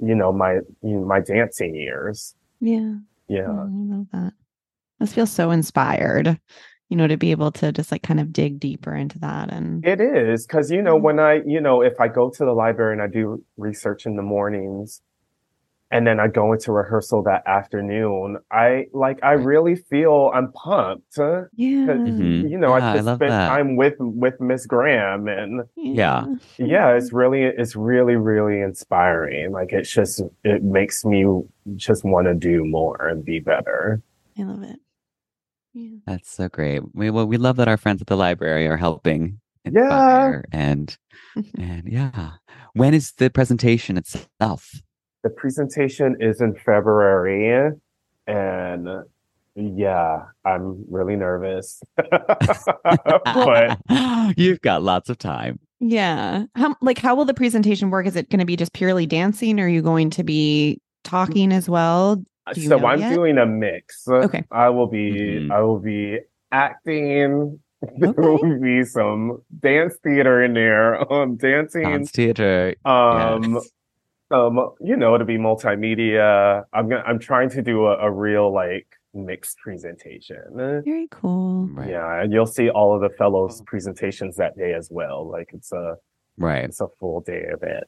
you 0.00 0.14
know, 0.14 0.32
my, 0.32 0.54
you 0.54 0.64
know, 0.82 1.04
my 1.04 1.20
dancing 1.20 1.74
years. 1.74 2.34
Yeah. 2.60 2.94
Yeah. 3.28 3.46
Oh, 3.48 3.68
I 3.68 3.96
love 3.96 4.06
that. 4.12 4.32
This 4.98 5.14
feels 5.14 5.30
so 5.30 5.50
inspired, 5.50 6.38
you 6.88 6.96
know, 6.96 7.06
to 7.06 7.16
be 7.16 7.30
able 7.30 7.52
to 7.52 7.72
just 7.72 7.90
like 7.90 8.02
kind 8.02 8.20
of 8.20 8.32
dig 8.32 8.60
deeper 8.60 8.94
into 8.94 9.18
that. 9.20 9.52
And 9.52 9.84
It 9.86 10.00
is 10.00 10.46
because 10.46 10.70
you 10.70 10.82
know 10.82 10.96
when 10.96 11.18
I 11.18 11.40
you 11.46 11.60
know 11.60 11.80
if 11.80 11.98
I 12.00 12.08
go 12.08 12.28
to 12.30 12.44
the 12.44 12.52
library 12.52 12.92
and 12.92 13.02
I 13.02 13.06
do 13.06 13.42
research 13.56 14.04
in 14.04 14.16
the 14.16 14.22
mornings, 14.22 15.00
and 15.92 16.06
then 16.06 16.20
I 16.20 16.28
go 16.28 16.52
into 16.52 16.70
rehearsal 16.72 17.22
that 17.24 17.42
afternoon. 17.46 18.38
I 18.50 18.86
like 18.92 19.18
I 19.22 19.32
really 19.32 19.74
feel 19.76 20.30
I'm 20.34 20.52
pumped. 20.52 21.14
'cause, 21.16 21.46
Yeah. 21.56 21.86
Mhm. 21.88 22.48
You 22.50 22.58
know, 22.58 22.76
Yeah, 22.76 22.84
I 22.84 22.90
I 22.90 22.94
just 22.94 23.06
love 23.06 23.16
spent 23.18 23.30
that. 23.30 23.48
time 23.48 23.76
with 23.76 23.94
with 23.98 24.40
Miss 24.40 24.66
Graham 24.66 25.26
and 25.28 25.62
Yeah. 25.76 26.26
yeah, 26.58 26.90
it's 26.92 27.12
really 27.12 27.42
it's 27.44 27.74
really 27.76 28.16
really 28.16 28.60
inspiring. 28.60 29.52
Like 29.52 29.72
it's 29.72 29.90
just 29.92 30.22
it 30.44 30.62
makes 30.62 31.04
me 31.04 31.26
just 31.76 32.04
want 32.04 32.26
to 32.26 32.34
do 32.34 32.64
more 32.64 33.08
and 33.08 33.24
be 33.24 33.40
better. 33.40 34.00
I 34.38 34.42
love 34.44 34.62
it. 34.62 34.78
Yeah. 35.74 35.98
That's 36.06 36.30
so 36.30 36.48
great. 36.48 36.82
We 36.94 37.10
well, 37.10 37.26
we 37.26 37.36
love 37.36 37.56
that 37.56 37.68
our 37.68 37.76
friends 37.76 38.00
at 38.00 38.06
the 38.08 38.16
library 38.16 38.66
are 38.68 38.76
helping 38.76 39.40
Yeah. 39.64 40.42
and 40.52 40.96
and 41.58 41.82
yeah. 41.86 42.32
When 42.74 42.94
is 42.94 43.12
the 43.12 43.28
presentation 43.30 43.96
itself? 43.96 44.70
The 45.22 45.30
presentation 45.30 46.16
is 46.20 46.40
in 46.40 46.54
February 46.54 47.72
and 48.26 48.88
yeah, 49.54 50.22
I'm 50.44 50.84
really 50.88 51.16
nervous. 51.16 51.82
but 51.96 53.78
You've 54.36 54.60
got 54.60 54.82
lots 54.82 55.10
of 55.10 55.18
time. 55.18 55.58
Yeah. 55.80 56.44
How 56.54 56.76
like 56.80 56.98
how 56.98 57.14
will 57.14 57.24
the 57.24 57.34
presentation 57.34 57.90
work? 57.90 58.06
Is 58.06 58.16
it 58.16 58.30
going 58.30 58.38
to 58.40 58.44
be 58.46 58.56
just 58.56 58.72
purely 58.72 59.06
dancing 59.06 59.58
or 59.58 59.64
are 59.64 59.68
you 59.68 59.82
going 59.82 60.10
to 60.10 60.24
be 60.24 60.80
talking 61.04 61.52
as 61.52 61.68
well? 61.68 62.22
Do 62.54 62.60
so 62.62 62.84
I'm 62.86 63.00
yet? 63.00 63.14
doing 63.14 63.38
a 63.38 63.46
mix. 63.46 64.06
Okay. 64.08 64.44
I 64.50 64.68
will 64.70 64.86
be 64.88 65.12
Mhm. 65.12 65.50
I 65.50 65.60
will 65.62 65.78
be 65.80 66.20
acting. 66.52 67.60
There 67.98 68.12
will 68.12 68.60
be 68.60 68.84
some 68.84 69.40
dance 69.60 69.96
theater 70.04 70.42
in 70.42 70.52
there. 70.52 71.10
Um 71.10 71.36
dancing. 71.36 71.82
Dance 71.82 72.10
theater. 72.10 72.74
Um 72.84 73.54
yes. 73.54 73.70
Um 74.30 74.58
you 74.80 74.96
know 74.96 75.16
to 75.18 75.24
be 75.24 75.38
multimedia. 75.38 76.64
I'm 76.72 76.88
gonna 76.88 77.02
I'm 77.06 77.18
trying 77.18 77.50
to 77.50 77.62
do 77.62 77.86
a, 77.86 77.98
a 77.98 78.10
real 78.10 78.52
like 78.52 78.86
mixed 79.14 79.58
presentation. 79.58 80.36
Very 80.56 81.08
cool. 81.10 81.66
Right. 81.72 81.90
Yeah, 81.90 82.22
and 82.22 82.32
you'll 82.32 82.46
see 82.46 82.70
all 82.70 82.94
of 82.94 83.00
the 83.00 83.10
fellows 83.16 83.62
presentations 83.66 84.36
that 84.36 84.56
day 84.56 84.72
as 84.74 84.88
well. 84.90 85.28
Like 85.28 85.50
it's 85.52 85.72
a 85.72 85.96
Right. 86.38 86.64
it's 86.64 86.80
a 86.80 86.86
full 86.98 87.20
day 87.20 87.44
event. 87.48 87.84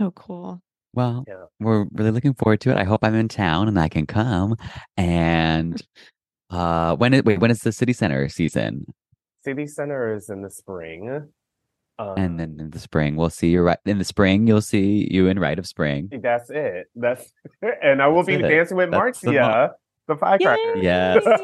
Oh, 0.00 0.12
cool. 0.12 0.60
Well, 0.94 1.24
Yeah. 1.28 1.44
we're 1.60 1.86
really 1.92 2.12
looking 2.12 2.34
forward 2.34 2.60
to 2.62 2.70
it. 2.70 2.76
I 2.76 2.84
hope 2.84 3.00
I'm 3.02 3.14
in 3.14 3.28
town 3.28 3.68
and 3.68 3.78
I 3.78 3.88
can 3.88 4.06
come. 4.06 4.56
And 4.96 5.80
uh 6.50 6.96
when 6.96 7.12
is 7.14 7.24
wait, 7.24 7.40
when 7.40 7.50
is 7.50 7.60
the 7.60 7.72
city 7.72 7.92
center 7.92 8.28
season? 8.28 8.86
City 9.44 9.66
Center 9.66 10.14
is 10.14 10.28
in 10.30 10.42
the 10.42 10.50
spring. 10.50 11.28
Um, 11.98 12.14
And 12.16 12.38
then 12.40 12.56
in 12.60 12.70
the 12.70 12.78
spring, 12.78 13.16
we'll 13.16 13.30
see 13.30 13.48
you 13.50 13.62
right 13.62 13.78
in 13.84 13.98
the 13.98 14.04
spring, 14.04 14.46
you'll 14.46 14.60
see 14.60 15.08
you 15.10 15.26
in 15.26 15.38
Rite 15.38 15.58
of 15.58 15.66
Spring. 15.66 16.08
That's 16.22 16.48
it. 16.50 16.86
That's 16.94 17.32
and 17.82 18.00
I 18.02 18.06
will 18.06 18.22
That's 18.22 18.38
be 18.38 18.44
it. 18.44 18.48
dancing 18.48 18.76
with 18.76 18.90
That's 18.90 19.22
Marcia, 19.24 19.74
the 20.06 20.16
firecracker. 20.16 20.76
Yes. 20.78 21.24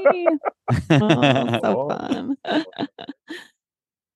Oh, 0.90 1.58
so 1.60 1.60
Oh. 1.64 1.88
fun. 1.90 2.36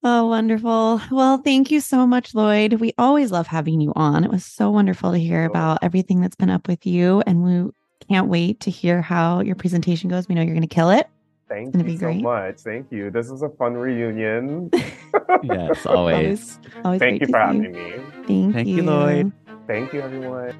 oh, 0.05 0.27
wonderful. 0.29 1.01
Well, 1.11 1.39
thank 1.39 1.71
you 1.71 1.81
so 1.81 2.07
much, 2.07 2.35
Lloyd. 2.35 2.75
We 2.75 2.93
always 2.99 3.31
love 3.33 3.47
having 3.47 3.81
you 3.81 3.93
on. 3.97 4.25
It 4.25 4.31
was 4.31 4.45
so 4.47 4.71
wonderful 4.71 5.13
to 5.13 5.19
hear 5.19 5.45
about 5.45 5.79
everything 5.83 6.21
that's 6.21 6.37
been 6.37 6.51
up 6.51 6.69
with 6.69 6.87
you. 6.87 7.23
And 7.27 7.43
we 7.43 7.71
can't 8.09 8.29
wait 8.29 8.61
to 8.61 8.71
hear 8.71 9.03
how 9.03 9.41
your 9.41 9.57
presentation 9.57 10.09
goes. 10.09 10.29
We 10.29 10.35
know 10.35 10.43
you're 10.43 10.55
going 10.55 10.67
to 10.67 10.75
kill 10.75 10.91
it. 10.91 11.09
Thank 11.49 11.73
gonna 11.73 11.89
you 11.89 11.97
so 11.97 12.07
great. 12.07 12.23
much. 12.23 12.61
Thank 12.61 12.93
you. 12.93 13.11
This 13.11 13.31
is 13.31 13.43
a 13.43 13.49
fun 13.49 13.75
reunion. 13.75 14.71
yes, 15.43 15.85
always. 15.87 16.61
Always 16.85 17.01
Thank 17.01 17.23
you 17.23 17.27
for 17.27 17.33
see 17.33 17.39
having 17.39 17.73
me. 17.73 17.95
Thank, 18.27 18.55
Thank 18.55 18.69
you, 18.69 18.83
Lloyd. 18.83 19.33
Thank 19.67 19.93
you, 19.93 20.03
everyone. 20.03 20.55